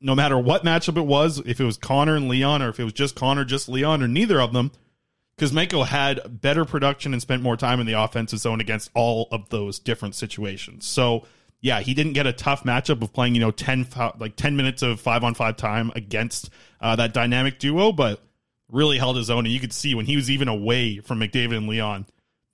no 0.00 0.14
matter 0.14 0.38
what 0.38 0.64
matchup 0.64 0.96
it 0.96 1.06
was, 1.06 1.38
if 1.38 1.60
it 1.60 1.64
was 1.64 1.76
Connor 1.76 2.16
and 2.16 2.28
Leon, 2.28 2.62
or 2.62 2.68
if 2.68 2.78
it 2.78 2.84
was 2.84 2.92
just 2.92 3.14
Connor, 3.14 3.44
just 3.44 3.68
Leon, 3.68 4.02
or 4.02 4.08
neither 4.08 4.40
of 4.40 4.52
them, 4.52 4.72
Kuzmenko 5.38 5.86
had 5.86 6.40
better 6.40 6.64
production 6.64 7.12
and 7.12 7.22
spent 7.22 7.42
more 7.42 7.56
time 7.56 7.80
in 7.80 7.86
the 7.86 7.94
offensive 7.94 8.38
zone 8.38 8.60
against 8.60 8.90
all 8.94 9.28
of 9.30 9.48
those 9.48 9.78
different 9.78 10.14
situations. 10.14 10.86
So, 10.86 11.24
yeah, 11.60 11.80
he 11.80 11.94
didn't 11.94 12.12
get 12.12 12.26
a 12.26 12.32
tough 12.32 12.64
matchup 12.64 13.02
of 13.02 13.12
playing, 13.12 13.34
you 13.34 13.40
know, 13.40 13.50
10 13.50 13.86
like 14.18 14.36
10 14.36 14.56
minutes 14.56 14.82
of 14.82 15.00
5 15.00 15.24
on 15.24 15.34
5 15.34 15.56
time 15.56 15.90
against 15.94 16.50
uh, 16.80 16.96
that 16.96 17.14
dynamic 17.14 17.58
duo, 17.58 17.92
but 17.92 18.20
really 18.72 18.98
held 18.98 19.16
his 19.16 19.30
own 19.30 19.44
and 19.44 19.52
you 19.52 19.60
could 19.60 19.72
see 19.72 19.94
when 19.94 20.06
he 20.06 20.16
was 20.16 20.30
even 20.30 20.48
away 20.48 20.98
from 20.98 21.20
McDavid 21.20 21.56
and 21.56 21.68
Leon, 21.68 22.06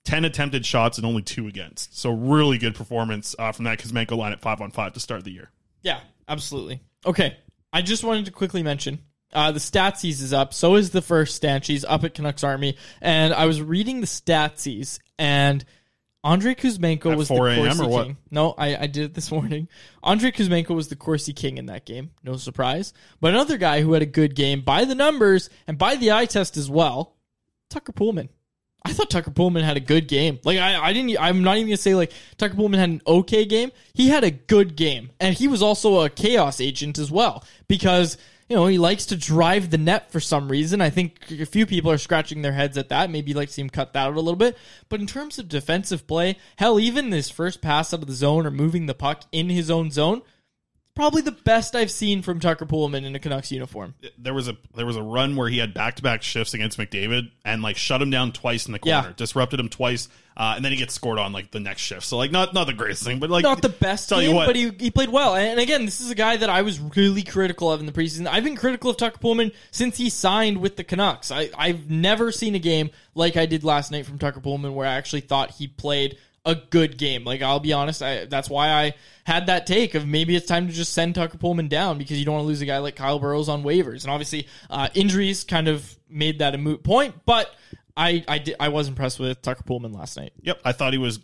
10 0.05 0.25
attempted 0.25 0.65
shots 0.65 0.97
and 0.97 1.07
only 1.07 1.21
2 1.21 1.47
against. 1.47 1.97
So, 1.97 2.11
really 2.11 2.57
good 2.57 2.75
performance 2.75 3.35
uh, 3.39 3.51
from 3.51 3.65
that 3.65 3.79
Kuzmenko 3.79 4.17
line 4.17 4.31
at 4.31 4.41
5 4.41 4.61
on 4.61 4.71
5 4.71 4.93
to 4.93 4.99
start 4.99 5.23
the 5.23 5.31
year. 5.31 5.49
Yeah, 5.81 5.99
absolutely. 6.27 6.81
Okay, 7.05 7.37
I 7.71 7.81
just 7.81 8.03
wanted 8.03 8.25
to 8.25 8.31
quickly 8.31 8.61
mention 8.61 8.99
uh, 9.33 9.51
the 9.51 9.59
Statsies 9.59 10.21
is 10.21 10.33
up. 10.33 10.53
So 10.53 10.75
is 10.75 10.89
the 10.91 11.01
first 11.01 11.41
Stanchies 11.41 11.85
up 11.87 12.03
at 12.03 12.13
Canucks 12.13 12.43
Army. 12.43 12.77
And 13.01 13.33
I 13.33 13.45
was 13.45 13.61
reading 13.61 14.01
the 14.01 14.07
Statsies, 14.07 14.99
and 15.17 15.63
Andrey 16.29 16.53
Kuzmenko 16.53 17.11
At 17.11 17.17
was 17.17 17.27
4 17.27 17.49
the 17.49 17.55
a.m. 17.55 17.65
Corsi 17.65 17.83
or 17.83 17.87
what? 17.89 18.05
King. 18.05 18.17
No, 18.29 18.53
I, 18.57 18.83
I 18.83 18.87
did 18.87 19.05
it 19.05 19.13
this 19.15 19.31
morning. 19.31 19.67
Andrey 20.03 20.31
Kuzmenko 20.31 20.75
was 20.75 20.87
the 20.87 20.95
Corsi 20.95 21.33
King 21.33 21.57
in 21.57 21.65
that 21.67 21.85
game. 21.85 22.11
No 22.23 22.37
surprise. 22.37 22.93
But 23.19 23.33
another 23.33 23.57
guy 23.57 23.81
who 23.81 23.93
had 23.93 24.03
a 24.03 24.07
good 24.07 24.35
game 24.35 24.61
by 24.61 24.85
the 24.85 24.95
numbers 24.95 25.49
and 25.65 25.77
by 25.77 25.95
the 25.95 26.11
eye 26.11 26.25
test 26.25 26.55
as 26.55 26.69
well, 26.69 27.15
Tucker 27.69 27.93
Poolman. 27.93 28.29
I 28.85 28.93
thought 28.93 29.09
Tucker 29.09 29.31
Poolman 29.31 29.63
had 29.63 29.75
a 29.75 29.81
good 29.81 30.07
game. 30.07 30.39
Like 30.43 30.59
I, 30.59 30.81
I 30.81 30.93
didn't. 30.93 31.17
I'm 31.19 31.43
not 31.43 31.57
even 31.57 31.67
gonna 31.67 31.77
say 31.77 31.95
like 31.95 32.13
Tucker 32.37 32.55
Poolman 32.55 32.77
had 32.77 32.89
an 32.89 33.01
okay 33.05 33.45
game. 33.45 33.71
He 33.93 34.07
had 34.07 34.23
a 34.23 34.31
good 34.31 34.75
game, 34.75 35.09
and 35.19 35.35
he 35.35 35.47
was 35.47 35.61
also 35.61 36.01
a 36.01 36.09
chaos 36.09 36.61
agent 36.61 36.97
as 36.97 37.11
well 37.11 37.43
because 37.67 38.17
you 38.49 38.55
know 38.55 38.65
he 38.65 38.79
likes 38.79 39.05
to 39.07 39.15
drive 39.15 39.69
the 39.69 39.77
net 39.77 40.11
for 40.11 40.19
some 40.19 40.49
reason. 40.49 40.81
I 40.81 40.89
think 40.89 41.31
a 41.31 41.45
few 41.45 41.65
people 41.65 41.91
are 41.91 41.97
scratching 41.99 42.41
their 42.41 42.51
heads 42.51 42.77
at 42.77 42.89
that. 42.89 43.11
Maybe 43.11 43.29
you'd 43.29 43.37
like 43.37 43.49
to 43.49 43.53
see 43.53 43.61
him 43.61 43.69
cut 43.69 43.93
that 43.93 44.07
out 44.07 44.15
a 44.15 44.19
little 44.19 44.35
bit. 44.35 44.57
But 44.89 44.99
in 44.99 45.07
terms 45.07 45.37
of 45.37 45.47
defensive 45.47 46.07
play, 46.07 46.37
hell, 46.57 46.79
even 46.79 47.11
this 47.11 47.29
first 47.29 47.61
pass 47.61 47.93
out 47.93 48.01
of 48.01 48.07
the 48.07 48.13
zone 48.13 48.45
or 48.45 48.51
moving 48.51 48.87
the 48.87 48.95
puck 48.95 49.23
in 49.31 49.49
his 49.49 49.69
own 49.69 49.91
zone, 49.91 50.23
probably 50.99 51.21
the 51.21 51.31
best 51.31 51.77
I've 51.77 51.89
seen 51.91 52.21
from 52.21 52.41
Tucker 52.41 52.65
Poolman 52.65 53.05
in 53.05 53.15
a 53.15 53.19
Canucks 53.19 53.51
uniform. 53.53 53.93
there 54.17 54.33
was 54.33 54.49
a 54.49 54.57
there 54.75 54.85
was 54.85 54.97
a 54.97 55.01
run 55.01 55.37
where 55.37 55.47
he 55.47 55.57
had 55.57 55.73
back 55.73 55.95
to 55.95 56.03
back 56.03 56.21
shifts 56.23 56.53
against 56.53 56.77
McDavid 56.77 57.31
and 57.45 57.61
like 57.61 57.77
shut 57.77 58.01
him 58.01 58.09
down 58.09 58.33
twice 58.33 58.65
in 58.65 58.73
the 58.73 58.79
corner, 58.79 59.07
Yeah. 59.07 59.13
disrupted 59.15 59.61
him 59.61 59.69
twice, 59.69 60.09
uh, 60.35 60.53
and 60.57 60.65
then 60.65 60.73
he 60.73 60.77
gets 60.77 60.93
scored 60.93 61.17
on 61.17 61.31
like 61.31 61.51
the 61.51 61.59
next 61.61 61.81
shift. 61.83 62.03
So 62.03 62.17
like 62.17 62.31
not 62.31 62.53
not 62.53 62.67
the 62.67 62.73
greatest 62.73 63.03
thing, 63.03 63.19
but 63.19 63.29
like 63.29 63.43
not 63.43 63.61
the 63.61 63.69
best 63.69 64.09
Tell 64.09 64.19
game, 64.19 64.31
you 64.31 64.35
what, 64.35 64.45
but 64.47 64.55
he, 64.57 64.71
he 64.77 64.91
played 64.91 65.09
well. 65.09 65.35
And 65.35 65.57
again, 65.59 65.85
this 65.85 66.01
is 66.01 66.11
a 66.11 66.15
guy 66.15 66.35
that 66.35 66.49
I 66.49 66.63
was 66.63 66.79
really 66.79 67.23
critical 67.23 67.71
of 67.71 67.79
in 67.79 67.85
the 67.85 67.93
preseason. 67.93 68.27
I've 68.27 68.43
been 68.43 68.57
critical 68.57 68.89
of 68.89 68.97
Tucker 68.97 69.19
Poolman 69.19 69.53
since 69.71 69.95
he 69.95 70.09
signed 70.09 70.57
with 70.59 70.75
the 70.75 70.83
Canucks. 70.83 71.31
I, 71.31 71.49
I've 71.57 71.89
never 71.89 72.31
seen 72.33 72.55
a 72.55 72.59
game 72.59 72.89
like 73.15 73.37
I 73.37 73.45
did 73.45 73.63
last 73.63 73.89
night 73.91 74.05
from 74.05 74.17
Tucker 74.19 74.41
Poolman 74.41 74.73
where 74.73 74.85
I 74.85 74.95
actually 74.95 75.21
thought 75.21 75.51
he 75.51 75.67
played 75.67 76.17
a 76.45 76.55
good 76.55 76.97
game. 76.97 77.23
Like 77.23 77.41
I'll 77.41 77.59
be 77.59 77.73
honest, 77.73 78.01
I, 78.01 78.25
that's 78.25 78.49
why 78.49 78.69
I 78.69 78.93
had 79.23 79.47
that 79.47 79.67
take 79.67 79.95
of 79.95 80.07
maybe 80.07 80.35
it's 80.35 80.47
time 80.47 80.67
to 80.67 80.73
just 80.73 80.93
send 80.93 81.15
Tucker 81.15 81.37
Poolman 81.37 81.69
down 81.69 81.97
because 81.97 82.17
you 82.17 82.25
don't 82.25 82.35
want 82.35 82.43
to 82.43 82.47
lose 82.47 82.61
a 82.61 82.65
guy 82.65 82.79
like 82.79 82.95
Kyle 82.95 83.19
Burroughs 83.19 83.49
on 83.49 83.63
waivers. 83.63 84.03
And 84.03 84.11
obviously, 84.11 84.47
uh, 84.69 84.89
injuries 84.93 85.43
kind 85.43 85.67
of 85.67 85.97
made 86.09 86.39
that 86.39 86.55
a 86.55 86.57
moot 86.57 86.83
point. 86.83 87.15
But 87.25 87.53
I 87.95 88.23
I, 88.27 88.43
I 88.59 88.69
was 88.69 88.87
impressed 88.87 89.19
with 89.19 89.41
Tucker 89.41 89.63
Poolman 89.63 89.93
last 89.93 90.17
night. 90.17 90.33
Yep, 90.41 90.61
I 90.63 90.71
thought 90.71 90.93
he 90.93 90.99
was 90.99 91.19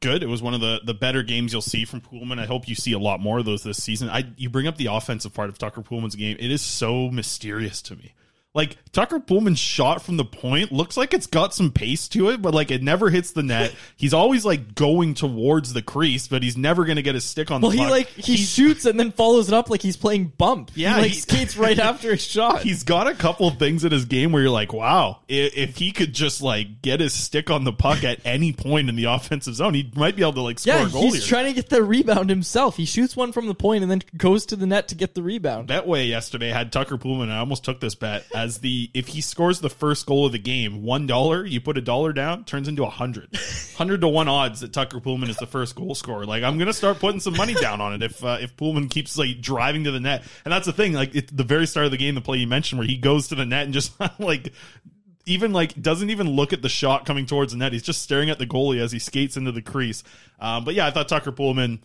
good. 0.00 0.22
It 0.22 0.28
was 0.28 0.42
one 0.42 0.52
of 0.52 0.60
the 0.60 0.80
the 0.84 0.94
better 0.94 1.22
games 1.22 1.52
you'll 1.52 1.62
see 1.62 1.84
from 1.86 2.02
Poolman. 2.02 2.38
I 2.38 2.46
hope 2.46 2.68
you 2.68 2.74
see 2.74 2.92
a 2.92 2.98
lot 2.98 3.20
more 3.20 3.38
of 3.38 3.46
those 3.46 3.62
this 3.62 3.82
season. 3.82 4.10
I 4.10 4.24
you 4.36 4.50
bring 4.50 4.66
up 4.66 4.76
the 4.76 4.86
offensive 4.86 5.32
part 5.32 5.48
of 5.48 5.56
Tucker 5.56 5.80
Poolman's 5.80 6.16
game. 6.16 6.36
It 6.38 6.50
is 6.50 6.60
so 6.60 7.10
mysterious 7.10 7.80
to 7.82 7.96
me. 7.96 8.12
Like 8.54 8.76
Tucker 8.92 9.18
Poolman's 9.18 9.58
shot 9.58 10.02
from 10.02 10.18
the 10.18 10.26
point 10.26 10.72
looks 10.72 10.98
like 10.98 11.14
it's 11.14 11.26
got 11.26 11.54
some 11.54 11.70
pace 11.70 12.06
to 12.08 12.28
it, 12.28 12.42
but 12.42 12.52
like 12.52 12.70
it 12.70 12.82
never 12.82 13.08
hits 13.08 13.32
the 13.32 13.42
net. 13.42 13.74
He's 13.96 14.12
always 14.12 14.44
like 14.44 14.74
going 14.74 15.14
towards 15.14 15.72
the 15.72 15.80
crease, 15.80 16.28
but 16.28 16.42
he's 16.42 16.56
never 16.58 16.84
going 16.84 16.96
to 16.96 17.02
get 17.02 17.14
his 17.14 17.24
stick 17.24 17.50
on 17.50 17.62
Well, 17.62 17.70
the 17.70 17.78
he 17.78 17.82
puck. 17.84 17.90
like 17.90 18.08
he 18.08 18.36
shoots 18.36 18.84
and 18.84 19.00
then 19.00 19.10
follows 19.10 19.48
it 19.48 19.54
up 19.54 19.70
like 19.70 19.80
he's 19.80 19.96
playing 19.96 20.32
bump. 20.36 20.70
Yeah, 20.74 20.96
he, 20.96 21.00
like 21.02 21.10
he- 21.12 21.18
skates 21.20 21.56
right 21.56 21.78
after 21.78 22.10
his 22.10 22.22
shot. 22.22 22.60
He's 22.62 22.82
got 22.82 23.06
a 23.06 23.14
couple 23.14 23.48
of 23.48 23.58
things 23.58 23.84
in 23.84 23.92
his 23.92 24.04
game 24.04 24.32
where 24.32 24.42
you're 24.42 24.50
like, 24.50 24.72
wow, 24.74 25.20
if, 25.28 25.56
if 25.56 25.76
he 25.78 25.92
could 25.92 26.12
just 26.12 26.42
like 26.42 26.82
get 26.82 27.00
his 27.00 27.14
stick 27.14 27.48
on 27.50 27.64
the 27.64 27.72
puck 27.72 28.04
at 28.04 28.20
any 28.26 28.52
point 28.52 28.90
in 28.90 28.96
the 28.96 29.04
offensive 29.04 29.54
zone, 29.54 29.72
he 29.72 29.90
might 29.96 30.14
be 30.16 30.20
able 30.22 30.34
to 30.34 30.42
like 30.42 30.58
score 30.58 30.74
yeah, 30.74 30.86
a 30.86 30.90
goal 30.90 31.02
he's 31.04 31.14
here. 31.14 31.22
trying 31.22 31.46
to 31.46 31.52
get 31.54 31.70
the 31.70 31.82
rebound 31.82 32.28
himself. 32.28 32.76
He 32.76 32.84
shoots 32.84 33.16
one 33.16 33.32
from 33.32 33.46
the 33.46 33.54
point 33.54 33.82
and 33.82 33.90
then 33.90 34.02
goes 34.16 34.44
to 34.46 34.56
the 34.56 34.66
net 34.66 34.88
to 34.88 34.94
get 34.94 35.14
the 35.14 35.22
rebound. 35.22 35.68
That 35.68 35.86
way 35.86 36.04
yesterday 36.06 36.50
had 36.50 36.70
Tucker 36.70 36.98
Poolman. 36.98 37.30
I 37.30 37.38
almost 37.38 37.64
took 37.64 37.80
this 37.80 37.94
bet 37.94 38.26
as 38.42 38.58
the 38.58 38.90
if 38.92 39.08
he 39.08 39.20
scores 39.20 39.60
the 39.60 39.70
first 39.70 40.06
goal 40.06 40.26
of 40.26 40.32
the 40.32 40.38
game, 40.38 40.82
one 40.82 41.06
dollar, 41.06 41.44
you 41.46 41.60
put 41.60 41.78
a 41.78 41.80
dollar 41.80 42.12
down, 42.12 42.44
turns 42.44 42.68
into 42.68 42.84
a 42.84 42.90
hundred. 42.90 43.28
Hundred 43.72 44.02
to 44.02 44.08
one 44.08 44.28
odds 44.28 44.60
that 44.60 44.72
Tucker 44.72 45.00
Poolman 45.00 45.28
is 45.28 45.38
the 45.38 45.46
first 45.46 45.74
goal 45.74 45.94
scorer. 45.94 46.26
Like 46.26 46.44
I'm 46.44 46.58
gonna 46.58 46.74
start 46.74 47.00
putting 47.00 47.20
some 47.20 47.36
money 47.36 47.54
down 47.54 47.80
on 47.80 47.94
it 47.94 48.02
if 48.02 48.22
uh, 48.22 48.38
if 48.40 48.56
Poolman 48.56 48.88
keeps 48.88 49.16
like 49.16 49.40
driving 49.40 49.84
to 49.84 49.90
the 49.90 49.98
net. 49.98 50.22
And 50.44 50.52
that's 50.52 50.66
the 50.66 50.72
thing. 50.72 50.92
Like 50.92 51.16
at 51.16 51.34
the 51.34 51.42
very 51.42 51.66
start 51.66 51.86
of 51.86 51.90
the 51.90 51.96
game, 51.96 52.14
the 52.14 52.20
play 52.20 52.38
you 52.38 52.46
mentioned 52.46 52.78
where 52.78 52.86
he 52.86 52.96
goes 52.96 53.28
to 53.28 53.34
the 53.34 53.46
net 53.46 53.64
and 53.64 53.72
just 53.72 53.92
like 54.20 54.52
even 55.26 55.52
like 55.52 55.80
doesn't 55.80 56.10
even 56.10 56.28
look 56.28 56.52
at 56.52 56.62
the 56.62 56.68
shot 56.68 57.06
coming 57.06 57.26
towards 57.26 57.52
the 57.52 57.58
net. 57.58 57.72
He's 57.72 57.82
just 57.82 58.02
staring 58.02 58.30
at 58.30 58.38
the 58.38 58.46
goalie 58.46 58.80
as 58.80 58.92
he 58.92 58.98
skates 58.98 59.36
into 59.36 59.52
the 59.52 59.62
crease. 59.62 60.04
Um, 60.38 60.64
but 60.64 60.74
yeah, 60.74 60.86
I 60.86 60.90
thought 60.90 61.08
Tucker 61.08 61.32
Poolman, 61.32 61.80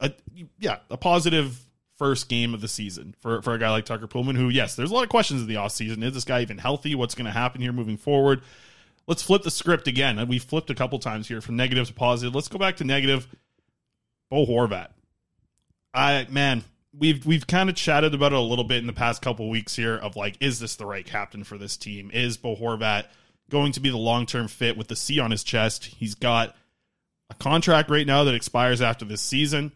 a, 0.00 0.12
yeah, 0.58 0.78
a 0.90 0.96
positive 0.96 1.63
first 1.96 2.28
game 2.28 2.54
of 2.54 2.60
the 2.60 2.68
season 2.68 3.14
for, 3.20 3.40
for 3.42 3.54
a 3.54 3.58
guy 3.58 3.70
like 3.70 3.84
Tucker 3.84 4.06
Poolman, 4.06 4.36
who, 4.36 4.48
yes, 4.48 4.74
there's 4.76 4.90
a 4.90 4.94
lot 4.94 5.04
of 5.04 5.10
questions 5.10 5.40
in 5.42 5.48
the 5.48 5.54
offseason. 5.54 6.02
Is 6.02 6.14
this 6.14 6.24
guy 6.24 6.42
even 6.42 6.58
healthy? 6.58 6.94
What's 6.94 7.14
going 7.14 7.26
to 7.26 7.30
happen 7.30 7.60
here 7.60 7.72
moving 7.72 7.96
forward? 7.96 8.42
Let's 9.06 9.22
flip 9.22 9.42
the 9.42 9.50
script 9.50 9.86
again. 9.86 10.26
We 10.28 10.38
flipped 10.38 10.70
a 10.70 10.74
couple 10.74 10.98
times 10.98 11.28
here 11.28 11.40
from 11.40 11.56
negative 11.56 11.86
to 11.88 11.94
positive. 11.94 12.34
Let's 12.34 12.48
go 12.48 12.58
back 12.58 12.76
to 12.76 12.84
negative. 12.84 13.28
Bo 14.30 14.46
Horvat. 14.46 14.88
I 15.92 16.26
man, 16.30 16.64
we've 16.98 17.24
we've 17.24 17.46
kind 17.46 17.68
of 17.68 17.76
chatted 17.76 18.14
about 18.14 18.32
it 18.32 18.38
a 18.38 18.40
little 18.40 18.64
bit 18.64 18.78
in 18.78 18.86
the 18.86 18.92
past 18.92 19.22
couple 19.22 19.48
weeks 19.48 19.76
here 19.76 19.96
of 19.96 20.16
like, 20.16 20.36
is 20.40 20.58
this 20.58 20.76
the 20.76 20.86
right 20.86 21.04
captain 21.04 21.44
for 21.44 21.58
this 21.58 21.76
team? 21.76 22.10
Is 22.12 22.36
Bo 22.36 22.56
Horvat 22.56 23.04
going 23.50 23.72
to 23.72 23.80
be 23.80 23.90
the 23.90 23.98
long 23.98 24.26
term 24.26 24.48
fit 24.48 24.76
with 24.76 24.88
the 24.88 24.96
C 24.96 25.20
on 25.20 25.30
his 25.30 25.44
chest? 25.44 25.84
He's 25.84 26.14
got 26.14 26.56
a 27.30 27.34
contract 27.34 27.90
right 27.90 28.06
now 28.06 28.24
that 28.24 28.34
expires 28.34 28.80
after 28.82 29.04
this 29.04 29.20
season. 29.20 29.72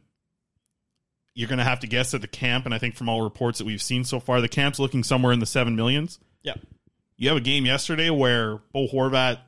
You're 1.39 1.49
going 1.49 1.59
to 1.59 1.65
have 1.65 1.79
to 1.81 1.87
guess 1.87 2.15
at 2.15 2.21
the 2.21 2.27
camp, 2.27 2.65
and 2.65 2.75
I 2.75 2.79
think 2.79 2.97
from 2.97 3.09
all 3.09 3.23
reports 3.23 3.59
that 3.59 3.65
we've 3.65 3.81
seen 3.81 4.03
so 4.03 4.19
far, 4.19 4.41
the 4.41 4.49
camp's 4.49 4.81
looking 4.81 5.05
somewhere 5.05 5.33
in 5.33 5.39
the 5.39 5.47
seven 5.47 5.77
millions. 5.77 6.19
Yeah. 6.43 6.55
You 7.17 7.29
have 7.29 7.37
a 7.37 7.41
game 7.41 7.65
yesterday 7.65 8.11
where 8.11 8.57
Bo 8.73 8.89
Horvat, 8.89 9.39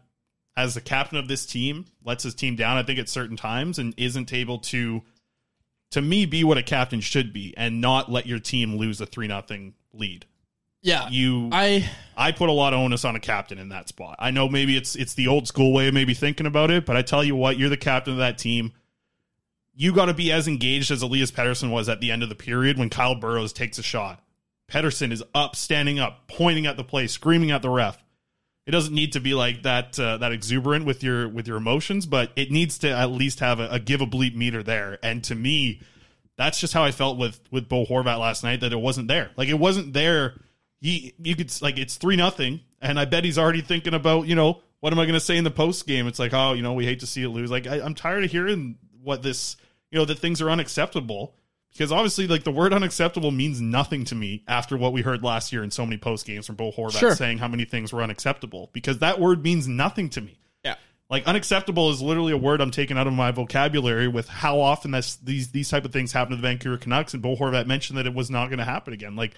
as 0.56 0.74
the 0.74 0.80
captain 0.80 1.18
of 1.18 1.26
this 1.26 1.44
team, 1.44 1.86
lets 2.04 2.22
his 2.22 2.36
team 2.36 2.54
down, 2.54 2.76
I 2.76 2.84
think, 2.84 3.00
at 3.00 3.08
certain 3.08 3.36
times 3.36 3.80
and 3.80 3.92
isn't 3.96 4.32
able 4.32 4.58
to 4.58 5.02
to 5.90 6.00
me 6.00 6.26
be 6.26 6.44
what 6.44 6.58
a 6.58 6.62
captain 6.62 7.00
should 7.00 7.32
be 7.32 7.54
and 7.56 7.80
not 7.80 8.08
let 8.08 8.24
your 8.24 8.38
team 8.38 8.76
lose 8.76 9.00
a 9.00 9.06
3 9.06 9.26
nothing 9.26 9.74
lead. 9.92 10.26
Yeah. 10.82 11.08
You 11.08 11.48
I 11.50 11.90
I 12.16 12.30
put 12.30 12.50
a 12.50 12.52
lot 12.52 12.72
of 12.72 12.78
onus 12.78 13.04
on 13.04 13.16
a 13.16 13.20
captain 13.20 13.58
in 13.58 13.70
that 13.70 13.88
spot. 13.88 14.14
I 14.20 14.30
know 14.30 14.48
maybe 14.48 14.76
it's 14.76 14.94
it's 14.94 15.14
the 15.14 15.26
old 15.26 15.48
school 15.48 15.72
way 15.72 15.88
of 15.88 15.94
maybe 15.94 16.14
thinking 16.14 16.46
about 16.46 16.70
it, 16.70 16.86
but 16.86 16.96
I 16.96 17.02
tell 17.02 17.24
you 17.24 17.34
what, 17.34 17.58
you're 17.58 17.68
the 17.68 17.76
captain 17.76 18.12
of 18.12 18.20
that 18.20 18.38
team. 18.38 18.74
You 19.80 19.94
got 19.94 20.06
to 20.06 20.14
be 20.14 20.30
as 20.30 20.46
engaged 20.46 20.90
as 20.90 21.00
Elias 21.00 21.30
Pettersson 21.30 21.70
was 21.70 21.88
at 21.88 22.02
the 22.02 22.10
end 22.10 22.22
of 22.22 22.28
the 22.28 22.34
period 22.34 22.76
when 22.76 22.90
Kyle 22.90 23.14
Burroughs 23.14 23.54
takes 23.54 23.78
a 23.78 23.82
shot. 23.82 24.22
Pettersson 24.70 25.10
is 25.10 25.24
up, 25.34 25.56
standing 25.56 25.98
up, 25.98 26.28
pointing 26.28 26.66
at 26.66 26.76
the 26.76 26.84
play, 26.84 27.06
screaming 27.06 27.50
at 27.50 27.62
the 27.62 27.70
ref. 27.70 27.96
It 28.66 28.72
doesn't 28.72 28.92
need 28.92 29.14
to 29.14 29.20
be 29.20 29.32
like 29.32 29.62
that 29.62 29.98
uh, 29.98 30.18
that 30.18 30.32
exuberant 30.32 30.84
with 30.84 31.02
your 31.02 31.26
with 31.30 31.48
your 31.48 31.56
emotions, 31.56 32.04
but 32.04 32.30
it 32.36 32.50
needs 32.50 32.76
to 32.80 32.90
at 32.90 33.10
least 33.10 33.40
have 33.40 33.58
a, 33.58 33.70
a 33.70 33.78
give 33.78 34.02
a 34.02 34.06
bleep 34.06 34.36
meter 34.36 34.62
there. 34.62 34.98
And 35.02 35.24
to 35.24 35.34
me, 35.34 35.80
that's 36.36 36.60
just 36.60 36.74
how 36.74 36.84
I 36.84 36.90
felt 36.90 37.16
with 37.16 37.40
with 37.50 37.66
Bo 37.66 37.86
Horvat 37.86 38.18
last 38.18 38.44
night. 38.44 38.60
That 38.60 38.74
it 38.74 38.80
wasn't 38.80 39.08
there. 39.08 39.30
Like 39.38 39.48
it 39.48 39.58
wasn't 39.58 39.94
there. 39.94 40.34
He 40.82 41.14
you 41.22 41.34
could 41.34 41.50
like 41.62 41.78
it's 41.78 41.96
three 41.96 42.16
nothing, 42.16 42.60
and 42.82 43.00
I 43.00 43.06
bet 43.06 43.24
he's 43.24 43.38
already 43.38 43.62
thinking 43.62 43.94
about 43.94 44.26
you 44.26 44.34
know 44.34 44.60
what 44.80 44.92
am 44.92 44.98
I 44.98 45.06
going 45.06 45.14
to 45.14 45.20
say 45.20 45.38
in 45.38 45.44
the 45.44 45.50
post 45.50 45.86
game. 45.86 46.06
It's 46.06 46.18
like 46.18 46.34
oh 46.34 46.52
you 46.52 46.60
know 46.60 46.74
we 46.74 46.84
hate 46.84 47.00
to 47.00 47.06
see 47.06 47.22
it 47.22 47.30
lose. 47.30 47.50
Like 47.50 47.66
I, 47.66 47.80
I'm 47.80 47.94
tired 47.94 48.24
of 48.24 48.30
hearing 48.30 48.76
what 49.02 49.22
this 49.22 49.56
you 49.90 49.98
know 49.98 50.04
that 50.04 50.18
things 50.18 50.40
are 50.40 50.50
unacceptable 50.50 51.34
because 51.72 51.92
obviously 51.92 52.26
like 52.26 52.44
the 52.44 52.50
word 52.50 52.72
unacceptable 52.72 53.30
means 53.30 53.60
nothing 53.60 54.04
to 54.06 54.14
me 54.14 54.42
after 54.48 54.76
what 54.76 54.92
we 54.92 55.02
heard 55.02 55.22
last 55.22 55.52
year 55.52 55.62
in 55.62 55.70
so 55.70 55.84
many 55.86 55.98
post 55.98 56.26
games 56.26 56.46
from 56.46 56.56
Bo 56.56 56.72
Horvat 56.72 56.98
Sure. 56.98 57.14
saying 57.14 57.38
how 57.38 57.48
many 57.48 57.64
things 57.64 57.92
were 57.92 58.02
unacceptable 58.02 58.70
because 58.72 58.98
that 58.98 59.20
word 59.20 59.42
means 59.42 59.68
nothing 59.68 60.08
to 60.10 60.20
me. 60.20 60.38
Yeah. 60.64 60.76
Like 61.08 61.26
unacceptable 61.26 61.90
is 61.90 62.02
literally 62.02 62.32
a 62.32 62.36
word 62.36 62.60
I'm 62.60 62.70
taking 62.70 62.98
out 62.98 63.06
of 63.06 63.12
my 63.12 63.30
vocabulary 63.30 64.08
with 64.08 64.28
how 64.28 64.60
often 64.60 64.90
that's 64.90 65.16
these 65.16 65.50
these 65.52 65.68
type 65.68 65.84
of 65.84 65.92
things 65.92 66.12
happen 66.12 66.30
to 66.30 66.36
the 66.36 66.42
Vancouver 66.42 66.76
Canucks 66.76 67.14
and 67.14 67.22
Bo 67.22 67.36
Horvat 67.36 67.66
mentioned 67.66 67.98
that 67.98 68.06
it 68.06 68.14
was 68.14 68.30
not 68.30 68.46
going 68.46 68.58
to 68.58 68.64
happen 68.64 68.92
again. 68.92 69.16
Like 69.16 69.34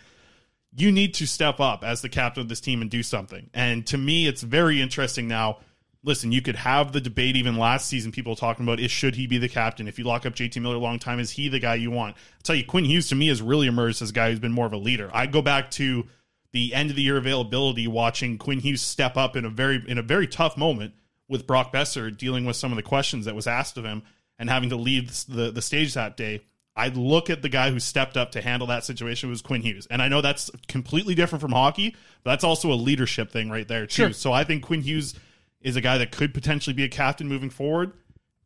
you 0.74 0.90
need 0.90 1.14
to 1.14 1.26
step 1.26 1.60
up 1.60 1.84
as 1.84 2.00
the 2.00 2.08
captain 2.08 2.40
of 2.42 2.48
this 2.48 2.60
team 2.60 2.80
and 2.80 2.90
do 2.90 3.02
something. 3.02 3.50
And 3.52 3.86
to 3.88 3.98
me, 3.98 4.26
it's 4.26 4.42
very 4.42 4.80
interesting 4.80 5.28
now. 5.28 5.58
Listen, 6.04 6.32
you 6.32 6.42
could 6.42 6.56
have 6.56 6.92
the 6.92 7.00
debate 7.00 7.36
even 7.36 7.56
last 7.56 7.86
season, 7.86 8.10
people 8.10 8.34
talking 8.34 8.64
about 8.64 8.80
is 8.80 8.90
should 8.90 9.14
he 9.14 9.26
be 9.26 9.38
the 9.38 9.48
captain? 9.48 9.86
If 9.86 9.98
you 9.98 10.04
lock 10.04 10.26
up 10.26 10.34
JT 10.34 10.60
Miller 10.60 10.74
a 10.74 10.78
long 10.78 10.98
time, 10.98 11.20
is 11.20 11.30
he 11.30 11.48
the 11.48 11.60
guy 11.60 11.76
you 11.76 11.92
want? 11.92 12.16
I'll 12.16 12.42
tell 12.42 12.56
you, 12.56 12.64
Quinn 12.64 12.84
Hughes 12.84 13.08
to 13.10 13.14
me 13.14 13.28
has 13.28 13.40
really 13.40 13.68
emerged 13.68 14.02
as 14.02 14.10
a 14.10 14.12
guy 14.12 14.30
who's 14.30 14.40
been 14.40 14.52
more 14.52 14.66
of 14.66 14.72
a 14.72 14.78
leader. 14.78 15.10
I 15.14 15.26
go 15.26 15.42
back 15.42 15.70
to 15.72 16.06
the 16.52 16.74
end 16.74 16.90
of 16.90 16.96
the 16.96 17.02
year 17.02 17.16
availability, 17.16 17.86
watching 17.86 18.36
Quinn 18.36 18.58
Hughes 18.58 18.82
step 18.82 19.16
up 19.16 19.36
in 19.36 19.44
a 19.44 19.50
very 19.50 19.82
in 19.86 19.98
a 19.98 20.02
very 20.02 20.26
tough 20.26 20.56
moment 20.56 20.94
with 21.28 21.46
Brock 21.46 21.72
Boeser 21.72 22.16
dealing 22.16 22.44
with 22.44 22.56
some 22.56 22.72
of 22.72 22.76
the 22.76 22.82
questions 22.82 23.24
that 23.24 23.34
was 23.34 23.46
asked 23.46 23.78
of 23.78 23.84
him 23.84 24.02
and 24.38 24.50
having 24.50 24.70
to 24.70 24.76
leave 24.76 25.24
the 25.28 25.50
the 25.50 25.62
stage 25.62 25.94
that 25.94 26.16
day. 26.16 26.42
I 26.74 26.88
look 26.88 27.28
at 27.28 27.42
the 27.42 27.48
guy 27.48 27.70
who 27.70 27.78
stepped 27.78 28.16
up 28.16 28.32
to 28.32 28.40
handle 28.40 28.68
that 28.68 28.84
situation 28.84 29.28
was 29.28 29.42
Quinn 29.42 29.60
Hughes. 29.60 29.86
And 29.90 30.00
I 30.00 30.08
know 30.08 30.22
that's 30.22 30.50
completely 30.68 31.14
different 31.14 31.42
from 31.42 31.52
hockey, 31.52 31.94
but 32.24 32.30
that's 32.30 32.44
also 32.44 32.72
a 32.72 32.74
leadership 32.74 33.30
thing 33.30 33.50
right 33.50 33.68
there 33.68 33.86
too. 33.86 34.04
Sure. 34.04 34.12
So 34.12 34.32
I 34.32 34.44
think 34.44 34.64
Quinn 34.64 34.80
Hughes 34.80 35.14
is 35.62 35.76
a 35.76 35.80
guy 35.80 35.98
that 35.98 36.12
could 36.12 36.34
potentially 36.34 36.74
be 36.74 36.84
a 36.84 36.88
captain 36.88 37.28
moving 37.28 37.50
forward. 37.50 37.92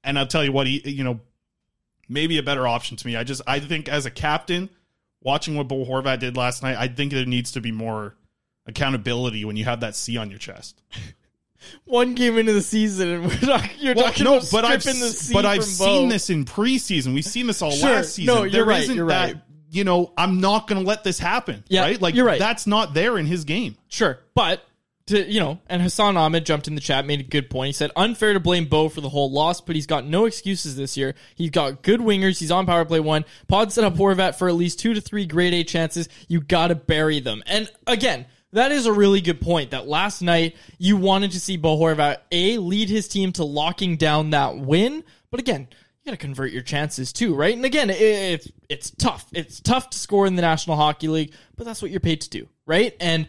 And 0.04 0.18
I'll 0.18 0.26
tell 0.26 0.44
you 0.44 0.52
what, 0.52 0.66
he 0.66 0.88
you 0.88 1.04
know, 1.04 1.20
maybe 2.08 2.38
a 2.38 2.42
better 2.42 2.66
option 2.66 2.96
to 2.96 3.06
me. 3.06 3.16
I 3.16 3.24
just 3.24 3.42
I 3.46 3.60
think 3.60 3.88
as 3.88 4.06
a 4.06 4.10
captain, 4.10 4.70
watching 5.22 5.56
what 5.56 5.68
Bo 5.68 5.84
Horvat 5.84 6.20
did 6.20 6.36
last 6.36 6.62
night, 6.62 6.76
I 6.78 6.88
think 6.88 7.12
there 7.12 7.26
needs 7.26 7.52
to 7.52 7.60
be 7.60 7.72
more 7.72 8.14
accountability 8.66 9.44
when 9.44 9.56
you 9.56 9.64
have 9.64 9.80
that 9.80 9.96
C 9.96 10.16
on 10.16 10.30
your 10.30 10.38
chest. 10.38 10.80
one 11.84 12.14
game 12.14 12.38
into 12.38 12.52
the 12.52 12.62
season 12.62 13.08
and 13.08 13.26
we're 13.26 13.40
not, 13.48 13.78
you're 13.80 13.94
Well, 13.94 14.04
talking 14.06 14.24
no, 14.24 14.36
about 14.38 14.50
but 14.52 14.64
I've 14.64 14.82
the 14.82 14.92
C 14.92 15.32
but 15.32 15.46
I've 15.46 15.64
seen 15.64 16.08
this 16.08 16.30
in 16.30 16.44
preseason. 16.44 17.14
We've 17.14 17.24
seen 17.24 17.46
this 17.46 17.62
all 17.62 17.70
Sure. 17.70 17.90
last 17.90 18.14
season. 18.14 18.34
No, 18.34 18.42
you're 18.42 18.50
There 18.50 18.64
right, 18.64 18.82
isn't 18.82 18.96
you're 18.96 19.08
that, 19.08 19.34
right. 19.34 19.42
You 19.70 19.84
know, 19.84 20.12
I'm 20.16 20.40
not 20.40 20.68
going 20.68 20.80
to 20.80 20.86
let 20.86 21.02
this 21.02 21.18
happen. 21.18 21.64
Yeah, 21.68 21.82
right. 21.82 22.00
Like 22.00 22.14
you're 22.14 22.24
right. 22.24 22.38
That's 22.38 22.66
not 22.66 22.94
there 22.94 23.18
in 23.18 23.26
his 23.26 23.44
game. 23.44 23.76
Sure, 23.88 24.18
but 24.34 24.64
to 25.06 25.30
you 25.30 25.40
know, 25.40 25.60
and 25.68 25.80
Hassan 25.80 26.16
Ahmed 26.16 26.44
jumped 26.44 26.68
in 26.68 26.74
the 26.74 26.80
chat, 26.80 27.06
made 27.06 27.20
a 27.20 27.24
good 27.24 27.48
point. 27.48 27.68
He 27.68 27.72
said 27.72 27.90
unfair 27.96 28.32
to 28.32 28.40
blame 28.40 28.66
Bo 28.66 28.88
for 28.88 29.00
the 29.00 29.08
whole 29.08 29.30
loss, 29.30 29.60
but 29.60 29.76
he's 29.76 29.86
got 29.86 30.04
no 30.04 30.24
excuses 30.24 30.76
this 30.76 30.96
year. 30.96 31.14
He's 31.34 31.50
got 31.50 31.82
good 31.82 32.00
wingers. 32.00 32.38
He's 32.38 32.50
on 32.50 32.66
power 32.66 32.84
play 32.84 33.00
one. 33.00 33.24
Pod 33.48 33.72
set 33.72 33.84
up 33.84 33.94
Horvat 33.94 34.36
for 34.36 34.48
at 34.48 34.54
least 34.54 34.80
two 34.80 34.94
to 34.94 35.00
three 35.00 35.26
grade 35.26 35.54
A 35.54 35.64
chances. 35.64 36.08
You 36.28 36.40
got 36.40 36.68
to 36.68 36.74
bury 36.74 37.20
them. 37.20 37.42
And 37.46 37.70
again. 37.86 38.26
That 38.52 38.72
is 38.72 38.86
a 38.86 38.92
really 38.92 39.20
good 39.20 39.40
point. 39.40 39.72
That 39.72 39.86
last 39.86 40.22
night 40.22 40.56
you 40.78 40.96
wanted 40.96 41.32
to 41.32 41.40
see 41.40 41.58
Bo 41.58 41.76
Horvat 41.76 42.18
a 42.30 42.56
lead 42.56 42.88
his 42.88 43.06
team 43.06 43.32
to 43.32 43.44
locking 43.44 43.96
down 43.96 44.30
that 44.30 44.56
win, 44.56 45.04
but 45.30 45.40
again, 45.40 45.68
you 45.70 46.12
got 46.12 46.12
to 46.12 46.16
convert 46.24 46.52
your 46.52 46.62
chances 46.62 47.12
too, 47.12 47.34
right? 47.34 47.54
And 47.54 47.66
again, 47.66 47.90
it, 47.90 48.00
it's 48.00 48.52
it's 48.70 48.90
tough. 48.90 49.26
It's 49.32 49.60
tough 49.60 49.90
to 49.90 49.98
score 49.98 50.26
in 50.26 50.36
the 50.36 50.42
National 50.42 50.76
Hockey 50.76 51.08
League, 51.08 51.32
but 51.56 51.66
that's 51.66 51.82
what 51.82 51.90
you're 51.90 52.00
paid 52.00 52.22
to 52.22 52.30
do, 52.30 52.48
right? 52.64 52.94
And 52.98 53.26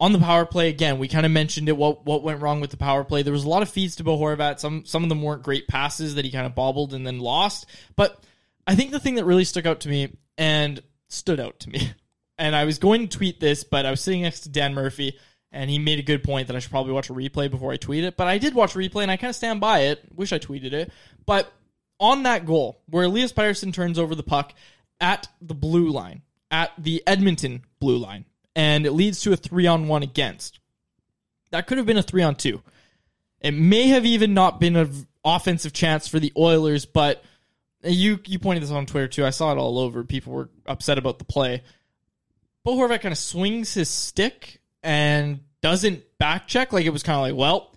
on 0.00 0.12
the 0.12 0.18
power 0.18 0.46
play, 0.46 0.68
again, 0.68 0.98
we 0.98 1.08
kind 1.08 1.26
of 1.26 1.32
mentioned 1.32 1.68
it. 1.68 1.76
What 1.76 2.04
what 2.04 2.22
went 2.22 2.40
wrong 2.40 2.60
with 2.60 2.70
the 2.70 2.76
power 2.76 3.04
play? 3.04 3.22
There 3.22 3.32
was 3.32 3.44
a 3.44 3.48
lot 3.48 3.62
of 3.62 3.68
feeds 3.68 3.96
to 3.96 4.04
Bo 4.04 4.18
Horvat. 4.18 4.60
Some 4.60 4.84
some 4.84 5.02
of 5.02 5.08
them 5.08 5.22
weren't 5.22 5.42
great 5.42 5.66
passes 5.66 6.14
that 6.14 6.24
he 6.24 6.30
kind 6.30 6.46
of 6.46 6.54
bobbled 6.54 6.94
and 6.94 7.06
then 7.06 7.18
lost. 7.18 7.66
But 7.96 8.22
I 8.66 8.74
think 8.74 8.92
the 8.92 9.00
thing 9.00 9.16
that 9.16 9.24
really 9.24 9.44
stuck 9.44 9.66
out 9.66 9.80
to 9.80 9.88
me 9.88 10.16
and 10.36 10.80
stood 11.08 11.40
out 11.40 11.58
to 11.60 11.70
me, 11.70 11.92
and 12.38 12.54
I 12.54 12.64
was 12.64 12.78
going 12.78 13.08
to 13.08 13.16
tweet 13.16 13.40
this, 13.40 13.64
but 13.64 13.86
I 13.86 13.90
was 13.90 14.00
sitting 14.00 14.22
next 14.22 14.40
to 14.40 14.48
Dan 14.48 14.74
Murphy, 14.74 15.18
and 15.50 15.68
he 15.68 15.78
made 15.80 15.98
a 15.98 16.02
good 16.02 16.22
point 16.22 16.46
that 16.46 16.54
I 16.56 16.60
should 16.60 16.70
probably 16.70 16.92
watch 16.92 17.10
a 17.10 17.14
replay 17.14 17.50
before 17.50 17.72
I 17.72 17.76
tweet 17.76 18.04
it. 18.04 18.16
But 18.16 18.28
I 18.28 18.38
did 18.38 18.54
watch 18.54 18.76
a 18.76 18.78
replay, 18.78 19.02
and 19.02 19.10
I 19.10 19.16
kind 19.16 19.30
of 19.30 19.36
stand 19.36 19.60
by 19.60 19.80
it. 19.80 20.04
Wish 20.14 20.32
I 20.32 20.38
tweeted 20.38 20.72
it, 20.72 20.92
but 21.26 21.52
on 21.98 22.22
that 22.22 22.46
goal 22.46 22.80
where 22.88 23.04
Elias 23.04 23.32
Pettersson 23.32 23.72
turns 23.72 23.98
over 23.98 24.14
the 24.14 24.22
puck 24.22 24.54
at 25.00 25.26
the 25.40 25.54
blue 25.54 25.90
line, 25.90 26.22
at 26.52 26.70
the 26.78 27.02
Edmonton 27.06 27.64
blue 27.80 27.98
line, 27.98 28.24
and 28.58 28.84
it 28.84 28.90
leads 28.90 29.20
to 29.20 29.32
a 29.32 29.36
three 29.36 29.68
on 29.68 29.86
one 29.86 30.02
against. 30.02 30.58
That 31.52 31.68
could 31.68 31.78
have 31.78 31.86
been 31.86 31.96
a 31.96 32.02
three 32.02 32.22
on 32.22 32.34
two. 32.34 32.60
It 33.40 33.52
may 33.52 33.86
have 33.86 34.04
even 34.04 34.34
not 34.34 34.58
been 34.58 34.74
an 34.74 35.06
offensive 35.24 35.72
chance 35.72 36.08
for 36.08 36.18
the 36.18 36.32
Oilers, 36.36 36.84
but 36.84 37.22
eh, 37.84 37.90
you 37.90 38.18
you 38.26 38.40
pointed 38.40 38.64
this 38.64 38.72
on 38.72 38.84
Twitter 38.84 39.06
too. 39.06 39.24
I 39.24 39.30
saw 39.30 39.52
it 39.52 39.58
all 39.58 39.78
over. 39.78 40.02
People 40.02 40.32
were 40.32 40.48
upset 40.66 40.98
about 40.98 41.20
the 41.20 41.24
play. 41.24 41.62
Bo 42.64 42.74
Horvat 42.74 43.00
kind 43.00 43.12
of 43.12 43.18
swings 43.18 43.74
his 43.74 43.88
stick 43.88 44.60
and 44.82 45.38
doesn't 45.60 46.02
back 46.18 46.48
check. 46.48 46.72
Like 46.72 46.84
it 46.84 46.90
was 46.90 47.04
kind 47.04 47.16
of 47.16 47.22
like, 47.22 47.36
well, 47.36 47.72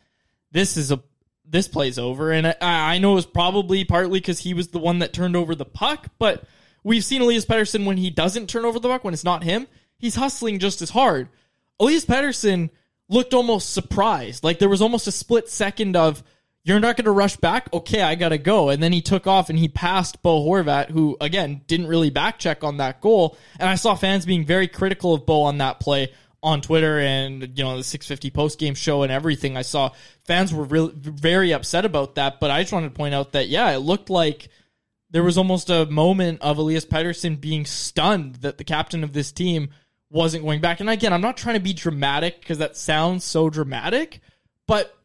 this 0.52 0.78
is 0.78 0.92
a 0.92 1.00
this 1.46 1.68
play's 1.68 2.00
over. 2.00 2.32
And 2.32 2.48
I, 2.48 2.56
I 2.60 2.98
know 2.98 3.12
it 3.12 3.16
was 3.16 3.26
probably 3.28 3.86
partly 3.86 4.20
because 4.20 4.40
he 4.40 4.56
was 4.56 4.70
the 4.70 4.80
one 4.80 4.98
that 5.00 5.14
turned 5.14 5.36
over 5.36 5.54
the 5.54 5.64
puck, 5.64 6.08
but 6.18 6.44
we've 6.84 7.06
seen 7.06 7.22
Elias 7.22 7.46
Pettersson 7.46 7.86
when 7.86 7.98
he 7.98 8.10
doesn't 8.10 8.50
turn 8.50 8.66
over 8.66 8.80
the 8.80 8.90
puck, 8.90 9.04
when 9.04 9.14
it's 9.14 9.24
not 9.24 9.44
him, 9.44 9.68
he's 10.02 10.16
hustling 10.16 10.60
just 10.60 10.82
as 10.82 10.90
hard. 10.90 11.30
Elias 11.80 12.06
Pettersson 12.06 12.70
looked 13.08 13.34
almost 13.34 13.74
surprised. 13.74 14.44
Like 14.44 14.60
there 14.60 14.70
was 14.70 14.82
almost 14.82 15.08
a 15.08 15.12
split 15.12 15.50
second 15.50 15.96
of, 15.96 16.24
you're 16.64 16.80
not 16.80 16.96
going 16.96 17.06
to 17.06 17.12
rush 17.12 17.38
back? 17.38 17.74
Okay, 17.74 18.02
I 18.02 18.16
got 18.16 18.30
to 18.30 18.38
go. 18.38 18.70
And 18.70 18.84
then 18.84 18.94
he 18.94 19.02
took 19.02 19.26
off 19.26 19.50
and 19.50 19.58
he 19.58 19.68
passed 19.68 20.22
Bo 20.22 20.42
Horvat, 20.46 20.92
who, 20.92 21.18
again, 21.20 21.62
didn't 21.66 21.88
really 21.88 22.12
back 22.12 22.38
check 22.38 22.64
on 22.64 22.78
that 22.78 23.02
goal. 23.02 23.36
And 23.60 23.68
I 23.68 23.76
saw 23.76 23.96
fans 23.96 24.26
being 24.26 24.46
very 24.46 24.68
critical 24.68 25.14
of 25.14 25.26
Bo 25.26 25.44
on 25.44 25.58
that 25.58 25.80
play 25.80 26.14
on 26.44 26.62
Twitter 26.62 27.00
and, 27.00 27.58
you 27.58 27.64
know, 27.64 27.78
the 27.78 27.84
650 27.84 28.30
post 28.30 28.60
game 28.60 28.76
show 28.76 29.02
and 29.02 29.12
everything. 29.12 29.58
I 29.58 29.64
saw 29.64 29.92
fans 30.26 30.54
were 30.54 30.64
really 30.64 30.94
very 30.96 31.52
upset 31.52 31.84
about 31.84 32.16
that. 32.16 32.40
But 32.40 32.52
I 32.52 32.62
just 32.62 32.74
wanted 32.74 32.90
to 32.90 32.96
point 32.96 33.16
out 33.16 33.32
that, 33.32 33.48
yeah, 33.48 33.72
it 33.72 33.80
looked 33.80 34.12
like 34.12 34.50
there 35.10 35.24
was 35.24 35.38
almost 35.40 35.70
a 35.72 35.88
moment 35.88 36.42
of 36.42 36.60
Elias 36.60 36.86
Pettersson 36.86 37.42
being 37.42 37.66
stunned 37.66 38.36
that 38.36 38.60
the 38.60 38.64
captain 38.64 39.04
of 39.04 39.14
this 39.14 39.32
team 39.32 39.70
wasn't 40.12 40.44
going 40.44 40.62
back. 40.62 40.80
And 40.80 40.90
again, 40.90 41.14
I'm 41.14 41.22
not 41.22 41.38
trying 41.38 41.56
to 41.56 41.62
be 41.62 41.74
dramatic 41.74 42.40
because 42.40 42.58
that 42.60 42.78
sounds 42.78 43.24
so 43.24 43.50
dramatic, 43.50 44.20
but 44.68 44.96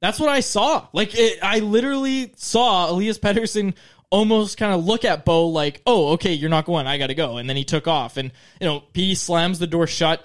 that's 0.00 0.18
what 0.18 0.28
I 0.28 0.40
saw. 0.40 0.88
Like, 0.92 1.14
it, 1.14 1.38
I 1.42 1.60
literally 1.60 2.32
saw 2.36 2.90
Elias 2.90 3.18
Pettersson 3.18 3.74
almost 4.10 4.58
kind 4.58 4.74
of 4.74 4.84
look 4.84 5.04
at 5.04 5.24
Bo 5.24 5.48
like, 5.48 5.80
oh, 5.86 6.08
okay, 6.12 6.32
you're 6.32 6.50
not 6.50 6.66
going. 6.66 6.86
I 6.86 6.98
got 6.98 7.06
to 7.06 7.14
go. 7.14 7.38
And 7.38 7.48
then 7.48 7.56
he 7.56 7.64
took 7.64 7.86
off. 7.86 8.16
And, 8.16 8.32
you 8.60 8.66
know, 8.66 8.82
PD 8.92 9.16
slams 9.16 9.58
the 9.58 9.66
door 9.66 9.86
shut. 9.86 10.24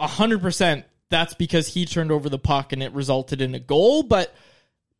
100% 0.00 0.84
that's 1.10 1.34
because 1.34 1.68
he 1.68 1.86
turned 1.86 2.10
over 2.10 2.28
the 2.28 2.38
puck 2.38 2.72
and 2.72 2.82
it 2.82 2.92
resulted 2.92 3.40
in 3.40 3.54
a 3.54 3.60
goal. 3.60 4.02
But 4.02 4.34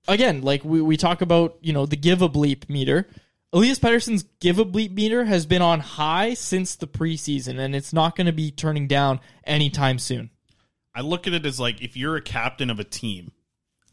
again, 0.09 0.43
like 0.43 0.65
we, 0.65 0.81
we 0.81 0.97
talk 0.97 1.21
about, 1.23 1.57
you 1.61 1.73
know, 1.73 1.87
the 1.87 1.97
give 1.97 2.23
a 2.23 2.29
bleep 2.29 2.69
meter. 2.69 3.09
Elias 3.53 3.79
Pettersson's 3.79 4.25
give 4.41 4.59
a 4.59 4.65
bleep 4.65 4.93
meter 4.93 5.25
has 5.25 5.47
been 5.47 5.63
on 5.63 5.81
high 5.81 6.35
since 6.35 6.77
the 6.77 6.87
preseason, 6.87 7.59
and 7.59 7.75
it's 7.75 7.93
not 7.93 8.17
going 8.17 8.27
to 8.27 8.33
be 8.33 8.51
turning 8.51 8.87
down 8.87 9.21
anytime 9.45 9.99
soon. 9.99 10.31
I 10.95 11.03
look 11.03 11.27
at 11.27 11.35
it 11.35 11.47
as 11.47 11.61
like 11.61 11.83
if 11.83 11.97
you're 11.97 12.17
a 12.17 12.23
captain 12.23 12.71
of 12.71 12.81
a 12.81 12.85
team 12.85 13.33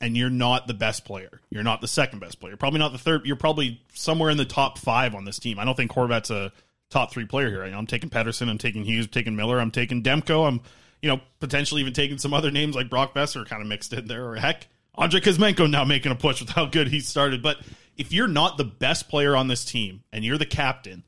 and 0.01 0.17
you're 0.17 0.29
not 0.29 0.67
the 0.67 0.73
best 0.73 1.05
player, 1.05 1.41
you're 1.49 1.63
not 1.63 1.81
the 1.81 1.87
second 1.87 2.19
best 2.19 2.39
player, 2.39 2.57
probably 2.57 2.79
not 2.79 2.93
the 2.93 2.97
third, 2.97 3.25
you're 3.25 3.35
probably 3.35 3.81
somewhere 3.93 4.29
in 4.29 4.37
the 4.37 4.45
top 4.45 4.77
five 4.77 5.13
on 5.13 5.25
this 5.25 5.37
team. 5.37 5.59
I 5.59 5.65
don't 5.65 5.75
think 5.75 5.91
Horvat's 5.91 6.31
a 6.31 6.51
top 6.89 7.11
three 7.11 7.25
player 7.25 7.49
here. 7.49 7.63
I'm 7.63 7.87
taking 7.87 8.09
Pettersson, 8.09 8.49
I'm 8.49 8.57
taking 8.57 8.85
Hughes, 8.85 9.05
I'm 9.05 9.11
taking 9.11 9.35
Miller, 9.35 9.59
I'm 9.59 9.71
taking 9.71 10.01
Demko, 10.01 10.47
I'm 10.47 10.61
you 11.01 11.09
know 11.09 11.19
potentially 11.39 11.81
even 11.81 11.93
taking 11.93 12.17
some 12.17 12.33
other 12.33 12.51
names 12.51 12.75
like 12.75 12.89
Brock 12.89 13.13
Boeser 13.13 13.45
kind 13.45 13.61
of 13.61 13.67
mixed 13.67 13.93
in 13.93 14.07
there, 14.07 14.25
or 14.25 14.35
heck, 14.35 14.67
Andrey 14.97 15.21
Kuzmenko 15.21 15.69
now 15.69 15.83
making 15.83 16.11
a 16.11 16.15
push 16.15 16.39
with 16.39 16.49
how 16.49 16.65
good 16.65 16.87
he 16.87 16.99
started. 16.99 17.41
But 17.41 17.57
if 17.97 18.11
you're 18.11 18.27
not 18.27 18.57
the 18.57 18.63
best 18.63 19.09
player 19.09 19.35
on 19.35 19.47
this 19.47 19.65
team 19.65 20.03
and 20.11 20.23
you're 20.23 20.37
the 20.37 20.45
captain, 20.45 21.03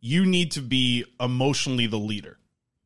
you 0.00 0.26
need 0.26 0.52
to 0.52 0.60
be 0.60 1.04
emotionally 1.20 1.86
the 1.86 1.98
leader. 1.98 2.38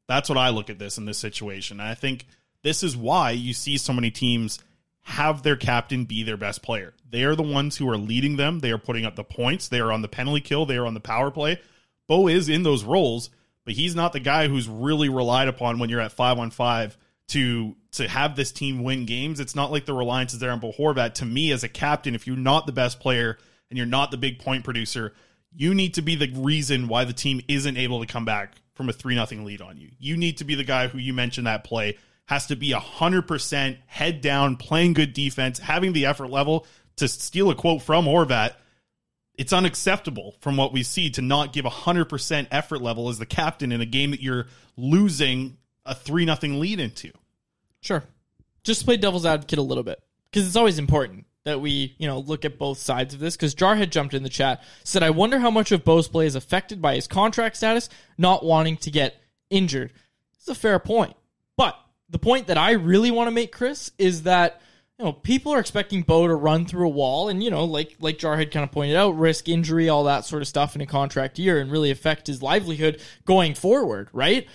That's 0.07 0.29
what 0.29 0.39
I 0.39 0.51
look 0.51 0.71
at 0.71 0.79
this 0.79 0.99
in 0.99 1.05
this 1.05 1.19
situation. 1.19 1.81
And 1.81 1.89
I 1.89 1.95
think 1.95 2.27
this 2.63 2.83
is 2.83 2.97
why 2.97 3.33
you 3.33 3.53
see 3.53 3.79
so 3.79 3.93
many 3.93 4.11
teams 4.11 4.59
have 5.03 5.43
their 5.43 5.57
captain 5.57 6.05
be 6.05 6.23
their 6.23 6.37
best 6.37 6.63
player. 6.63 6.93
They 7.09 7.25
are 7.25 7.37
the 7.37 7.43
ones 7.43 7.77
who 7.77 7.89
are 7.89 7.97
leading 7.97 8.37
them. 8.37 8.59
They 8.59 8.73
are 8.73 8.79
putting 8.79 9.07
up 9.07 9.15
the 9.15 9.25
points. 9.25 9.69
They 9.69 9.81
are 9.81 9.93
on 9.93 10.03
the 10.03 10.09
penalty 10.09 10.41
kill. 10.41 10.67
They 10.67 10.77
are 10.77 10.87
on 10.87 10.95
the 10.95 11.01
power 11.01 11.31
play. 11.31 11.61
Bo 12.09 12.29
is 12.29 12.49
in 12.49 12.65
those 12.65 12.85
roles, 12.85 13.31
but 13.65 13.75
he's 13.75 13.95
not 13.95 14.13
the 14.13 14.21
guy 14.21 14.49
who's 14.49 14.69
really 14.69 15.09
relied 15.09 15.49
upon 15.49 15.79
when 15.79 15.91
you're 15.91 16.01
at 16.01 16.13
five 16.13 16.39
on 16.39 16.51
five 16.51 16.97
to 17.29 17.77
to 17.93 18.09
have 18.09 18.37
this 18.37 18.53
team 18.53 18.83
win 18.83 19.07
games. 19.07 19.41
It's 19.41 19.55
not 19.55 19.73
like 19.73 19.87
the 19.87 19.95
reliance 19.95 20.33
is 20.35 20.39
there 20.39 20.51
on 20.51 20.61
Bo 20.61 20.73
Horvat. 20.73 21.15
To 21.15 21.25
me, 21.25 21.51
as 21.53 21.65
a 21.65 21.69
captain, 21.69 22.15
if 22.15 22.27
you're 22.27 22.37
not 22.37 22.67
the 22.67 22.73
best 22.73 23.01
player 23.01 23.39
and 23.71 23.77
you're 23.77 23.87
not 23.87 24.11
the 24.11 24.17
big 24.17 24.39
point 24.39 24.65
producer, 24.65 25.13
you 25.53 25.75
need 25.75 25.95
to 25.95 26.03
be 26.03 26.15
the 26.15 26.31
reason 26.35 26.89
why 26.89 27.05
the 27.05 27.13
team 27.13 27.41
isn't 27.49 27.77
able 27.77 28.01
to 28.01 28.07
come 28.07 28.25
back 28.25 28.55
from 28.75 28.89
a 28.89 28.93
three 28.93 29.15
nothing 29.15 29.45
lead 29.45 29.61
on 29.61 29.79
you. 29.79 29.91
You 29.99 30.17
need 30.17 30.39
to 30.39 30.45
be 30.45 30.55
the 30.55 30.65
guy 30.65 30.89
who 30.89 30.99
you 30.99 31.13
mentioned 31.13 31.47
that 31.47 31.65
play 31.65 31.99
has 32.27 32.47
to 32.47 32.57
be 32.57 32.73
hundred 32.73 33.23
percent 33.23 33.79
head 33.87 34.21
down, 34.21 34.57
playing 34.57 34.93
good 34.93 35.13
defense, 35.13 35.59
having 35.59 35.93
the 35.93 36.07
effort 36.07 36.31
level. 36.31 36.67
To 36.97 37.09
steal 37.09 37.51
a 37.51 37.55
quote 37.55 37.83
from 37.83 38.07
Horvat, 38.07 38.55
it's 39.35 39.53
unacceptable 39.53 40.35
from 40.41 40.57
what 40.57 40.73
we 40.73 40.83
see 40.83 41.11
to 41.11 41.23
not 41.23 41.53
give 41.53 41.65
100% 41.65 42.47
effort 42.51 42.81
level 42.81 43.09
as 43.09 43.19
the 43.19 43.27
captain 43.27 43.71
in 43.71 43.81
a 43.81 43.87
game 43.87 44.13
that 44.13 44.23
you're 44.23 44.47
losing 44.77 45.59
a 45.87 45.95
3 45.95 46.25
nothing 46.25 46.61
lead 46.61 46.81
into. 46.81 47.13
Sure. 47.81 48.05
Just 48.65 48.85
play 48.85 48.97
devil's 48.97 49.27
advocate 49.27 49.59
a 49.59 49.63
little 49.63 49.85
bit 49.85 50.03
because 50.31 50.47
it's 50.47 50.57
always 50.57 50.79
important 50.79 51.27
that 51.45 51.61
we, 51.61 51.95
you 51.99 52.09
know, 52.09 52.19
look 52.19 52.45
at 52.45 52.59
both 52.59 52.79
sides 52.79 53.15
of 53.15 53.21
this 53.21 53.37
because 53.37 53.55
Jarhead 53.55 53.91
jumped 53.91 54.15
in 54.15 54.25
the 54.25 54.29
chat, 54.29 54.63
said, 54.83 55.05
I 55.05 55.11
wonder 55.11 55.39
how 55.39 55.51
much 55.51 55.71
of 55.71 55.85
Bo's 55.85 56.09
play 56.09 56.27
is 56.27 56.35
affected 56.35 56.83
by 56.83 56.97
his 56.97 57.07
contract 57.07 57.57
status, 57.57 57.89
not 58.19 58.45
wanting 58.45 58.77
to 58.79 58.91
get 58.91 59.21
injured. 59.49 59.93
It's 60.35 60.49
a 60.49 60.55
fair 60.57 60.81
point. 60.81 61.15
But 61.57 61.79
the 62.11 62.19
point 62.19 62.49
that 62.49 62.59
I 62.59 62.73
really 62.73 63.13
want 63.13 63.29
to 63.29 63.33
make, 63.33 63.53
Chris, 63.53 63.93
is 63.97 64.25
that 64.25 64.61
you 64.99 65.05
know, 65.05 65.13
people 65.13 65.53
are 65.53 65.61
expecting 65.61 66.03
Bo 66.03 66.27
to 66.27 66.35
run 66.35 66.65
through 66.65 66.87
a 66.87 66.91
wall 66.91 67.29
and, 67.29 67.43
you 67.43 67.51
know, 67.51 67.65
like 67.65 67.97
like 68.01 68.19
Jarhead 68.19 68.51
kind 68.51 68.65
of 68.65 68.73
pointed 68.73 68.97
out, 68.97 69.11
risk 69.19 69.49
injury, 69.49 69.89
all 69.89 70.05
that 70.05 70.25
sort 70.25 70.41
of 70.41 70.49
stuff 70.49 70.75
in 70.75 70.81
a 70.81 70.87
contract 70.87 71.39
year 71.39 71.61
and 71.61 71.71
really 71.71 71.91
affect 71.91 72.27
his 72.27 72.43
livelihood 72.43 73.01
going 73.27 73.55
forward, 73.55 74.09
right? 74.13 74.49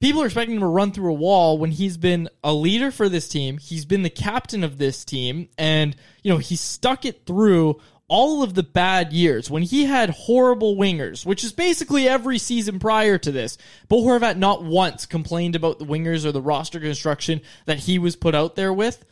People 0.00 0.22
are 0.22 0.26
expecting 0.26 0.56
him 0.56 0.60
to 0.60 0.66
run 0.66 0.92
through 0.92 1.10
a 1.10 1.14
wall 1.14 1.58
when 1.58 1.70
he's 1.70 1.96
been 1.96 2.28
a 2.44 2.52
leader 2.52 2.90
for 2.90 3.08
this 3.08 3.28
team. 3.28 3.58
He's 3.58 3.84
been 3.84 4.02
the 4.02 4.10
captain 4.10 4.62
of 4.62 4.78
this 4.78 5.04
team 5.04 5.48
and, 5.56 5.96
you 6.22 6.30
know, 6.30 6.38
he 6.38 6.56
stuck 6.56 7.04
it 7.04 7.24
through 7.24 7.80
all 8.08 8.42
of 8.42 8.54
the 8.54 8.62
bad 8.62 9.12
years 9.12 9.50
when 9.50 9.62
he 9.62 9.84
had 9.84 10.10
horrible 10.10 10.76
wingers, 10.76 11.24
which 11.24 11.42
is 11.42 11.52
basically 11.52 12.06
every 12.06 12.38
season 12.38 12.78
prior 12.78 13.18
to 13.18 13.32
this. 13.32 13.56
Bo 13.88 14.02
Horvat 14.02 14.36
not 14.36 14.62
once 14.62 15.06
complained 15.06 15.56
about 15.56 15.78
the 15.78 15.86
wingers 15.86 16.24
or 16.24 16.32
the 16.32 16.42
roster 16.42 16.78
construction 16.78 17.40
that 17.64 17.78
he 17.78 17.98
was 17.98 18.16
put 18.16 18.34
out 18.34 18.54
there 18.54 18.72
with 18.72 19.04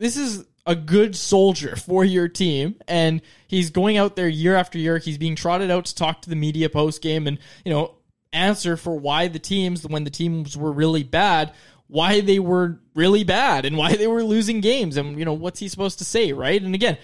this 0.00 0.16
is 0.16 0.44
a 0.66 0.74
good 0.74 1.14
soldier 1.14 1.76
for 1.76 2.04
your 2.04 2.26
team 2.26 2.74
and 2.88 3.22
he's 3.46 3.70
going 3.70 3.96
out 3.96 4.16
there 4.16 4.28
year 4.28 4.56
after 4.56 4.78
year 4.78 4.98
he's 4.98 5.18
being 5.18 5.36
trotted 5.36 5.70
out 5.70 5.84
to 5.84 5.94
talk 5.94 6.22
to 6.22 6.30
the 6.30 6.36
media 6.36 6.68
post 6.68 7.00
game 7.00 7.26
and 7.26 7.38
you 7.64 7.72
know 7.72 7.94
answer 8.32 8.76
for 8.76 8.98
why 8.98 9.28
the 9.28 9.38
teams 9.38 9.86
when 9.86 10.04
the 10.04 10.10
teams 10.10 10.56
were 10.56 10.72
really 10.72 11.02
bad 11.02 11.52
why 11.88 12.20
they 12.20 12.38
were 12.38 12.78
really 12.94 13.24
bad 13.24 13.64
and 13.64 13.76
why 13.76 13.96
they 13.96 14.06
were 14.06 14.22
losing 14.22 14.60
games 14.60 14.96
and 14.96 15.18
you 15.18 15.24
know 15.24 15.32
what's 15.32 15.58
he 15.58 15.68
supposed 15.68 15.98
to 15.98 16.04
say 16.04 16.32
right 16.32 16.62
and 16.62 16.74
again 16.74 16.96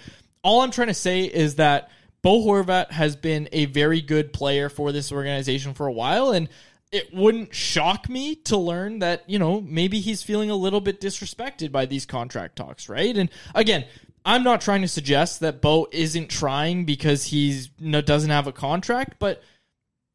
all 0.42 0.60
i'm 0.60 0.70
trying 0.70 0.88
to 0.88 0.94
say 0.94 1.24
is 1.24 1.56
that 1.56 1.90
Bo 2.22 2.44
Horvat 2.44 2.90
has 2.90 3.14
been 3.14 3.48
a 3.52 3.66
very 3.66 4.00
good 4.00 4.32
player 4.32 4.68
for 4.68 4.90
this 4.90 5.12
organization 5.12 5.74
for 5.74 5.86
a 5.86 5.92
while 5.92 6.32
and 6.32 6.48
it 6.92 7.12
wouldn't 7.12 7.54
shock 7.54 8.08
me 8.08 8.36
to 8.36 8.56
learn 8.56 9.00
that, 9.00 9.28
you 9.28 9.38
know, 9.38 9.60
maybe 9.60 10.00
he's 10.00 10.22
feeling 10.22 10.50
a 10.50 10.56
little 10.56 10.80
bit 10.80 11.00
disrespected 11.00 11.72
by 11.72 11.86
these 11.86 12.06
contract 12.06 12.56
talks, 12.56 12.88
right? 12.88 13.16
And 13.16 13.28
again, 13.54 13.84
I'm 14.24 14.42
not 14.42 14.60
trying 14.60 14.82
to 14.82 14.88
suggest 14.88 15.40
that 15.40 15.60
Bo 15.60 15.88
isn't 15.92 16.28
trying 16.28 16.84
because 16.84 17.24
he's 17.24 17.68
doesn't 17.68 18.30
have 18.30 18.46
a 18.46 18.52
contract, 18.52 19.16
but 19.18 19.42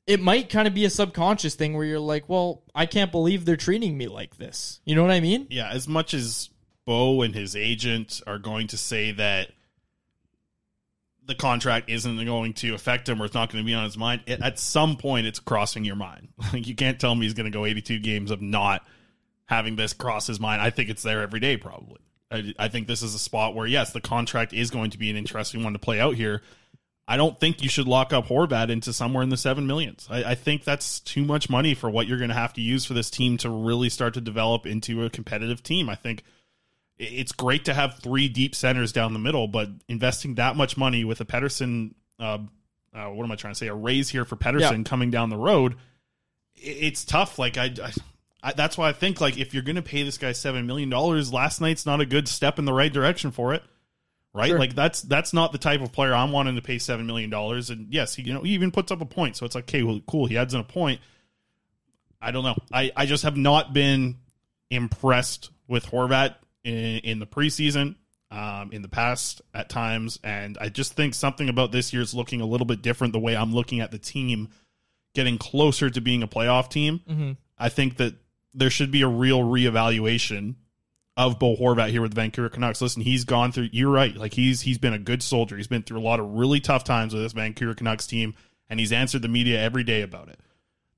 it 0.07 0.19
might 0.19 0.49
kind 0.49 0.67
of 0.67 0.73
be 0.73 0.85
a 0.85 0.89
subconscious 0.89 1.55
thing 1.55 1.73
where 1.75 1.85
you're 1.85 1.99
like, 1.99 2.27
well, 2.27 2.63
I 2.73 2.85
can't 2.85 3.11
believe 3.11 3.45
they're 3.45 3.55
treating 3.55 3.97
me 3.97 4.07
like 4.07 4.37
this. 4.37 4.81
You 4.85 4.95
know 4.95 5.03
what 5.03 5.11
I 5.11 5.19
mean? 5.19 5.47
Yeah, 5.49 5.69
as 5.69 5.87
much 5.87 6.13
as 6.13 6.49
Bo 6.85 7.21
and 7.21 7.33
his 7.35 7.55
agent 7.55 8.21
are 8.25 8.39
going 8.39 8.67
to 8.67 8.77
say 8.77 9.11
that 9.11 9.51
the 11.23 11.35
contract 11.35 11.89
isn't 11.89 12.25
going 12.25 12.53
to 12.53 12.73
affect 12.73 13.07
him 13.07 13.21
or 13.21 13.25
it's 13.25 13.33
not 13.33 13.51
going 13.51 13.63
to 13.63 13.65
be 13.65 13.73
on 13.73 13.83
his 13.83 13.97
mind, 13.97 14.21
it, 14.25 14.41
at 14.41 14.57
some 14.59 14.97
point 14.97 15.27
it's 15.27 15.39
crossing 15.39 15.85
your 15.85 15.95
mind. 15.95 16.29
Like 16.53 16.67
you 16.67 16.75
can't 16.75 16.99
tell 16.99 17.15
me 17.15 17.25
he's 17.25 17.33
going 17.33 17.49
to 17.49 17.57
go 17.57 17.65
82 17.65 17.99
games 17.99 18.31
of 18.31 18.41
not 18.41 18.85
having 19.45 19.75
this 19.75 19.93
cross 19.93 20.27
his 20.27 20.39
mind. 20.39 20.61
I 20.61 20.71
think 20.71 20.89
it's 20.89 21.03
there 21.03 21.21
every 21.21 21.39
day, 21.39 21.57
probably. 21.57 21.99
I, 22.31 22.53
I 22.57 22.67
think 22.69 22.87
this 22.87 23.03
is 23.03 23.13
a 23.13 23.19
spot 23.19 23.53
where, 23.53 23.67
yes, 23.67 23.93
the 23.93 24.01
contract 24.01 24.53
is 24.53 24.71
going 24.71 24.91
to 24.91 24.97
be 24.97 25.09
an 25.09 25.17
interesting 25.17 25.63
one 25.63 25.73
to 25.73 25.79
play 25.79 25.99
out 25.99 26.15
here. 26.15 26.41
I 27.07 27.17
don't 27.17 27.39
think 27.39 27.61
you 27.61 27.69
should 27.69 27.87
lock 27.87 28.13
up 28.13 28.27
Horvat 28.27 28.69
into 28.69 28.93
somewhere 28.93 29.23
in 29.23 29.29
the 29.29 29.37
seven 29.37 29.67
millions. 29.67 30.07
I, 30.09 30.23
I 30.23 30.35
think 30.35 30.63
that's 30.63 30.99
too 30.99 31.25
much 31.25 31.49
money 31.49 31.73
for 31.73 31.89
what 31.89 32.07
you're 32.07 32.17
going 32.17 32.29
to 32.29 32.35
have 32.35 32.53
to 32.53 32.61
use 32.61 32.85
for 32.85 32.93
this 32.93 33.09
team 33.09 33.37
to 33.37 33.49
really 33.49 33.89
start 33.89 34.13
to 34.13 34.21
develop 34.21 34.65
into 34.65 35.03
a 35.03 35.09
competitive 35.09 35.63
team. 35.63 35.89
I 35.89 35.95
think– 35.95 36.23
it's 37.01 37.31
great 37.31 37.65
to 37.65 37.73
have 37.73 37.97
three 37.97 38.29
deep 38.29 38.53
centers 38.53 38.91
down 38.91 39.13
the 39.13 39.19
middle, 39.19 39.47
but 39.47 39.69
investing 39.87 40.35
that 40.35 40.55
much 40.55 40.77
money 40.77 41.03
with 41.03 41.19
a 41.19 41.25
Pettersson, 41.25 41.95
uh, 42.19 42.37
uh, 42.93 43.07
what 43.07 43.23
am 43.23 43.31
I 43.31 43.35
trying 43.35 43.53
to 43.53 43.57
say? 43.57 43.67
A 43.67 43.73
raise 43.73 44.09
here 44.09 44.23
for 44.23 44.35
Pettersson 44.35 44.77
yeah. 44.77 44.83
coming 44.83 45.09
down 45.09 45.31
the 45.31 45.37
road, 45.37 45.75
it's 46.55 47.03
tough. 47.03 47.39
Like 47.39 47.57
I, 47.57 47.73
I, 47.83 47.91
I, 48.43 48.53
that's 48.53 48.77
why 48.77 48.89
I 48.89 48.93
think 48.93 49.19
like 49.19 49.37
if 49.39 49.53
you're 49.53 49.63
going 49.63 49.77
to 49.77 49.81
pay 49.81 50.03
this 50.03 50.19
guy 50.19 50.31
seven 50.31 50.67
million 50.67 50.89
dollars, 50.89 51.33
last 51.33 51.59
night's 51.59 51.87
not 51.87 52.01
a 52.01 52.05
good 52.05 52.27
step 52.27 52.59
in 52.59 52.65
the 52.65 52.73
right 52.73 52.93
direction 52.93 53.31
for 53.31 53.55
it, 53.55 53.63
right? 54.33 54.49
Sure. 54.49 54.59
Like 54.59 54.75
that's 54.75 55.01
that's 55.01 55.33
not 55.33 55.51
the 55.51 55.57
type 55.57 55.81
of 55.81 55.91
player 55.91 56.13
I'm 56.13 56.31
wanting 56.31 56.55
to 56.55 56.61
pay 56.61 56.77
seven 56.77 57.05
million 57.05 57.29
dollars. 57.29 57.69
And 57.69 57.87
yes, 57.91 58.15
he 58.15 58.23
you 58.23 58.33
know 58.33 58.41
he 58.41 58.51
even 58.51 58.71
puts 58.71 58.91
up 58.91 59.01
a 59.01 59.05
point, 59.05 59.37
so 59.37 59.45
it's 59.45 59.55
like 59.55 59.65
okay, 59.65 59.83
well, 59.83 59.99
cool. 60.07 60.25
He 60.25 60.37
adds 60.37 60.53
in 60.53 60.59
a 60.59 60.65
point. 60.65 61.01
I 62.21 62.31
don't 62.31 62.43
know. 62.43 62.55
I 62.71 62.91
I 62.95 63.05
just 63.05 63.23
have 63.23 63.37
not 63.37 63.73
been 63.73 64.17
impressed 64.69 65.49
with 65.67 65.85
Horvat 65.85 66.35
in, 66.63 66.73
in 66.73 67.19
the 67.19 67.25
preseason, 67.25 67.95
um, 68.29 68.71
in 68.71 68.81
the 68.81 68.87
past 68.87 69.41
at 69.53 69.69
times, 69.69 70.19
and 70.23 70.57
I 70.59 70.69
just 70.69 70.93
think 70.93 71.13
something 71.13 71.49
about 71.49 71.71
this 71.71 71.93
year 71.93 72.01
is 72.01 72.13
looking 72.13 72.41
a 72.41 72.45
little 72.45 72.67
bit 72.67 72.81
different. 72.81 73.13
The 73.13 73.19
way 73.19 73.35
I'm 73.35 73.53
looking 73.53 73.79
at 73.79 73.91
the 73.91 73.99
team, 73.99 74.49
getting 75.13 75.37
closer 75.37 75.89
to 75.89 76.01
being 76.01 76.23
a 76.23 76.27
playoff 76.27 76.69
team. 76.69 77.01
Mm-hmm. 77.09 77.31
I 77.57 77.69
think 77.69 77.97
that 77.97 78.15
there 78.53 78.69
should 78.69 78.91
be 78.91 79.01
a 79.01 79.07
real 79.07 79.41
reevaluation 79.41 80.55
of 81.27 81.39
Bo 81.39 81.55
Horvat 81.55 81.89
here 81.89 82.01
with 82.01 82.11
the 82.11 82.21
Vancouver 82.21 82.49
Canucks. 82.49 82.81
Listen, 82.81 83.01
he's 83.01 83.23
gone 83.23 83.51
through. 83.51 83.69
You're 83.71 83.91
right. 83.91 84.15
Like 84.15 84.33
he's 84.33 84.61
he's 84.61 84.77
been 84.77 84.93
a 84.93 84.99
good 84.99 85.21
soldier. 85.21 85.57
He's 85.57 85.67
been 85.67 85.83
through 85.83 85.99
a 85.99 86.01
lot 86.01 86.19
of 86.19 86.33
really 86.33 86.59
tough 86.59 86.83
times 86.83 87.13
with 87.13 87.23
this 87.23 87.33
Vancouver 87.33 87.73
Canucks 87.73 88.07
team, 88.07 88.33
and 88.69 88.79
he's 88.79 88.91
answered 88.91 89.21
the 89.21 89.27
media 89.27 89.61
every 89.61 89.83
day 89.83 90.01
about 90.01 90.29
it. 90.29 90.39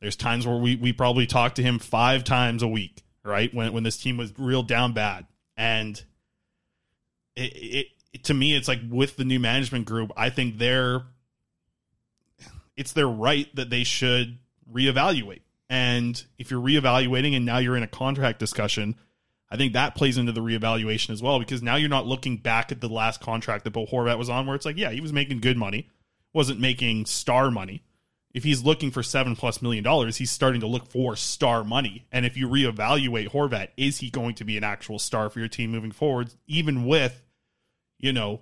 There's 0.01 0.15
times 0.15 0.45
where 0.45 0.57
we 0.57 0.75
we 0.75 0.93
probably 0.93 1.25
talk 1.25 1.55
to 1.55 1.63
him 1.63 1.79
five 1.79 2.23
times 2.23 2.63
a 2.63 2.67
week, 2.67 3.03
right? 3.23 3.53
When 3.53 3.73
when 3.73 3.83
this 3.83 3.97
team 3.97 4.17
was 4.17 4.33
real 4.37 4.63
down 4.63 4.93
bad, 4.93 5.27
and 5.57 6.01
it, 7.35 7.87
it 8.13 8.23
to 8.23 8.33
me 8.33 8.55
it's 8.55 8.67
like 8.67 8.79
with 8.89 9.17
the 9.17 9.25
new 9.25 9.39
management 9.39 9.85
group 9.85 10.11
i 10.15 10.29
think 10.29 10.57
they're 10.57 11.01
it's 12.75 12.93
their 12.93 13.07
right 13.07 13.53
that 13.55 13.69
they 13.69 13.83
should 13.83 14.37
reevaluate 14.71 15.41
and 15.69 16.23
if 16.37 16.51
you're 16.51 16.61
reevaluating 16.61 17.35
and 17.35 17.45
now 17.45 17.57
you're 17.57 17.75
in 17.75 17.83
a 17.83 17.87
contract 17.87 18.39
discussion 18.39 18.95
i 19.53 19.57
think 19.57 19.73
that 19.73 19.95
plays 19.95 20.17
into 20.17 20.33
the 20.33 20.41
reevaluation 20.41 21.11
as 21.11 21.21
well 21.21 21.39
because 21.39 21.63
now 21.63 21.77
you're 21.77 21.87
not 21.87 22.05
looking 22.05 22.35
back 22.35 22.73
at 22.73 22.81
the 22.81 22.89
last 22.89 23.21
contract 23.21 23.63
that 23.63 23.71
Bo 23.71 23.85
Horvat 23.85 24.17
was 24.17 24.29
on 24.29 24.45
where 24.45 24.55
it's 24.55 24.65
like 24.65 24.77
yeah 24.77 24.91
he 24.91 24.99
was 24.99 25.13
making 25.13 25.39
good 25.39 25.57
money 25.57 25.89
wasn't 26.33 26.59
making 26.59 27.05
star 27.05 27.49
money 27.49 27.83
if 28.33 28.43
he's 28.43 28.63
looking 28.63 28.89
for 28.91 29.03
seven 29.03 29.35
plus 29.35 29.61
million 29.61 29.83
dollars, 29.83 30.17
he's 30.17 30.31
starting 30.31 30.61
to 30.61 30.67
look 30.67 30.87
for 30.87 31.15
star 31.15 31.63
money. 31.63 32.05
And 32.11 32.25
if 32.25 32.35
you 32.35 32.49
reevaluate 32.49 33.29
Horvat, 33.29 33.69
is 33.77 33.99
he 33.99 34.09
going 34.09 34.35
to 34.35 34.43
be 34.43 34.57
an 34.57 34.63
actual 34.63 34.97
star 34.97 35.29
for 35.29 35.39
your 35.39 35.47
team 35.47 35.71
moving 35.71 35.91
forward, 35.91 36.33
even 36.47 36.85
with, 36.85 37.21
you 37.99 38.11
know, 38.11 38.41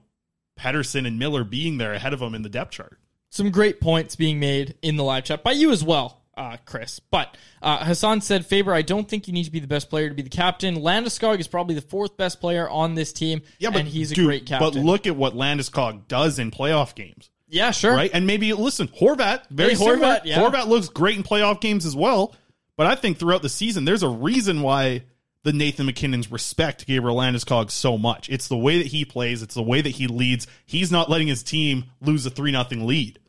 Pettersson 0.58 1.06
and 1.06 1.20
Miller 1.20 1.44
being 1.44 1.78
there 1.78 1.94
ahead 1.94 2.14
of 2.14 2.22
him 2.22 2.34
in 2.34 2.42
the 2.42 2.50
depth 2.50 2.72
chart? 2.72 3.00
Some 3.30 3.52
great 3.52 3.82
points 3.82 4.16
being 4.16 4.40
made 4.40 4.76
in 4.82 4.96
the 4.96 5.04
live 5.04 5.26
chat 5.26 5.44
by 5.44 5.52
you 5.52 5.72
as 5.72 5.84
well, 5.84 6.21
uh, 6.42 6.58
Chris. 6.66 7.00
But 7.00 7.38
uh, 7.62 7.86
Hassan 7.86 8.22
said, 8.22 8.46
Faber, 8.46 8.74
I 8.74 8.82
don't 8.82 9.08
think 9.08 9.28
you 9.28 9.34
need 9.34 9.44
to 9.44 9.52
be 9.52 9.60
the 9.60 9.68
best 9.68 9.90
player 9.90 10.10
to 10.10 10.16
be 10.16 10.24
the 10.24 10.30
captain. 10.30 10.78
Landeskog 10.78 11.40
is 11.40 11.48
probably 11.48 11.76
the 11.76 11.82
fourth 11.82 12.18
best 12.18 12.42
player 12.42 12.70
on 12.70 12.96
this 12.96 13.14
team, 13.14 13.42
yeah, 13.60 13.70
but 13.70 13.82
and 13.82 13.88
he's 13.88 14.10
dude, 14.10 14.26
a 14.26 14.28
great 14.28 14.46
captain. 14.46 14.74
But 14.74 14.80
look 14.80 15.08
at 15.08 15.16
what 15.16 15.36
Landeskog 15.36 16.08
does 16.08 16.40
in 16.40 16.52
playoff 16.52 16.96
games. 16.96 17.30
Yeah, 17.48 17.72
sure. 17.72 17.94
Right? 17.94 18.10
And 18.14 18.26
maybe 18.26 18.54
listen, 18.54 18.88
Horvat, 18.88 19.50
very 19.50 19.76
hey, 19.76 19.76
Horvat, 19.76 20.22
yeah. 20.24 20.40
Horvat 20.40 20.68
looks 20.68 20.90
great 20.90 21.18
in 21.18 21.24
playoff 21.24 21.60
games 21.62 21.86
as 21.86 21.96
well. 21.96 22.34
But 22.78 22.88
I 22.88 22.96
think 22.96 23.20
throughout 23.20 23.42
the 23.42 23.50
season, 23.50 23.86
there's 23.86 24.04
a 24.04 24.10
reason 24.10 24.62
why 24.62 25.04
the 25.44 25.52
Nathan 25.52 25.86
MacKinnon's 25.86 26.32
respect 26.32 26.88
Gabriel 26.88 27.18
Landeskog 27.18 27.70
so 27.70 27.98
much. 27.98 28.30
It's 28.30 28.48
the 28.48 28.58
way 28.58 28.78
that 28.78 28.88
he 28.88 29.06
plays, 29.06 29.44
it's 29.44 29.56
the 29.56 29.62
way 29.62 29.82
that 29.82 29.90
he 29.90 30.08
leads. 30.08 30.48
He's 30.66 30.92
not 30.92 31.10
letting 31.10 31.28
his 31.28 31.44
team 31.44 31.86
lose 32.00 32.26
a 32.26 32.30
3 32.30 32.52
nothing 32.52 32.88
lead. 32.88 33.20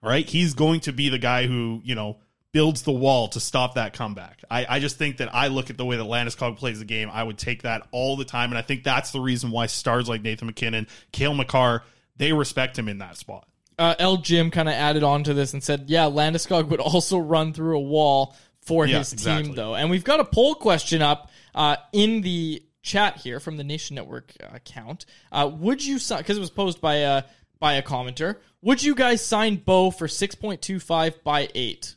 Right? 0.00 0.28
He's 0.28 0.54
going 0.54 0.80
to 0.80 0.92
be 0.92 1.08
the 1.08 1.18
guy 1.18 1.46
who, 1.46 1.80
you 1.82 1.94
know, 1.94 2.18
builds 2.54 2.82
the 2.82 2.92
wall 2.92 3.26
to 3.26 3.40
stop 3.40 3.74
that 3.74 3.92
comeback. 3.94 4.40
I, 4.48 4.64
I 4.76 4.78
just 4.78 4.96
think 4.96 5.16
that 5.16 5.34
I 5.34 5.48
look 5.48 5.70
at 5.70 5.76
the 5.76 5.84
way 5.84 5.96
that 5.96 6.04
Landeskog 6.04 6.56
plays 6.56 6.78
the 6.78 6.84
game, 6.84 7.10
I 7.12 7.22
would 7.22 7.36
take 7.36 7.62
that 7.62 7.86
all 7.90 8.16
the 8.16 8.24
time. 8.24 8.50
And 8.50 8.56
I 8.58 8.62
think 8.62 8.84
that's 8.84 9.10
the 9.10 9.18
reason 9.20 9.50
why 9.50 9.66
stars 9.66 10.08
like 10.08 10.22
Nathan 10.22 10.46
MacKinnon, 10.46 10.86
Cale 11.10 11.34
Makar, 11.34 11.82
they 12.16 12.32
respect 12.32 12.78
him 12.78 12.88
in 12.88 12.98
that 12.98 13.16
spot. 13.16 13.48
Uh, 13.76 13.96
L. 13.98 14.18
Jim 14.18 14.52
kind 14.52 14.68
of 14.68 14.74
added 14.76 15.02
on 15.02 15.24
to 15.24 15.34
this 15.34 15.52
and 15.52 15.64
said, 15.64 15.86
yeah, 15.88 16.04
Landeskog 16.04 16.68
would 16.68 16.78
also 16.78 17.18
run 17.18 17.52
through 17.52 17.76
a 17.76 17.80
wall 17.82 18.36
for 18.60 18.86
Yeah, 18.86 18.98
his 18.98 19.12
exactly. 19.12 19.48
team, 19.48 19.56
though. 19.56 19.74
And 19.74 19.90
we've 19.90 20.04
got 20.04 20.20
a 20.20 20.24
poll 20.24 20.54
question 20.54 21.02
up 21.02 21.30
uh, 21.56 21.74
in 21.92 22.20
the 22.20 22.62
chat 22.82 23.16
here 23.16 23.40
from 23.40 23.56
the 23.56 23.64
Nation 23.64 23.96
Network 23.96 24.32
account. 24.40 25.06
Uh, 25.32 25.50
would 25.52 25.84
you 25.84 25.98
sign, 25.98 26.18
because 26.18 26.36
it 26.36 26.40
was 26.40 26.50
posed 26.50 26.80
by 26.80 26.94
a, 26.98 27.24
by 27.58 27.74
a 27.74 27.82
commenter, 27.82 28.36
would 28.62 28.80
you 28.80 28.94
guys 28.94 29.26
sign 29.26 29.56
Bo 29.56 29.90
for 29.90 30.06
6.25 30.06 31.24
by 31.24 31.48
8? 31.52 31.96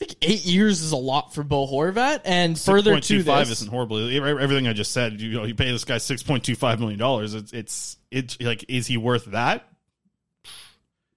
I 0.00 0.06
think 0.06 0.18
eight 0.22 0.46
years 0.46 0.80
is 0.80 0.92
a 0.92 0.96
lot 0.96 1.34
for 1.34 1.44
Bo 1.44 1.66
Horvat, 1.66 2.22
and 2.24 2.58
further 2.58 2.98
to 2.98 3.18
6.25 3.18 3.24
this, 3.24 3.50
isn't 3.50 3.70
horrible. 3.70 3.98
Everything 3.98 4.66
I 4.66 4.72
just 4.72 4.92
said, 4.92 5.20
you 5.20 5.32
know, 5.32 5.44
you 5.44 5.54
pay 5.54 5.70
this 5.70 5.84
guy 5.84 5.98
six 5.98 6.22
point 6.22 6.42
two 6.44 6.54
five 6.54 6.80
million 6.80 6.98
dollars. 6.98 7.34
It's 7.34 7.52
it's 7.52 7.96
it's 8.10 8.40
like, 8.40 8.64
is 8.68 8.86
he 8.86 8.96
worth 8.96 9.26
that? 9.26 9.66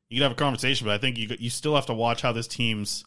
You 0.09 0.17
could 0.19 0.23
have 0.23 0.31
a 0.33 0.35
conversation, 0.35 0.85
but 0.85 0.93
I 0.93 0.97
think 0.97 1.17
you 1.17 1.29
you 1.39 1.49
still 1.49 1.75
have 1.75 1.85
to 1.85 1.93
watch 1.93 2.21
how 2.21 2.33
this 2.33 2.47
team's 2.47 3.05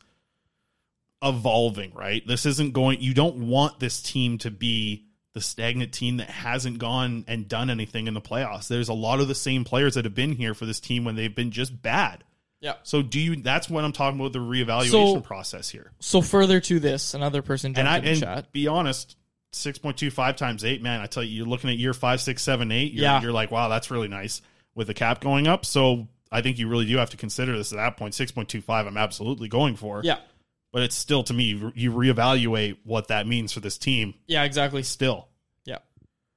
evolving. 1.22 1.92
Right, 1.94 2.26
this 2.26 2.46
isn't 2.46 2.72
going. 2.72 3.02
You 3.02 3.12
don't 3.12 3.48
want 3.48 3.78
this 3.78 4.00
team 4.00 4.38
to 4.38 4.50
be 4.50 5.04
the 5.34 5.42
stagnant 5.42 5.92
team 5.92 6.16
that 6.16 6.30
hasn't 6.30 6.78
gone 6.78 7.26
and 7.28 7.46
done 7.46 7.68
anything 7.68 8.06
in 8.06 8.14
the 8.14 8.22
playoffs. 8.22 8.68
There's 8.68 8.88
a 8.88 8.94
lot 8.94 9.20
of 9.20 9.28
the 9.28 9.34
same 9.34 9.64
players 9.64 9.94
that 9.96 10.06
have 10.06 10.14
been 10.14 10.32
here 10.32 10.54
for 10.54 10.64
this 10.64 10.80
team 10.80 11.04
when 11.04 11.16
they've 11.16 11.34
been 11.34 11.50
just 11.50 11.82
bad. 11.82 12.24
Yeah. 12.66 12.74
So 12.82 13.00
do 13.00 13.20
you? 13.20 13.36
That's 13.36 13.70
what 13.70 13.84
I'm 13.84 13.92
talking 13.92 14.18
about 14.20 14.32
the 14.32 14.40
reevaluation 14.40 14.90
So- 14.90 15.20
process 15.20 15.68
here. 15.70 15.92
So 16.00 16.20
further 16.20 16.58
to 16.60 16.80
this, 16.80 17.14
another 17.14 17.40
person 17.42 17.74
and 17.76 17.88
I 17.88 17.98
in 17.98 18.04
the 18.04 18.10
and 18.10 18.20
chat. 18.20 18.52
be 18.52 18.66
honest, 18.66 19.16
six 19.52 19.78
point 19.78 19.96
two 19.96 20.10
five 20.10 20.34
times 20.36 20.64
eight, 20.64 20.82
man. 20.82 21.00
I 21.00 21.06
tell 21.06 21.22
you, 21.22 21.30
you're 21.36 21.46
looking 21.46 21.70
at 21.70 21.76
year 21.78 21.94
five, 21.94 22.20
six, 22.20 22.42
seven, 22.42 22.72
eight. 22.72 22.92
You're, 22.92 23.04
Yeah. 23.04 23.22
you're 23.22 23.32
like, 23.32 23.50
wow, 23.52 23.68
that's 23.68 23.90
really 23.90 24.08
nice 24.08 24.42
with 24.74 24.88
the 24.88 24.94
cap 24.94 25.20
going 25.20 25.46
up. 25.46 25.64
So 25.64 26.08
I 26.32 26.42
think 26.42 26.58
you 26.58 26.66
really 26.68 26.86
do 26.86 26.96
have 26.96 27.10
to 27.10 27.16
consider 27.16 27.56
this 27.56 27.72
at 27.72 27.76
that 27.76 27.96
point. 27.96 28.14
Six 28.14 28.32
point 28.32 28.48
two 28.48 28.60
five, 28.60 28.86
I'm 28.86 28.96
absolutely 28.96 29.48
going 29.48 29.76
for. 29.76 30.00
Yeah. 30.02 30.18
but 30.72 30.82
it's 30.82 30.96
still 30.96 31.22
to 31.22 31.32
me, 31.32 31.72
you 31.74 31.90
reevaluate 31.92 32.76
what 32.84 33.08
that 33.08 33.26
means 33.26 33.52
for 33.52 33.60
this 33.60 33.78
team. 33.78 34.12
Yeah, 34.26 34.42
exactly. 34.42 34.82
Still, 34.82 35.28
Yeah. 35.64 35.78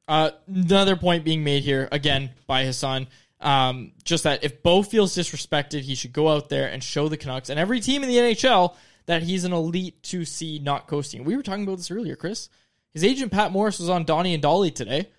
Uh, 0.08 0.32
another 0.48 0.96
point 0.96 1.26
being 1.26 1.44
made 1.44 1.64
here 1.64 1.90
again 1.92 2.30
by 2.48 2.64
Hassan. 2.64 3.08
Um, 3.40 3.94
just 4.04 4.26
that 4.26 4.44
if 4.44 4.62
Bo 4.62 4.84
feels 4.84 5.16
disrespected, 5.16 5.82
he 5.82 5.96
should 5.96 6.12
go 6.12 6.28
out 6.28 6.50
there 6.50 6.68
and 6.68 6.84
show 6.84 7.08
the 7.08 7.18
Canucks 7.18 7.50
and 7.50 7.60
every 7.60 7.80
team 7.80 8.04
in 8.04 8.10
the 8.10 8.18
NHL 8.18 8.76
that 9.06 9.24
he's 9.24 9.44
an 9.44 9.54
elite 9.54 10.02
2C, 10.04 10.62
not 10.62 10.88
coasting. 10.88 11.24
We 11.24 11.36
were 11.36 11.44
talking 11.44 11.64
about 11.64 11.78
this 11.78 11.90
earlier, 11.90 12.16
Chris. 12.16 12.50
His 12.92 13.04
agent 13.04 13.32
Pat 13.32 13.52
Morris 13.52 13.80
was 13.80 13.90
on 13.90 14.04
Donnie 14.04 14.34
and 14.34 14.44
Dhali 14.44 14.74
today. 14.74 15.10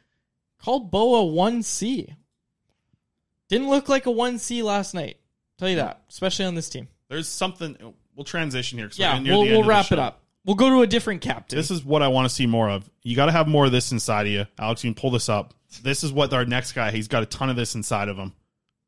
Called 0.62 0.91
Bo 0.91 1.29
a 1.29 1.33
1C. 1.33 2.14
Didn't 3.49 3.71
look 3.71 3.89
like 3.89 4.07
a 4.07 4.11
1C 4.11 4.62
last 4.62 4.95
night. 4.95 5.16
Tell 5.59 5.68
you 5.68 5.77
that, 5.77 6.03
especially 6.09 6.45
on 6.45 6.55
this 6.55 6.68
team. 6.68 6.89
there's 7.09 7.29
something. 7.29 7.77
We'll 8.14 8.25
transition 8.25 8.79
here. 8.79 8.87
we're 8.87 8.93
Yeah, 8.95 9.21
we'll, 9.21 9.45
the 9.45 9.51
we'll 9.51 9.64
wrap 9.64 9.91
it 9.93 9.99
up. 9.99 10.23
We'll 10.45 10.57
go 10.57 10.71
to 10.71 10.83
a 10.83 10.87
different 10.87 11.21
captain. 11.21 11.57
This 11.57 11.71
is 11.71 11.85
what 11.85 12.03
I 12.03 12.09
want 12.09 12.29
to 12.29 12.35
see 12.35 12.47
more 12.47 12.71
of. 12.71 12.89
You 13.03 13.14
got 13.14 13.27
to 13.27 13.33
have 13.33 13.47
more 13.47 13.66
of 13.66 13.73
this 13.73 13.93
inside 13.93 14.27
of 14.27 14.33
you. 14.33 14.47
Alex, 14.59 14.85
you 14.85 14.93
can 14.93 15.01
pull 15.01 15.11
this 15.11 15.29
up. 15.29 15.55
This 15.83 16.03
is 16.05 16.12
what 16.12 16.33
our 16.33 16.45
next 16.45 16.73
guy, 16.73 16.91
he's 16.91 17.09
got 17.09 17.23
a 17.23 17.27
ton 17.27 17.51
of 17.51 17.57
this 17.57 17.75
inside 17.75 18.09
of 18.09 18.16
him. 18.16 18.33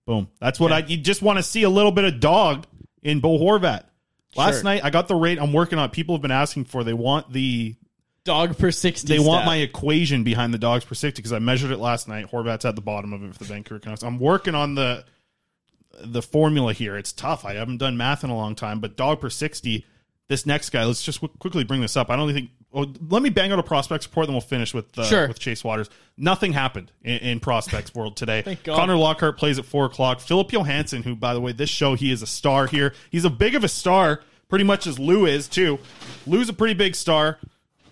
Boom. 0.07 0.28
That's 0.41 0.59
what 0.59 0.72
I, 0.72 0.78
you 0.80 0.97
just 0.97 1.22
want 1.22 1.39
to 1.39 1.43
see 1.43 1.62
a 1.62 1.70
little 1.70 1.93
bit 1.93 2.05
of 2.05 2.18
dog 2.20 2.66
in 3.03 3.20
Bo 3.20 3.39
Horvat. 3.39 3.85
Last 4.35 4.57
Sure. 4.57 4.64
night, 4.64 4.83
I 4.85 4.91
got 4.91 5.09
the 5.09 5.14
rate 5.14 5.39
I'm 5.39 5.53
working 5.53 5.78
on. 5.78 5.91
People 5.91 6.14
have 6.16 6.22
been 6.22 6.30
asking 6.30 6.64
for, 6.64 6.83
they 6.85 6.95
want 6.95 7.33
the, 7.33 7.76
dog 8.24 8.57
per 8.59 8.70
60. 8.70 9.07
they 9.09 9.18
want 9.18 9.45
my 9.47 9.57
equation 9.57 10.22
behind 10.24 10.55
the 10.55 10.59
dogs 10.59 10.85
per 10.85 10.95
60 10.95 11.20
because 11.20 11.33
I 11.33 11.39
measured 11.39 11.70
it 11.70 11.78
last 11.78 12.09
night. 12.09 12.30
Horvat's 12.30 12.64
at 12.64 12.74
the 12.76 12.80
bottom 12.80 13.12
of 13.12 13.22
it 13.22 13.33
for 13.33 13.39
the 13.41 13.45
Vancouver 13.45 13.78
Canucks. 13.80 14.03
I'm 14.03 14.18
working 14.18 14.55
on 14.55 14.74
the, 14.74 15.05
the 16.03 16.22
formula 16.22 16.72
here. 16.72 16.97
It's 16.97 17.12
tough. 17.12 17.45
I 17.45 17.55
haven't 17.55 17.78
done 17.78 17.97
math 17.97 18.24
in 18.24 18.30
a 18.30 18.37
long 18.37 18.55
time, 18.55 18.80
but 18.80 18.97
dog 18.97 19.20
per 19.20 19.28
60, 19.30 19.85
this 20.28 20.47
next 20.47 20.70
guy, 20.70 20.85
let's 20.85 21.03
just 21.03 21.18
quick- 21.18 21.39
quickly 21.39 21.64
bring 21.64 21.80
this 21.80 21.97
up. 21.97 22.11
I 22.11 22.16
don't 22.16 22.33
think, 22.33 22.51
oh, 22.74 22.86
let 23.08 23.22
me 23.22 23.30
bang 23.30 23.52
out 23.52 23.58
a 23.58 23.62
prospects 23.62 24.06
report, 24.06 24.26
then 24.26 24.34
we'll 24.34 24.40
finish 24.40 24.72
with, 24.74 24.98
uh, 24.98 25.04
Sure. 25.04 25.28
with 25.28 25.38
Chase 25.38 25.62
Wouters. 25.62 25.88
Nothing 26.16 26.52
happened 26.52 26.92
in, 27.02 27.18
in 27.18 27.40
prospects 27.40 27.94
world 27.94 28.16
today. 28.16 28.42
Thank 28.44 28.64
God. 28.64 28.76
Connor 28.76 28.96
Lockhart 28.96 29.38
plays 29.38 29.58
at 29.58 29.64
four 29.64 29.84
o'clock. 29.86 30.20
Philip 30.20 30.50
Johansson, 30.52 31.02
who, 31.02 31.14
by 31.14 31.34
the 31.34 31.40
way, 31.40 31.52
this 31.52 31.70
show, 31.70 31.94
he 31.94 32.10
is 32.10 32.22
a 32.22 32.26
star 32.26 32.66
here. 32.66 32.94
He's 33.10 33.24
a 33.24 33.30
big 33.30 33.54
of 33.54 33.64
a 33.64 33.68
star, 33.68 34.20
pretty 34.48 34.64
much 34.64 34.86
as 34.86 34.98
Lou 34.98 35.26
is, 35.26 35.48
too. 35.48 35.78
Lou's 36.26 36.48
a 36.48 36.52
pretty 36.52 36.74
big 36.74 36.94
star, 36.94 37.38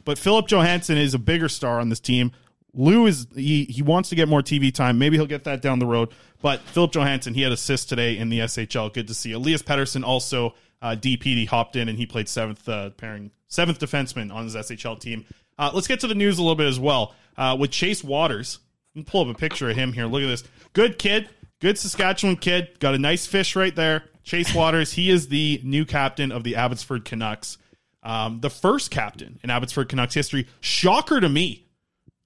but 0.05 0.19
Philip 0.19 0.49
Johansson 0.49 0.97
is 0.99 1.15
a 1.15 1.19
bigger 1.19 1.49
star 1.49 1.81
on 1.81 1.89
this 1.89 2.01
team. 2.01 2.33
Lou 2.73 3.07
is 3.07 3.27
he 3.35 3.65
he 3.65 3.83
wants 3.83 4.11
to 4.11 4.15
get 4.15 4.29
more 4.29 4.43
TV 4.43 4.73
time. 4.73 4.97
Maybe 4.99 5.17
he'll 5.17 5.27
get 5.27 5.43
that 5.45 5.61
down 5.61 5.81
the 5.81 5.87
road. 5.87 6.11
But 6.41 6.61
Philip 6.61 6.93
Johansson, 6.93 7.35
he 7.35 7.43
had 7.43 7.51
assists 7.53 7.85
today 7.87 8.17
in 8.17 8.29
the 8.29 8.39
SHL. 8.39 8.93
Good 8.95 9.09
to 9.09 9.15
see. 9.15 9.33
Elias 9.33 9.63
Pettersson 9.63 10.05
also 10.05 10.55
uh, 10.83 10.97
DP. 10.99 11.23
He 11.23 11.45
hopped 11.45 11.77
in 11.77 11.89
and 11.89 11.99
he 11.99 12.07
played 12.07 12.29
seventh 12.29 12.69
uh, 12.69 12.91
pairing 12.91 13.31
seventh 13.49 13.79
defenseman 13.79 14.33
on 14.33 14.45
his 14.45 14.55
SHL 14.55 14.99
team. 14.99 15.25
Uh, 15.59 15.71
let's 15.75 15.87
get 15.87 16.01
to 16.01 16.07
the 16.07 16.15
news 16.15 16.39
a 16.39 16.43
little 16.43 16.57
bit 16.57 16.67
as 16.67 16.81
well 16.81 17.15
uh, 17.37 17.57
with 17.59 17.71
Chase 17.71 18.03
Wouters. 18.03 18.59
Pull 19.07 19.29
up 19.29 19.37
a 19.37 19.39
picture 19.39 19.71
of 19.71 19.77
him 19.77 19.93
here. 19.93 20.07
Look 20.07 20.23
at 20.23 20.27
this. 20.27 20.45
Good 20.73 20.99
kid. 20.99 21.29
Good 21.61 21.79
Saskatchewan 21.79 22.37
kid. 22.37 22.81
Got 22.81 22.95
a 22.95 22.99
nice 22.99 23.27
fish 23.27 23.55
right 23.55 23.75
there. 23.75 24.05
Chase 24.25 24.51
Wouters. 24.53 24.95
He 24.95 25.11
is 25.11 25.29
the 25.29 25.61
new 25.63 25.85
captain 25.85 26.33
of 26.33 26.45
the 26.45 26.57
Abbotsford 26.57 27.05
Canucks. 27.05 27.59
Um, 28.03 28.41
the 28.41 28.51
first 28.51 28.91
captain 28.91 29.39
in 29.45 29.51
Abbotsford 29.51 29.89
Canucks 29.89 30.15
history. 30.15 30.49
Shocker 30.61 31.21
to 31.21 31.29
me 31.29 31.67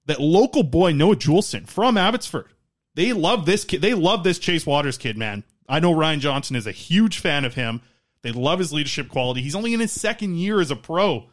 that 0.05 0.21
local 0.21 0.63
boy 0.63 0.93
Noah 0.93 1.15
Juulsen 1.15 1.67
from 1.67 1.97
Abbotsford. 1.97 2.47
They 2.93 3.11
love 3.11 3.45
this 3.45 3.65
kid. 3.65 3.81
They 3.81 3.93
love 3.93 4.23
this 4.23 4.39
Chase 4.39 4.65
Wouters 4.65 4.97
kid, 4.97 5.17
man. 5.17 5.43
I 5.67 5.79
know 5.79 5.93
Ryan 5.93 6.19
Johnson 6.19 6.55
is 6.55 6.67
a 6.67 6.71
huge 6.71 7.19
fan 7.19 7.43
of 7.43 7.55
him. 7.55 7.81
They 8.25 8.31
love 8.31 8.57
his 8.57 8.73
leadership 8.73 9.07
quality. 9.09 9.43
He's 9.43 9.53
only 9.53 9.75
in 9.75 9.79
his 9.79 9.91
second 9.91 10.35
year 10.35 10.59
as 10.59 10.71
a 10.71 10.75
pro, 10.75 11.27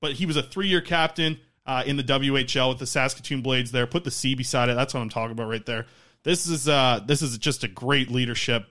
but 0.00 0.14
he 0.14 0.26
was 0.26 0.36
a 0.36 0.42
three-year 0.42 0.80
captain 0.80 1.38
uh, 1.64 1.84
in 1.86 1.96
the 1.96 2.02
WHL 2.02 2.70
with 2.70 2.78
the 2.80 2.86
Saskatoon 2.86 3.42
Blades. 3.42 3.70
There, 3.70 3.86
put 3.86 4.02
the 4.02 4.10
C 4.10 4.34
beside 4.34 4.68
it. 4.70 4.74
That's 4.74 4.92
what 4.92 5.02
I'm 5.02 5.08
talking 5.08 5.30
about 5.30 5.48
right 5.48 5.64
there. 5.64 5.86
This 6.24 6.48
is 6.48 6.68
uh, 6.68 6.98
this 7.06 7.22
is 7.22 7.38
just 7.38 7.62
a 7.62 7.68
great 7.68 8.10
leadership. 8.10 8.64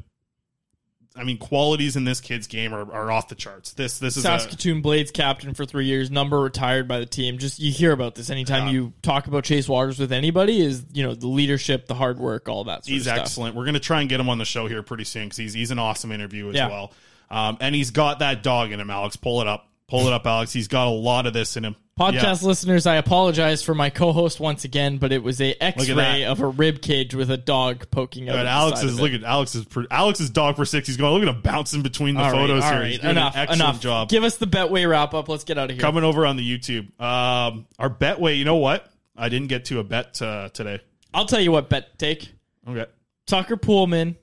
I 1.16 1.24
mean, 1.24 1.38
qualities 1.38 1.96
in 1.96 2.04
this 2.04 2.20
kid's 2.20 2.46
game 2.48 2.74
are, 2.74 2.92
are 2.92 3.10
off 3.10 3.30
the 3.30 3.36
charts. 3.36 3.72
This 3.72 4.00
this 4.00 4.18
is 4.18 4.26
a, 4.26 4.28
Saskatoon 4.28 4.82
Blades 4.82 5.12
captain 5.12 5.54
for 5.54 5.64
three 5.64 5.86
years, 5.86 6.12
number 6.12 6.42
retired 6.42 6.90
by 6.90 7.00
the 7.00 7.06
team. 7.06 7.38
Just 7.38 7.58
you 7.58 7.72
hear 7.72 7.94
about 7.94 8.16
this 8.16 8.30
anytime 8.30 8.68
Yeah. 8.68 8.74
you 8.74 8.94
talk 9.02 9.28
about 9.28 9.46
Chase 9.46 9.68
Wouters 9.70 9.98
with 9.98 10.12
anybody. 10.12 10.60
Is 10.62 10.84
you 10.92 11.04
know 11.04 11.16
the 11.16 11.28
leadership, 11.28 11.88
the 11.88 11.96
hard 11.96 12.20
work, 12.20 12.50
all 12.50 12.66
that. 12.66 12.86
He's 12.86 13.08
excellent. 13.08 13.56
We're 13.56 13.64
going 13.64 13.76
to 13.76 13.80
try 13.80 14.02
and 14.02 14.10
get 14.10 14.20
him 14.20 14.28
on 14.28 14.40
the 14.40 14.46
show 14.46 14.68
here 14.68 14.84
pretty 14.84 15.06
soon 15.06 15.24
because 15.28 15.38
he's 15.38 15.54
he's 15.54 15.72
an 15.72 15.80
awesome 15.80 16.12
interview 16.12 16.50
as 16.50 16.56
Yeah. 16.56 16.68
well. 16.68 16.92
Um, 17.32 17.58
and 17.62 17.76
he's 17.76 17.92
got 17.92 18.20
that 18.20 18.44
dog 18.44 18.72
in 18.72 18.80
him, 18.80 18.90
Alex. 18.90 19.16
Pull 19.16 19.42
it 19.42 19.48
up, 19.48 19.68
pull 19.88 20.08
it 20.08 20.14
up, 20.14 20.26
Alex. 20.26 20.52
He's 20.54 20.68
got 20.68 20.88
a 20.88 20.92
lot 20.92 21.26
of 21.28 21.34
this 21.34 21.58
in 21.58 21.64
him. 21.66 21.76
Podcast 22.00 22.42
Yeah. 22.42 22.48
listeners, 22.48 22.88
I 22.88 22.96
apologize 22.96 23.62
for 23.62 23.76
my 23.76 23.90
co-host 23.90 24.40
once 24.40 24.64
again, 24.64 25.00
but 25.00 25.12
it 25.12 25.22
was 25.22 25.42
a 25.42 25.54
X-ray 25.62 26.24
of 26.24 26.40
a 26.40 26.48
rib 26.48 26.82
cage 26.82 27.14
with 27.14 27.30
a 27.30 27.36
dog 27.36 27.92
poking 27.92 28.30
out. 28.30 28.42
The 28.42 28.48
Alex 28.50 28.82
is 28.84 28.98
look 29.02 29.12
at 29.12 29.24
Alex's 29.24 29.66
pr- 29.66 29.82
Alex's 29.92 30.30
dog 30.30 30.56
for 30.56 30.64
six. 30.64 30.88
He's 30.88 30.96
going. 30.96 31.14
Look 31.14 31.24
at 31.30 31.36
him 31.36 31.42
bouncing 31.42 31.82
between 31.82 32.16
the 32.16 32.22
All 32.22 32.32
right, 32.32 32.38
photos 32.48 32.64
all 32.64 32.72
here. 32.72 32.80
right, 32.82 33.00
enough, 33.04 33.36
enough. 33.36 33.82
job. 33.82 34.08
Give 34.08 34.24
us 34.24 34.38
the 34.38 34.48
Betway 34.48 34.90
wrap 34.90 35.14
up. 35.14 35.28
Let's 35.28 35.44
get 35.44 35.58
out 35.58 35.70
of 35.72 35.76
here. 35.76 35.82
Coming 35.82 36.06
over 36.06 36.26
on 36.26 36.38
the 36.38 36.58
YouTube. 36.58 36.86
Um, 37.02 37.68
our 37.78 37.90
Betway. 37.90 38.38
You 38.38 38.46
know 38.46 38.56
what? 38.56 38.90
I 39.18 39.28
didn't 39.28 39.50
get 39.50 39.66
to 39.66 39.80
a 39.80 39.84
bet 39.84 40.22
uh, 40.22 40.48
today. 40.50 40.80
I'll 41.14 41.26
tell 41.26 41.42
you 41.42 41.52
what 41.52 41.68
bet 41.68 42.00
take. 42.00 42.32
Okay. 42.66 42.86
Tucker 43.28 43.58
Poolman 43.58 44.16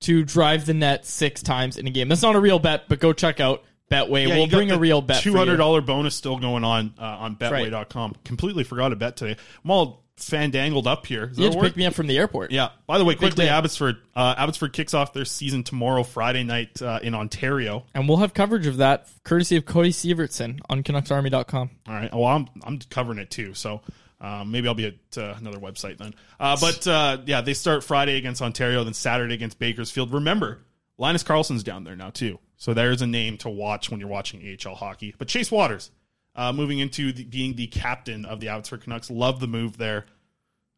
to 0.00 0.24
drive 0.24 0.66
the 0.66 0.74
net 0.74 1.06
six 1.06 1.42
times 1.42 1.76
in 1.76 1.86
a 1.86 1.90
game. 1.90 2.08
That's 2.08 2.22
not 2.22 2.36
a 2.36 2.40
real 2.40 2.58
bet, 2.58 2.88
but 2.88 3.00
go 3.00 3.12
check 3.12 3.40
out 3.40 3.64
Betway. 3.90 4.28
Yeah, 4.28 4.36
we'll 4.36 4.46
bring 4.46 4.70
a 4.70 4.78
real 4.78 5.00
bet. 5.00 5.22
Two 5.22 5.34
hundred 5.34 5.56
dollar 5.56 5.80
bonus 5.80 6.14
still 6.14 6.38
going 6.38 6.64
on 6.64 6.94
uh, 6.98 7.02
on 7.02 7.36
right. 7.40 7.70
Betway.com. 7.70 8.16
Completely 8.24 8.64
forgot 8.64 8.92
a 8.92 8.96
bet 8.96 9.16
today. 9.16 9.40
I'm 9.64 9.70
all 9.70 10.04
fandangled 10.16 10.86
up 10.86 11.06
here. 11.06 11.24
Is 11.30 11.38
You 11.38 11.44
that 11.44 11.54
had 11.54 11.62
to 11.62 11.68
pick 11.68 11.76
me 11.76 11.86
up 11.86 11.94
from 11.94 12.06
the 12.06 12.18
airport. 12.18 12.50
Yeah. 12.50 12.70
By 12.86 12.98
the 12.98 13.04
way, 13.04 13.14
quickly. 13.14 13.48
Abbotsford. 13.48 13.96
Uh, 14.14 14.34
Abbotsford 14.36 14.72
kicks 14.72 14.94
off 14.94 15.12
their 15.12 15.24
season 15.24 15.64
tomorrow, 15.64 16.02
Friday 16.02 16.42
night 16.42 16.80
uh, 16.82 17.00
in 17.02 17.14
Ontario. 17.14 17.86
And 17.94 18.08
we'll 18.08 18.18
have 18.18 18.34
coverage 18.34 18.66
of 18.66 18.78
that 18.78 19.08
courtesy 19.24 19.56
of 19.56 19.64
Cody 19.64 19.90
Severtson 19.90 20.60
on 20.68 20.82
CanucksArmy.com. 20.82 21.70
All 21.86 21.94
right. 21.94 22.12
Well, 22.12 22.24
I'm 22.26 22.48
I'm 22.64 22.78
covering 22.90 23.18
it 23.18 23.30
too, 23.30 23.54
so 23.54 23.80
um, 24.20 24.50
maybe 24.50 24.68
I'll 24.68 24.74
be 24.74 24.86
at 24.86 25.18
uh, 25.18 25.34
another 25.38 25.58
website 25.58 25.98
then. 25.98 26.14
Uh, 26.40 26.56
but 26.60 26.86
uh, 26.86 27.18
yeah, 27.26 27.40
they 27.40 27.54
start 27.54 27.84
Friday 27.84 28.16
against 28.16 28.42
Ontario, 28.42 28.82
then 28.84 28.94
Saturday 28.94 29.34
against 29.34 29.58
Bakersfield. 29.58 30.12
Remember, 30.12 30.60
Linus 30.96 31.22
Karlsson's 31.22 31.62
down 31.62 31.84
there 31.84 31.96
now 31.96 32.10
too, 32.10 32.38
so 32.56 32.74
there's 32.74 33.02
a 33.02 33.06
name 33.06 33.36
to 33.38 33.48
watch 33.48 33.90
when 33.90 34.00
you're 34.00 34.08
watching 34.08 34.42
AHL 34.42 34.74
hockey. 34.74 35.14
But 35.16 35.28
Chase 35.28 35.50
Wouters, 35.50 35.90
uh, 36.34 36.52
moving 36.52 36.78
into 36.78 37.12
the, 37.12 37.24
being 37.24 37.54
the 37.54 37.68
captain 37.68 38.24
of 38.24 38.40
the 38.40 38.48
Abbotsford 38.48 38.82
Canucks. 38.82 39.10
Love 39.10 39.40
the 39.40 39.46
move 39.46 39.76
there. 39.76 40.06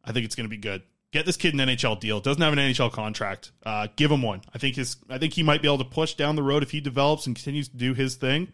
I 0.04 0.12
think 0.12 0.24
it's 0.24 0.34
going 0.34 0.46
to 0.46 0.50
be 0.50 0.56
good. 0.56 0.82
Get 1.12 1.26
this 1.26 1.36
kid 1.36 1.54
an 1.54 1.60
NHL 1.60 1.98
deal. 1.98 2.20
Doesn't 2.20 2.40
have 2.40 2.52
an 2.52 2.58
NHL 2.58 2.92
contract. 2.92 3.50
Uh, 3.64 3.88
give 3.96 4.12
him 4.12 4.22
one. 4.22 4.42
I 4.54 4.58
think 4.58 4.76
his. 4.76 4.96
I 5.08 5.18
think 5.18 5.32
he 5.32 5.42
might 5.42 5.60
be 5.60 5.68
able 5.68 5.78
to 5.78 5.84
push 5.84 6.14
down 6.14 6.36
the 6.36 6.42
road 6.42 6.62
if 6.62 6.70
he 6.70 6.80
develops 6.80 7.26
and 7.26 7.34
continues 7.34 7.68
to 7.68 7.76
do 7.76 7.94
his 7.94 8.14
thing. 8.14 8.52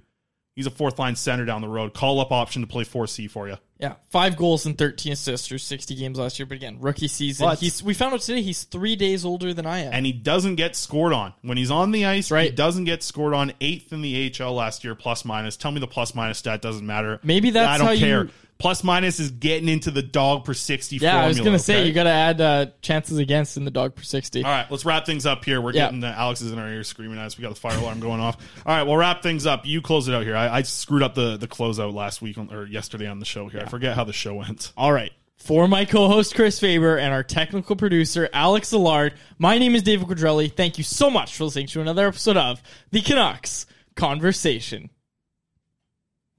He's 0.55 0.67
a 0.67 0.71
fourth 0.71 0.99
line 0.99 1.17
center 1.17 1.45
down 1.45 1.61
the 1.61 1.69
road. 1.69 1.93
Call 1.93 2.19
up 2.19 2.33
option 2.33 2.63
to 2.63 2.69
play 2.69 2.85
four 2.85 3.07
C 3.07 3.29
for 3.29 3.47
you. 3.47 3.57
Yeah, 3.79 3.97
five 4.09 4.37
goals 4.39 4.65
and 4.65 4.77
thirteen 4.79 5.13
assists 5.13 5.47
through 5.47 5.59
sixty 5.59 5.95
games 5.95 6.19
last 6.19 6.39
year. 6.39 6.47
But 6.47 6.55
again, 6.57 6.79
rookie 6.81 7.09
season. 7.09 7.47
But- 7.47 7.59
he's 7.59 7.83
we 7.83 7.93
found 7.93 8.15
out 8.15 8.21
today 8.23 8.41
he's 8.41 8.63
three 8.65 8.97
days 8.97 9.23
older 9.25 9.53
than 9.53 9.67
I 9.67 9.81
am. 9.81 9.93
and 9.93 10.07
he 10.07 10.13
doesn't 10.13 10.55
get 10.55 10.75
scored 10.75 11.13
on 11.13 11.35
when 11.43 11.59
he's 11.59 11.71
on 11.71 11.91
the 11.91 12.07
ice. 12.07 12.29
He 12.29 12.35
Right. 12.35 12.57
doesn't 12.57 12.85
get 12.85 13.03
scored 13.03 13.35
on. 13.35 13.53
Eighth 13.61 13.93
in 13.93 14.01
the 14.01 14.15
AHL 14.17 14.55
last 14.55 14.83
year, 14.83 14.95
plus 14.95 15.27
minus. 15.27 15.57
Tell 15.59 15.73
me 15.73 15.81
the 15.81 15.87
plus 15.87 16.15
minus 16.15 16.39
stat 16.39 16.63
doesn't 16.63 16.87
matter. 16.87 17.21
Maybe 17.23 17.51
that's 17.51 17.69
I 17.69 17.77
don't 17.77 17.87
how 17.89 17.93
you- 17.93 18.01
care. 18.01 18.29
Plus 18.59 18.83
minus 18.83 19.21
is 19.21 19.31
getting 19.33 19.69
into 19.69 19.91
the 19.91 20.01
dog 20.03 20.45
per 20.47 20.55
sixty. 20.55 20.97
yeah, 20.97 21.17
I 21.23 21.27
was 21.29 21.37
formula, 21.37 21.45
gonna 21.57 21.59
say 21.59 21.77
okay? 21.81 21.87
you 21.89 21.93
got 21.93 22.05
to 22.05 22.11
add 22.11 22.41
uh, 22.41 22.67
chances 22.81 23.19
against 23.19 23.59
in 23.59 23.67
the 23.67 23.71
dog 23.71 23.95
per 23.95 24.03
sixty. 24.03 24.43
All 24.43 24.51
right, 24.51 24.65
let's 24.71 24.87
wrap 24.87 25.05
things 25.05 25.27
up 25.27 25.45
here. 25.45 25.61
We're 25.61 25.73
Yeah. 25.73 25.87
getting 25.87 26.01
the 26.01 26.07
Alex 26.09 26.41
is 26.41 26.53
in 26.53 26.59
our 26.59 26.67
ears 26.69 26.89
screaming 26.89 27.19
at 27.19 27.27
us. 27.27 27.37
We 27.37 27.43
got 27.43 27.51
the 27.51 27.61
fire 27.61 27.77
alarm 27.77 28.01
going 28.01 28.21
off. 28.21 28.39
All 28.65 28.75
right, 28.75 28.83
we'll 28.85 28.97
wrap 28.97 29.23
things 29.23 29.45
up. 29.45 29.67
You 29.67 29.83
close 29.83 30.09
it 30.09 30.15
out 30.15 30.23
here. 30.25 30.37
I, 30.37 30.49
I 30.59 30.63
screwed 30.63 31.03
up 31.03 31.15
the 31.15 31.37
the 31.37 31.47
closeout 31.49 31.93
last 31.93 32.23
week 32.23 32.39
on, 32.39 32.51
or 32.51 32.65
yesterday 32.65 33.07
on 33.09 33.19
the 33.19 33.27
show 33.27 33.49
here. 33.49 33.61
I 33.61 33.69
forget 33.69 33.95
how 33.95 34.05
the 34.05 34.15
show 34.15 34.35
went. 34.37 34.73
All 34.77 34.93
right. 34.93 35.13
For 35.37 35.69
my 35.69 35.85
co-host 35.85 36.35
Chris 36.35 36.59
Faber 36.59 36.97
and 36.97 37.13
our 37.13 37.23
technical 37.23 37.77
producer 37.77 38.27
Alex 38.33 38.73
Allard, 38.73 39.13
my 39.39 39.59
name 39.59 39.75
is 39.75 39.83
David 39.83 40.09
Quadrelli. 40.09 40.51
Thank 40.51 40.79
you 40.79 40.83
so 40.83 41.11
much 41.11 41.37
for 41.37 41.45
listening 41.45 41.67
to 41.69 41.83
another 41.83 42.09
episode 42.09 42.39
of 42.39 42.63
the 42.91 43.03
Canucks 43.03 43.67
Conversation. 43.97 44.89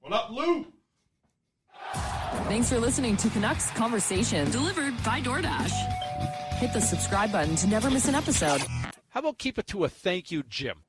What 0.01 0.13
up, 0.13 0.31
Lou? 0.31 0.65
Thanks 1.93 2.69
for 2.69 2.79
listening 2.79 3.17
to 3.17 3.29
Canucks 3.29 3.69
Conversation. 3.71 4.49
Delivered 4.51 4.93
by 5.03 5.21
DoorDash. 5.21 5.71
Hit 6.53 6.73
the 6.73 6.81
subscribe 6.81 7.31
button 7.31 7.55
to 7.57 7.67
never 7.67 7.89
miss 7.89 8.07
an 8.07 8.15
episode. 8.15 8.61
How 9.09 9.19
about 9.19 9.37
keep 9.37 9.57
it 9.57 9.67
to 9.67 9.83
a 9.83 9.89
thank 9.89 10.31
you, 10.31 10.43
Jim? 10.43 10.83